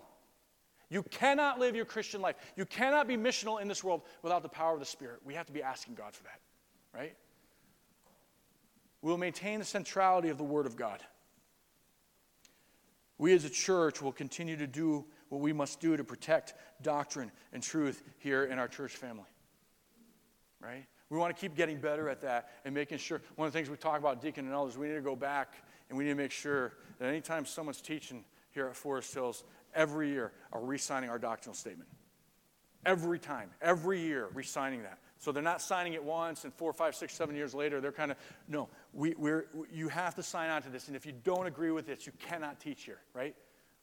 You 0.91 1.03
cannot 1.03 1.59
live 1.59 1.75
your 1.75 1.85
Christian 1.85 2.21
life. 2.21 2.37
You 2.55 2.65
cannot 2.65 3.09
be 3.09 3.17
missional 3.17 3.61
in 3.61 3.69
this 3.69 3.83
world 3.83 4.03
without 4.23 4.43
the 4.43 4.49
power 4.49 4.75
of 4.75 4.81
the 4.81 4.87
Spirit. 4.87 5.21
We 5.25 5.35
have 5.35 5.47
to 5.47 5.53
be 5.53 5.63
asking 5.63 5.95
God 5.95 6.15
for 6.15 6.23
that, 6.25 6.41
right? 6.95 7.17
We'll 9.03 9.19
maintain 9.19 9.59
the 9.59 9.65
centrality 9.65 10.29
of 10.29 10.39
the 10.39 10.45
Word 10.45 10.67
of 10.67 10.77
God. 10.77 11.03
We 13.19 13.33
as 13.33 13.45
a 13.45 13.51
church 13.51 14.03
will 14.03 14.13
continue 14.13 14.57
to 14.57 14.67
do 14.67 15.05
what 15.29 15.41
we 15.41 15.53
must 15.53 15.81
do 15.81 15.97
to 15.97 16.05
protect 16.05 16.55
doctrine 16.83 17.33
and 17.53 17.63
truth 17.63 18.03
here 18.19 18.45
in 18.45 18.59
our 18.59 18.69
church 18.69 18.97
family, 18.97 19.25
right? 20.61 20.87
We 21.09 21.19
want 21.19 21.35
to 21.35 21.41
keep 21.41 21.57
getting 21.57 21.79
better 21.79 22.09
at 22.09 22.21
that 22.23 22.51
and 22.65 22.75
making 22.75 22.99
sure. 22.99 23.23
One 23.37 23.47
of 23.47 23.53
the 23.53 23.59
things 23.59 23.71
we 23.71 23.77
talk 23.77 23.99
about, 23.99 24.21
deacon 24.21 24.45
and 24.45 24.55
elders, 24.55 24.77
we 24.77 24.89
need 24.89 24.95
to 24.95 25.01
go 25.01 25.17
back 25.17 25.55
and 25.89 25.97
we 25.97 26.05
need 26.05 26.11
to 26.11 26.17
make 26.17 26.33
sure 26.33 26.75
that 26.99 27.09
anytime 27.09 27.47
someone's 27.47 27.81
teaching 27.81 28.25
here 28.51 28.67
at 28.67 28.77
Forest 28.77 29.15
Hills, 29.15 29.45
every 29.75 30.11
year 30.11 30.33
are 30.53 30.61
re 30.61 30.79
signing 30.79 31.09
our 31.11 31.19
doctrinal 31.19 31.55
statement. 31.55 31.89
Every 32.85 33.19
time, 33.19 33.51
every 33.63 34.01
year, 34.01 34.29
re 34.35 34.45
signing 34.45 34.83
that. 34.83 34.99
So 35.19 35.33
they're 35.33 35.43
not 35.43 35.63
signing 35.63 35.95
it 35.95 36.05
once 36.05 36.45
and 36.45 36.53
four, 36.53 36.73
five, 36.73 36.95
six, 36.95 37.15
seven 37.15 37.35
years 37.35 37.55
later, 37.55 37.81
they're 37.81 37.93
kind 37.93 38.11
of, 38.11 38.17
no, 38.49 38.69
we, 38.93 39.15
we're, 39.17 39.47
you 39.73 39.89
have 39.89 40.15
to 40.17 40.23
sign 40.23 40.51
on 40.51 40.63
to 40.63 40.69
this. 40.69 40.89
And 40.89 40.97
if 40.97 41.07
you 41.07 41.13
don't 41.13 41.47
agree 41.47 41.71
with 41.71 41.87
this, 41.87 42.07
you 42.07 42.13
cannot 42.29 42.61
teach 42.61 42.85
here, 42.85 43.01
right? 43.15 43.35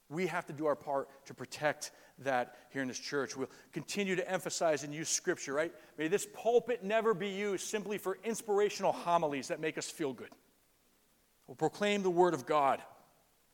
We 0.10 0.28
have 0.28 0.46
to 0.46 0.54
do 0.54 0.68
our 0.68 0.76
part 0.76 1.10
to 1.26 1.34
protect 1.34 1.92
that 2.20 2.56
here 2.72 2.84
in 2.84 2.88
this 2.88 3.00
church. 3.00 3.36
We'll 3.36 3.50
continue 3.72 4.16
to 4.16 4.32
emphasize 4.32 4.84
and 4.84 4.94
use 4.94 5.10
Scripture, 5.10 5.54
right? 5.54 5.74
May 5.98 6.08
this 6.08 6.28
pulpit 6.34 6.84
never 6.84 7.14
be 7.14 7.30
used 7.30 7.68
simply 7.68 7.98
for 7.98 8.20
inspirational 8.24 8.92
homilies 8.92 9.48
that 9.48 9.60
make 9.60 9.78
us 9.78 9.90
feel 9.90 10.14
good. 10.14 10.30
We'll 11.48 11.56
proclaim 11.56 12.04
the 12.04 12.12
Word 12.12 12.34
of 12.34 12.46
God. 12.46 12.82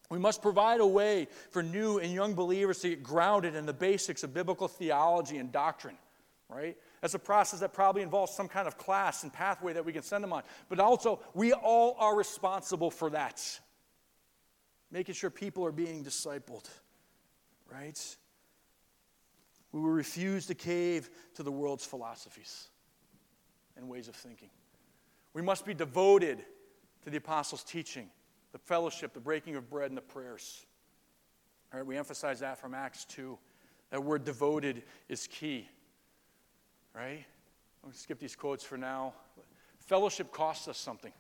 We 0.10 0.20
must 0.20 0.42
provide 0.42 0.80
a 0.80 0.88
way 0.88 1.28
for 1.52 1.62
new 1.64 2.00
and 2.00 2.12
young 2.12 2.34
believers 2.34 2.80
to 2.80 2.90
get 2.90 3.04
grounded 3.04 3.56
in 3.56 3.66
the 3.66 3.74
basics 3.74 4.24
of 4.24 4.34
biblical 4.34 4.68
theology 4.68 5.38
and 5.38 5.52
doctrine, 5.52 5.98
right? 6.50 6.78
That's 7.02 7.14
a 7.14 7.20
process 7.20 7.62
that 7.62 7.74
probably 7.74 8.02
involves 8.02 8.34
some 8.34 8.48
kind 8.48 8.68
of 8.68 8.78
class 8.78 9.24
and 9.24 9.32
pathway 9.32 9.74
that 9.74 9.86
we 9.86 9.94
can 9.94 10.04
send 10.04 10.24
them 10.24 10.34
on. 10.34 10.44
But 10.68 10.80
also, 10.80 11.22
we 11.34 11.54
all 11.54 11.96
are 11.98 12.16
responsible 12.16 12.92
for 12.92 13.10
that. 13.12 13.42
Making 14.92 15.16
sure 15.16 15.30
people 15.30 15.66
are 15.66 15.72
being 15.72 16.04
discipled, 16.04 16.66
right? 17.72 18.18
We 19.72 19.80
will 19.80 19.90
refuse 19.90 20.48
to 20.48 20.56
cave 20.56 21.10
to 21.36 21.44
the 21.44 21.52
world's 21.52 21.86
philosophies 21.86 22.68
and 23.78 23.88
ways 23.88 24.08
of 24.08 24.16
thinking. 24.16 24.50
We 25.34 25.42
must 25.42 25.66
be 25.66 25.74
devoted 25.74 26.44
to 27.04 27.10
the 27.10 27.18
apostles' 27.18 27.64
teaching 27.64 28.10
the 28.52 28.58
fellowship, 28.58 29.14
the 29.14 29.20
breaking 29.20 29.56
of 29.56 29.70
bread, 29.70 29.92
and 29.92 29.98
the 29.98 30.02
prayers. 30.02 30.66
All 31.72 31.80
right, 31.80 31.86
we 31.86 31.98
emphasize 31.98 32.40
that 32.40 32.58
from 32.58 32.74
Acts 32.74 33.06
2. 33.06 33.38
That 33.92 34.04
word 34.04 34.26
devoted 34.26 34.84
is 35.08 35.28
key. 35.28 35.70
Right? 36.94 37.26
I'm 37.84 37.90
going 37.90 37.94
to 37.94 38.00
skip 38.00 38.20
these 38.20 38.36
quotes 38.36 38.64
for 38.64 38.78
now. 38.78 39.14
Fellowship 39.80 40.32
costs 40.32 40.68
us 40.68 40.78
something. 40.78 41.14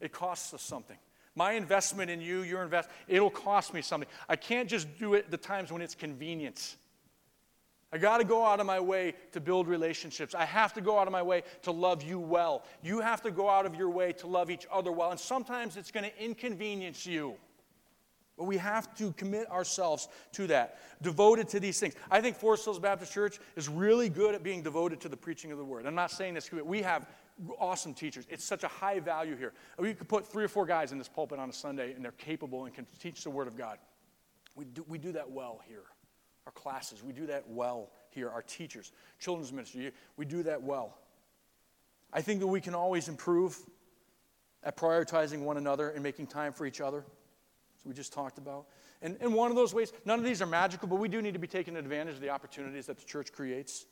It 0.00 0.12
costs 0.12 0.54
us 0.54 0.62
something. 0.62 0.96
My 1.34 1.52
investment 1.52 2.10
in 2.10 2.20
you, 2.20 2.42
your 2.42 2.62
invest, 2.62 2.88
it'll 3.06 3.30
cost 3.30 3.72
me 3.72 3.82
something. 3.82 4.08
I 4.28 4.36
can't 4.36 4.68
just 4.68 4.88
do 4.98 5.14
it 5.14 5.30
the 5.30 5.36
times 5.36 5.70
when 5.70 5.82
it's 5.82 5.94
convenient. 5.94 6.76
I 7.92 7.98
got 7.98 8.18
to 8.18 8.24
go 8.24 8.44
out 8.44 8.60
of 8.60 8.66
my 8.66 8.78
way 8.78 9.14
to 9.32 9.40
build 9.40 9.66
relationships. 9.66 10.34
I 10.34 10.44
have 10.44 10.72
to 10.74 10.80
go 10.80 10.98
out 10.98 11.08
of 11.08 11.12
my 11.12 11.22
way 11.22 11.42
to 11.62 11.72
love 11.72 12.02
you 12.02 12.20
well. 12.20 12.64
You 12.82 13.00
have 13.00 13.20
to 13.22 13.30
go 13.30 13.48
out 13.48 13.66
of 13.66 13.74
your 13.74 13.90
way 13.90 14.12
to 14.14 14.26
love 14.26 14.50
each 14.50 14.66
other 14.72 14.92
well. 14.92 15.10
And 15.10 15.18
sometimes 15.18 15.76
it's 15.76 15.90
going 15.90 16.08
to 16.08 16.24
inconvenience 16.24 17.04
you. 17.04 17.34
But 18.40 18.46
we 18.46 18.56
have 18.56 18.96
to 18.96 19.12
commit 19.12 19.50
ourselves 19.50 20.08
to 20.32 20.46
that, 20.46 20.78
devoted 21.02 21.46
to 21.50 21.60
these 21.60 21.78
things. 21.78 21.92
I 22.10 22.22
think 22.22 22.38
Forest 22.38 22.64
Hills 22.64 22.78
Baptist 22.78 23.12
Church 23.12 23.38
is 23.54 23.68
really 23.68 24.08
good 24.08 24.34
at 24.34 24.42
being 24.42 24.62
devoted 24.62 24.98
to 25.02 25.10
the 25.10 25.16
preaching 25.16 25.52
of 25.52 25.58
the 25.58 25.64
word. 25.64 25.84
I'm 25.84 25.94
not 25.94 26.10
saying 26.10 26.32
this, 26.32 26.50
we 26.50 26.80
have 26.80 27.06
awesome 27.58 27.92
teachers. 27.92 28.24
It's 28.30 28.42
such 28.42 28.64
a 28.64 28.68
high 28.68 28.98
value 28.98 29.36
here. 29.36 29.52
We 29.78 29.92
could 29.92 30.08
put 30.08 30.26
three 30.26 30.42
or 30.42 30.48
four 30.48 30.64
guys 30.64 30.90
in 30.90 30.96
this 30.96 31.06
pulpit 31.06 31.38
on 31.38 31.50
a 31.50 31.52
Sunday, 31.52 31.92
and 31.92 32.02
they're 32.02 32.12
capable 32.12 32.64
and 32.64 32.74
can 32.74 32.86
teach 32.98 33.24
the 33.24 33.30
word 33.30 33.46
of 33.46 33.58
God. 33.58 33.76
We 34.54 34.64
do, 34.64 34.86
we 34.88 34.96
do 34.96 35.12
that 35.12 35.30
well 35.30 35.60
here 35.68 35.82
our 36.46 36.52
classes. 36.52 37.04
We 37.04 37.12
do 37.12 37.26
that 37.26 37.46
well 37.46 37.90
here. 38.08 38.30
Our 38.30 38.40
teachers, 38.40 38.92
children's 39.18 39.52
ministry, 39.52 39.92
we 40.16 40.24
do 40.24 40.42
that 40.44 40.62
well. 40.62 40.96
I 42.10 42.22
think 42.22 42.40
that 42.40 42.46
we 42.46 42.62
can 42.62 42.74
always 42.74 43.06
improve 43.06 43.58
at 44.62 44.78
prioritizing 44.78 45.40
one 45.40 45.58
another 45.58 45.90
and 45.90 46.02
making 46.02 46.28
time 46.28 46.54
for 46.54 46.64
each 46.64 46.80
other, 46.80 47.04
we 47.84 47.94
just 47.94 48.12
talked 48.12 48.38
about. 48.38 48.66
And, 49.02 49.16
and 49.20 49.34
one 49.34 49.50
of 49.50 49.56
those 49.56 49.72
ways, 49.72 49.92
none 50.04 50.18
of 50.18 50.24
these 50.24 50.42
are 50.42 50.46
magical, 50.46 50.88
but 50.88 50.96
we 50.96 51.08
do 51.08 51.22
need 51.22 51.32
to 51.32 51.38
be 51.38 51.46
taking 51.46 51.76
advantage 51.76 52.16
of 52.16 52.20
the 52.20 52.30
opportunities 52.30 52.86
that 52.86 52.98
the 52.98 53.04
church 53.04 53.32
creates. 53.32 53.86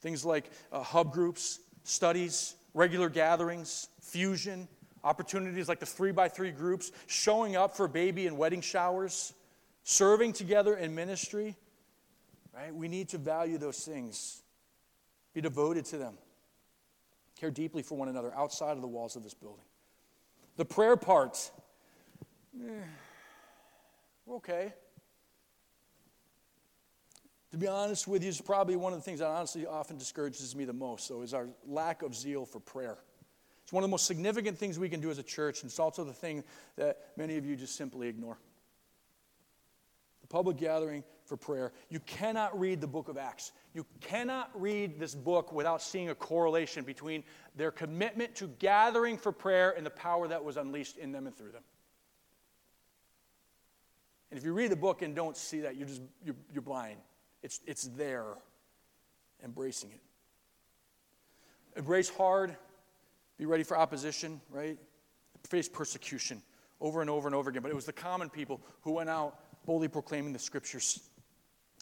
Things 0.00 0.24
like 0.24 0.50
uh, 0.72 0.82
hub 0.82 1.12
groups, 1.12 1.60
studies, 1.84 2.54
regular 2.74 3.08
gatherings, 3.08 3.88
fusion, 4.00 4.68
opportunities 5.02 5.68
like 5.68 5.80
the 5.80 5.86
three 5.86 6.12
by 6.12 6.28
three 6.28 6.50
groups, 6.50 6.92
showing 7.06 7.56
up 7.56 7.76
for 7.76 7.88
baby 7.88 8.26
and 8.26 8.36
wedding 8.36 8.60
showers, 8.60 9.32
serving 9.84 10.32
together 10.32 10.76
in 10.76 10.94
ministry, 10.94 11.56
Right? 12.56 12.74
We 12.74 12.88
need 12.88 13.10
to 13.10 13.18
value 13.18 13.58
those 13.58 13.84
things, 13.84 14.42
be 15.34 15.42
devoted 15.42 15.84
to 15.86 15.98
them, 15.98 16.14
care 17.38 17.50
deeply 17.50 17.82
for 17.82 17.98
one 17.98 18.08
another 18.08 18.32
outside 18.34 18.72
of 18.72 18.80
the 18.80 18.88
walls 18.88 19.14
of 19.14 19.22
this 19.22 19.34
building. 19.34 19.64
The 20.56 20.64
prayer 20.64 20.96
part, 20.96 21.50
eh, 22.58 22.70
okay. 24.30 24.72
To 27.52 27.56
be 27.56 27.66
honest 27.66 28.06
with 28.06 28.22
you, 28.22 28.28
is 28.28 28.40
probably 28.40 28.76
one 28.76 28.92
of 28.92 28.98
the 28.98 29.04
things 29.04 29.20
that 29.20 29.28
honestly 29.28 29.66
often 29.66 29.96
discourages 29.96 30.54
me 30.54 30.64
the 30.64 30.72
most, 30.72 31.06
so 31.06 31.22
is 31.22 31.32
our 31.32 31.48
lack 31.66 32.02
of 32.02 32.14
zeal 32.14 32.44
for 32.44 32.60
prayer. 32.60 32.98
It's 33.62 33.72
one 33.72 33.82
of 33.82 33.88
the 33.88 33.92
most 33.92 34.06
significant 34.06 34.58
things 34.58 34.78
we 34.78 34.88
can 34.88 35.00
do 35.00 35.10
as 35.10 35.18
a 35.18 35.22
church, 35.22 35.62
and 35.62 35.70
it's 35.70 35.78
also 35.78 36.04
the 36.04 36.12
thing 36.12 36.44
that 36.76 36.98
many 37.16 37.36
of 37.36 37.44
you 37.44 37.56
just 37.56 37.76
simply 37.76 38.08
ignore. 38.08 38.38
The 40.20 40.28
public 40.28 40.56
gathering 40.56 41.02
for 41.24 41.36
prayer. 41.36 41.72
You 41.88 42.00
cannot 42.00 42.58
read 42.58 42.80
the 42.80 42.86
book 42.86 43.08
of 43.08 43.16
Acts. 43.16 43.52
You 43.74 43.86
cannot 44.00 44.50
read 44.54 44.98
this 45.00 45.14
book 45.14 45.52
without 45.52 45.82
seeing 45.82 46.10
a 46.10 46.14
correlation 46.14 46.84
between 46.84 47.24
their 47.54 47.70
commitment 47.70 48.34
to 48.36 48.48
gathering 48.58 49.18
for 49.18 49.32
prayer 49.32 49.72
and 49.76 49.84
the 49.84 49.90
power 49.90 50.28
that 50.28 50.44
was 50.44 50.56
unleashed 50.56 50.98
in 50.98 51.12
them 51.12 51.26
and 51.26 51.36
through 51.36 51.52
them. 51.52 51.62
And 54.36 54.42
if 54.42 54.44
you 54.44 54.52
read 54.52 54.70
the 54.70 54.76
book 54.76 55.00
and 55.00 55.16
don't 55.16 55.34
see 55.34 55.60
that, 55.60 55.76
you're 55.76 55.88
just 55.88 56.02
you're, 56.22 56.36
you're 56.52 56.60
blind. 56.60 56.98
It's, 57.42 57.62
it's 57.66 57.84
there. 57.96 58.34
embracing 59.42 59.92
it. 59.92 60.00
Embrace 61.78 62.10
hard, 62.10 62.54
be 63.38 63.46
ready 63.46 63.62
for 63.62 63.78
opposition, 63.78 64.42
right? 64.50 64.76
Face 65.48 65.70
persecution 65.70 66.42
over 66.82 67.00
and 67.00 67.08
over 67.08 67.26
and 67.26 67.34
over 67.34 67.48
again. 67.48 67.62
But 67.62 67.70
it 67.70 67.74
was 67.74 67.86
the 67.86 67.94
common 67.94 68.28
people 68.28 68.60
who 68.82 68.92
went 68.92 69.08
out 69.08 69.38
boldly 69.64 69.88
proclaiming 69.88 70.34
the 70.34 70.38
scriptures. 70.38 71.08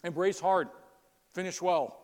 Embrace 0.05 0.39
hard, 0.39 0.69
finish 1.33 1.61
well. 1.61 1.99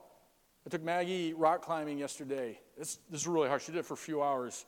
I 0.68 0.70
took 0.70 0.84
Maggie 0.84 1.32
rock 1.32 1.62
climbing 1.62 1.98
yesterday. 1.98 2.60
This, 2.78 3.00
this 3.10 3.22
is 3.22 3.28
really 3.28 3.48
hard. 3.48 3.62
She 3.62 3.72
did 3.72 3.80
it 3.80 3.86
for 3.86 3.94
a 3.94 3.98
few 3.98 4.22
hours. 4.22 4.66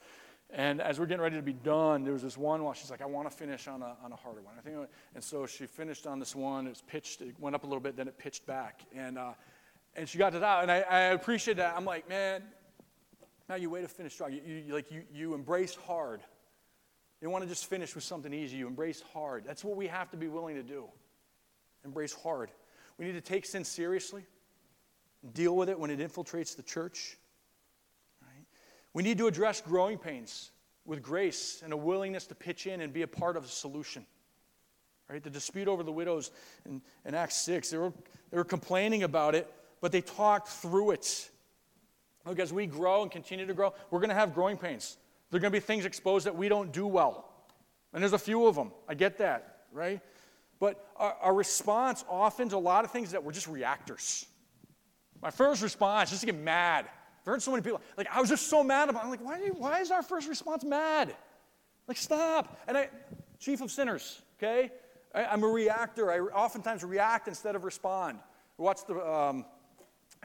And 0.55 0.81
as 0.81 0.99
we're 0.99 1.07
getting 1.07 1.23
ready 1.23 1.35
to 1.35 1.41
be 1.41 1.53
done, 1.53 2.03
there 2.03 2.13
was 2.13 2.21
this 2.21 2.37
one 2.37 2.63
while 2.63 2.75
she's 2.75 2.91
like, 2.91 3.01
I 3.01 3.07
want 3.07 3.29
to 3.29 3.35
finish 3.35 3.67
on 3.67 3.81
a, 3.81 3.95
on 4.03 4.11
a 4.11 4.15
harder 4.15 4.41
one. 4.41 4.53
I 4.55 4.61
think, 4.61 4.77
and 5.15 5.23
so 5.23 5.47
she 5.47 5.65
finished 5.65 6.05
on 6.05 6.19
this 6.19 6.35
one. 6.35 6.67
It 6.67 6.69
was 6.69 6.83
pitched, 6.85 7.21
it 7.21 7.33
went 7.39 7.55
up 7.55 7.63
a 7.63 7.65
little 7.65 7.79
bit, 7.79 7.97
then 7.97 8.07
it 8.07 8.19
pitched 8.19 8.45
back. 8.45 8.81
And, 8.95 9.17
uh, 9.17 9.31
and 9.95 10.07
she 10.07 10.19
got 10.19 10.35
it 10.35 10.43
out. 10.43 10.61
And 10.61 10.71
I, 10.71 10.81
I 10.81 10.99
appreciate 11.05 11.57
that. 11.57 11.75
I'm 11.75 11.85
like, 11.85 12.07
man, 12.07 12.43
now 13.49 13.55
you 13.55 13.71
way 13.71 13.81
to 13.81 13.87
finish 13.87 14.13
strong. 14.13 14.31
You, 14.31 14.41
you, 14.45 14.73
like 14.73 14.91
you, 14.91 15.01
you 15.11 15.33
embrace 15.33 15.75
hard. 15.87 16.21
You 17.19 17.31
want 17.31 17.43
to 17.43 17.49
just 17.49 17.65
finish 17.65 17.95
with 17.95 18.03
something 18.03 18.31
easy. 18.31 18.57
You 18.57 18.67
embrace 18.67 19.01
hard. 19.11 19.45
That's 19.47 19.63
what 19.63 19.75
we 19.75 19.87
have 19.87 20.11
to 20.11 20.17
be 20.17 20.27
willing 20.27 20.55
to 20.55 20.63
do. 20.63 20.85
Embrace 21.83 22.13
hard. 22.13 22.51
We 22.99 23.05
need 23.05 23.13
to 23.13 23.21
take 23.21 23.45
sin 23.45 23.63
seriously, 23.63 24.23
deal 25.33 25.55
with 25.55 25.69
it 25.69 25.79
when 25.79 25.89
it 25.89 25.99
infiltrates 25.99 26.55
the 26.55 26.63
church. 26.63 27.17
We 28.93 29.03
need 29.03 29.17
to 29.17 29.27
address 29.27 29.61
growing 29.61 29.97
pains 29.97 30.51
with 30.85 31.01
grace 31.01 31.61
and 31.63 31.73
a 31.73 31.77
willingness 31.77 32.27
to 32.27 32.35
pitch 32.35 32.67
in 32.67 32.81
and 32.81 32.93
be 32.93 33.01
a 33.01 33.07
part 33.07 33.37
of 33.37 33.43
the 33.43 33.49
solution. 33.49 34.05
Right? 35.09 35.21
The 35.21 35.29
dispute 35.29 35.67
over 35.67 35.83
the 35.83 35.91
widows 35.91 36.31
in, 36.65 36.81
in 37.05 37.15
Acts 37.15 37.35
6, 37.37 37.69
they 37.69 37.77
were, 37.77 37.93
they 38.31 38.37
were 38.37 38.43
complaining 38.43 39.03
about 39.03 39.35
it, 39.35 39.51
but 39.81 39.91
they 39.91 40.01
talked 40.01 40.47
through 40.47 40.91
it. 40.91 41.29
Look, 42.25 42.39
as 42.39 42.53
we 42.53 42.65
grow 42.65 43.01
and 43.01 43.11
continue 43.11 43.45
to 43.45 43.53
grow, 43.53 43.73
we're 43.91 43.99
going 43.99 44.09
to 44.09 44.15
have 44.15 44.33
growing 44.33 44.57
pains. 44.57 44.97
There 45.29 45.37
are 45.37 45.41
going 45.41 45.51
to 45.51 45.55
be 45.55 45.65
things 45.65 45.85
exposed 45.85 46.25
that 46.25 46.35
we 46.35 46.47
don't 46.47 46.71
do 46.71 46.87
well. 46.87 47.29
And 47.93 48.01
there's 48.01 48.13
a 48.13 48.19
few 48.19 48.45
of 48.47 48.55
them. 48.55 48.71
I 48.87 48.93
get 48.93 49.17
that, 49.17 49.65
right? 49.71 49.99
But 50.59 50.87
our, 50.95 51.15
our 51.21 51.33
response 51.33 52.05
often 52.09 52.49
to 52.49 52.55
a 52.55 52.57
lot 52.57 52.85
of 52.85 52.91
things 52.91 53.11
that 53.11 53.23
we're 53.23 53.33
just 53.33 53.47
reactors. 53.47 54.25
My 55.21 55.31
first 55.31 55.61
response 55.61 56.11
is 56.11 56.21
to 56.21 56.25
get 56.25 56.35
mad. 56.35 56.85
I've 57.23 57.31
heard 57.31 57.41
so 57.41 57.51
many 57.51 57.63
people, 57.63 57.79
like, 57.97 58.07
I 58.13 58.19
was 58.19 58.29
just 58.29 58.47
so 58.47 58.63
mad 58.63 58.89
about 58.89 59.03
it. 59.03 59.05
I'm 59.05 59.11
like, 59.11 59.23
why, 59.23 59.39
you, 59.39 59.53
why 59.53 59.79
is 59.79 59.91
our 59.91 60.03
first 60.03 60.27
response 60.27 60.65
mad? 60.65 61.15
Like, 61.87 61.95
stop. 61.95 62.59
And 62.67 62.77
I, 62.77 62.89
chief 63.39 63.61
of 63.61 63.71
sinners, 63.71 64.21
okay? 64.37 64.71
I, 65.15 65.33
am 65.33 65.41
a 65.43 65.47
reactor. 65.47 66.11
I 66.11 66.19
oftentimes 66.19 66.83
react 66.83 67.29
instead 67.29 67.55
of 67.55 67.63
respond. 67.63 68.19
Watch 68.57 68.85
the, 68.85 68.95
um, 68.95 69.45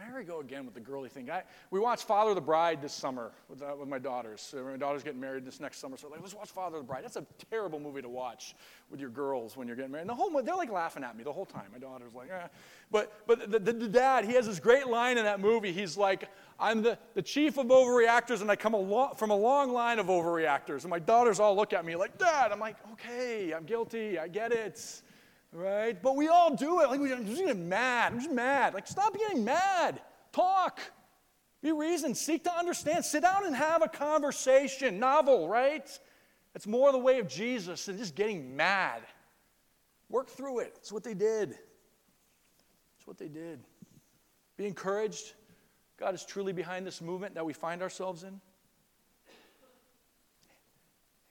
here 0.07 0.19
we 0.19 0.25
go 0.25 0.41
again 0.41 0.65
with 0.65 0.75
the 0.75 0.81
girly 0.81 1.09
thing. 1.09 1.31
I, 1.31 1.43
we 1.71 1.81
watched 1.81 2.05
Father 2.05 2.35
the 2.35 2.41
Bride 2.41 2.81
this 2.83 2.93
summer 2.93 3.33
with, 3.49 3.63
uh, 3.63 3.75
with 3.79 3.89
my 3.89 3.99
daughters. 3.99 4.55
My 4.55 4.77
daughter's 4.77 5.03
getting 5.03 5.21
married 5.21 5.45
this 5.45 5.61
next 5.61 5.79
summer, 5.79 5.97
so 5.97 6.09
like, 6.09 6.21
let's 6.21 6.35
watch 6.35 6.49
Father 6.51 6.79
the 6.79 6.85
Bride. 6.85 7.05
That's 7.05 7.17
a 7.17 7.27
terrible 7.51 7.81
movie 7.81 8.03
to 8.03 8.09
watch 8.09 8.55
with 8.91 9.01
your 9.01 9.11
girls 9.11 9.57
when 9.57 9.67
you're 9.67 9.77
getting 9.77 9.93
married. 9.93 10.03
And 10.03 10.11
the 10.11 10.15
whole 10.15 10.31
they're 10.43 10.55
like 10.55 10.71
laughing 10.71 11.05
at 11.05 11.17
me 11.17 11.25
the 11.25 11.33
whole 11.33 11.47
time. 11.47 11.67
My 11.73 11.79
daughter's 11.79 12.15
like, 12.15 12.31
eh. 12.31 12.49
But 12.91 13.13
but 13.27 13.51
the, 13.51 13.59
the, 13.59 13.73
the 13.73 13.89
dad, 13.89 14.25
he 14.25 14.35
has 14.35 14.47
this 14.47 14.61
great 14.61 14.87
line 14.87 15.19
in 15.19 15.25
that 15.25 15.41
movie. 15.41 15.73
He's 15.73 15.97
like, 15.97 16.29
I'm 16.59 16.83
the, 16.83 16.99
the 17.15 17.23
chief 17.23 17.59
of 17.59 17.67
overreactors, 17.67 18.41
and 18.41 18.51
I 18.51 18.57
come 18.57 18.75
a 18.75 18.79
lo- 18.79 19.13
from 19.17 19.31
a 19.31 19.37
long 19.37 19.73
line 19.73 19.99
of 19.99 20.07
overreactors. 20.07 20.83
And 20.83 20.91
my 20.91 20.99
daughters 20.99 21.41
all 21.41 21.55
look 21.55 21.73
at 21.73 21.85
me 21.85 21.97
like, 21.97 22.19
Dad. 22.19 22.53
I'm 22.53 22.61
like, 22.61 22.77
okay, 22.93 23.53
I'm 23.53 23.65
guilty. 23.65 24.19
I 24.19 24.29
get 24.29 24.53
it 24.53 25.03
right? 25.59 26.01
But 26.01 26.17
we 26.17 26.29
all 26.29 26.55
do 26.55 26.81
it. 26.81 26.89
Like, 26.89 27.01
I'm 27.01 27.27
just 27.27 27.45
getting 27.45 27.69
mad. 27.69 28.13
I'm 28.13 28.21
just 28.21 28.33
mad. 28.33 28.75
Like, 28.75 28.87
stop 28.87 29.17
getting 29.17 29.45
mad. 29.45 30.01
Talk. 30.33 30.81
Be 31.63 31.73
reasoned. 31.73 32.17
Seek 32.17 32.45
to 32.45 32.53
understand. 32.57 33.05
Sit 33.05 33.23
down 33.23 33.45
and 33.45 33.55
have 33.55 33.83
a 33.83 33.89
conversation. 33.89 34.99
Novel, 34.99 35.49
right? 35.49 35.87
It's 36.55 36.67
more 36.67 36.93
the 36.93 36.99
way 36.99 37.19
of 37.19 37.29
Jesus 37.29 37.87
than 37.87 37.99
just 37.99 38.15
getting 38.15 38.57
mad. 38.57 39.03
Work 40.09 40.29
through 40.31 40.61
it. 40.61 40.75
That's 40.77 40.93
what 40.93 41.05
they 41.05 41.15
did. 41.15 41.51
That's 41.51 43.07
what 43.07 43.19
they 43.19 43.29
did. 43.29 43.61
Be 44.57 44.67
encouraged. 44.67 45.35
God 45.99 46.15
is 46.15 46.25
truly 46.25 46.53
behind 46.53 46.87
this 46.87 47.01
movement 47.01 47.35
that 47.35 47.45
we 47.45 47.53
find 47.53 47.83
ourselves 47.83 48.23
in. 48.23 48.41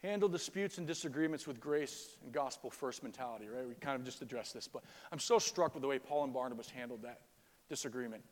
Handle 0.03 0.29
disputes 0.29 0.77
and 0.77 0.85
disagreements 0.85 1.47
with 1.47 1.59
grace 1.59 2.17
and 2.23 2.31
gospel 2.31 2.69
first 2.69 3.01
mentality, 3.01 3.47
right? 3.47 3.67
We 3.67 3.73
kind 3.75 3.99
of 3.99 4.05
just 4.05 4.21
addressed 4.21 4.53
this, 4.53 4.67
but 4.67 4.83
I'm 5.11 5.19
so 5.19 5.39
struck 5.39 5.73
with 5.73 5.81
the 5.81 5.87
way 5.87 5.97
Paul 5.97 6.25
and 6.25 6.33
Barnabas 6.33 6.69
handled 6.69 7.01
that 7.01 7.21
disagreement 7.67 8.23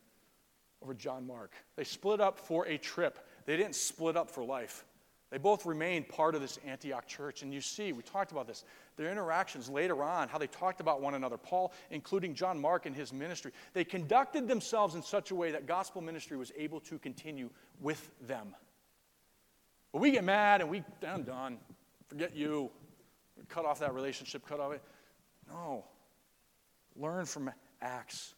over 0.82 0.94
John 0.94 1.26
Mark. 1.26 1.52
They 1.76 1.84
split 1.84 2.20
up 2.20 2.38
for 2.38 2.66
a 2.66 2.78
trip, 2.78 3.18
they 3.46 3.56
didn't 3.56 3.74
split 3.74 4.16
up 4.16 4.30
for 4.30 4.44
life. 4.44 4.84
They 5.30 5.38
both 5.38 5.66
remained 5.66 6.08
part 6.08 6.36
of 6.36 6.40
this 6.40 6.58
Antioch 6.64 7.06
church. 7.08 7.42
And 7.42 7.52
you 7.52 7.60
see, 7.60 7.92
we 7.92 8.02
talked 8.02 8.30
about 8.30 8.46
this, 8.46 8.64
their 8.96 9.10
interactions 9.10 9.68
later 9.68 10.02
on, 10.04 10.28
how 10.28 10.38
they 10.38 10.46
talked 10.46 10.80
about 10.80 11.02
one 11.02 11.14
another. 11.14 11.36
Paul, 11.36 11.72
including 11.90 12.32
John 12.34 12.60
Mark 12.60 12.86
in 12.86 12.94
his 12.94 13.12
ministry, 13.12 13.50
they 13.72 13.82
conducted 13.82 14.46
themselves 14.46 14.94
in 14.94 15.02
such 15.02 15.32
a 15.32 15.34
way 15.34 15.50
that 15.50 15.66
gospel 15.66 16.00
ministry 16.00 16.36
was 16.36 16.52
able 16.56 16.78
to 16.80 16.98
continue 16.98 17.50
with 17.80 18.08
them. 18.26 18.54
But 19.96 20.02
we 20.02 20.10
get 20.10 20.24
mad 20.24 20.60
and 20.60 20.68
we, 20.68 20.84
I'm 21.08 21.22
done. 21.22 21.56
Forget 22.06 22.36
you. 22.36 22.70
Cut 23.48 23.64
off 23.64 23.78
that 23.78 23.94
relationship, 23.94 24.46
cut 24.46 24.60
off 24.60 24.74
it. 24.74 24.82
No. 25.50 25.86
Learn 26.96 27.24
from 27.24 27.50
Acts. 27.80 28.34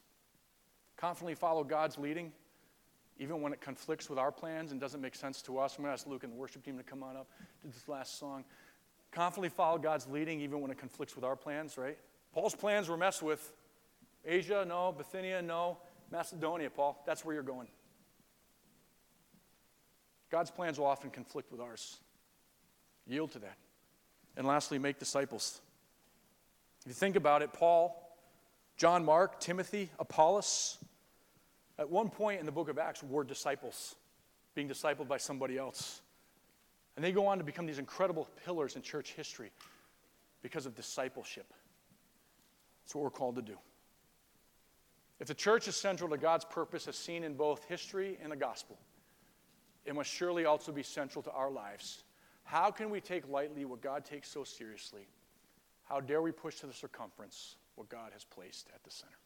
Confidently 0.96 1.34
follow 1.34 1.64
God's 1.64 1.98
leading, 1.98 2.30
even 3.18 3.42
when 3.42 3.52
it 3.52 3.60
conflicts 3.60 4.08
with 4.08 4.20
our 4.20 4.30
plans 4.30 4.70
and 4.70 4.80
doesn't 4.80 5.00
make 5.00 5.16
sense 5.16 5.42
to 5.42 5.58
us. 5.58 5.74
I'm 5.76 5.82
going 5.82 5.88
to 5.88 5.94
ask 5.94 6.06
Luke 6.06 6.22
and 6.22 6.32
the 6.32 6.36
worship 6.36 6.64
team 6.64 6.76
to 6.76 6.84
come 6.84 7.02
on 7.02 7.16
up 7.16 7.26
to 7.62 7.66
this 7.66 7.88
last 7.88 8.20
song. 8.20 8.44
Confidently 9.10 9.48
follow 9.48 9.78
God's 9.78 10.06
leading, 10.06 10.40
even 10.40 10.60
when 10.60 10.70
it 10.70 10.78
conflicts 10.78 11.16
with 11.16 11.24
our 11.24 11.34
plans, 11.34 11.76
right? 11.76 11.98
Paul's 12.32 12.54
plans 12.54 12.88
were 12.88 12.96
messed 12.96 13.20
with. 13.20 13.52
Asia, 14.24 14.64
no. 14.64 14.94
Bithynia, 14.96 15.42
no. 15.42 15.78
Macedonia, 16.12 16.70
Paul. 16.70 17.02
That's 17.04 17.24
where 17.24 17.34
you're 17.34 17.42
going. 17.42 17.66
God's 20.30 20.50
plans 20.50 20.78
will 20.78 20.86
often 20.86 21.10
conflict 21.10 21.50
with 21.50 21.60
ours. 21.60 21.98
Yield 23.06 23.32
to 23.32 23.38
that. 23.40 23.56
And 24.36 24.46
lastly, 24.46 24.78
make 24.78 24.98
disciples. 24.98 25.60
If 26.82 26.88
you 26.88 26.92
think 26.94 27.16
about 27.16 27.42
it, 27.42 27.52
Paul, 27.52 28.16
John 28.76 29.04
Mark, 29.04 29.40
Timothy, 29.40 29.90
Apollos, 29.98 30.78
at 31.78 31.88
one 31.88 32.08
point 32.08 32.40
in 32.40 32.46
the 32.46 32.52
book 32.52 32.68
of 32.68 32.78
Acts 32.78 33.02
were 33.02 33.24
disciples, 33.24 33.96
being 34.54 34.68
discipled 34.68 35.08
by 35.08 35.16
somebody 35.16 35.56
else. 35.56 36.02
And 36.96 37.04
they 37.04 37.12
go 37.12 37.26
on 37.26 37.38
to 37.38 37.44
become 37.44 37.66
these 37.66 37.78
incredible 37.78 38.28
pillars 38.44 38.76
in 38.76 38.82
church 38.82 39.12
history 39.12 39.50
because 40.42 40.66
of 40.66 40.74
discipleship. 40.74 41.46
That's 42.84 42.94
what 42.94 43.04
we're 43.04 43.10
called 43.10 43.36
to 43.36 43.42
do. 43.42 43.56
If 45.20 45.26
the 45.26 45.34
church 45.34 45.68
is 45.68 45.76
central 45.76 46.10
to 46.10 46.16
God's 46.16 46.44
purpose 46.44 46.86
as 46.86 46.96
seen 46.96 47.24
in 47.24 47.34
both 47.34 47.64
history 47.64 48.18
and 48.22 48.30
the 48.30 48.36
gospel, 48.36 48.78
it 49.88 49.94
must 49.94 50.10
surely 50.10 50.44
also 50.44 50.70
be 50.70 50.82
central 50.82 51.22
to 51.22 51.30
our 51.30 51.50
lives. 51.50 52.02
How 52.44 52.70
can 52.70 52.90
we 52.90 53.00
take 53.00 53.26
lightly 53.26 53.64
what 53.64 53.80
God 53.80 54.04
takes 54.04 54.28
so 54.28 54.44
seriously? 54.44 55.08
How 55.84 55.98
dare 55.98 56.20
we 56.20 56.30
push 56.30 56.56
to 56.56 56.66
the 56.66 56.74
circumference 56.74 57.56
what 57.74 57.88
God 57.88 58.10
has 58.12 58.22
placed 58.22 58.68
at 58.74 58.84
the 58.84 58.90
center? 58.90 59.16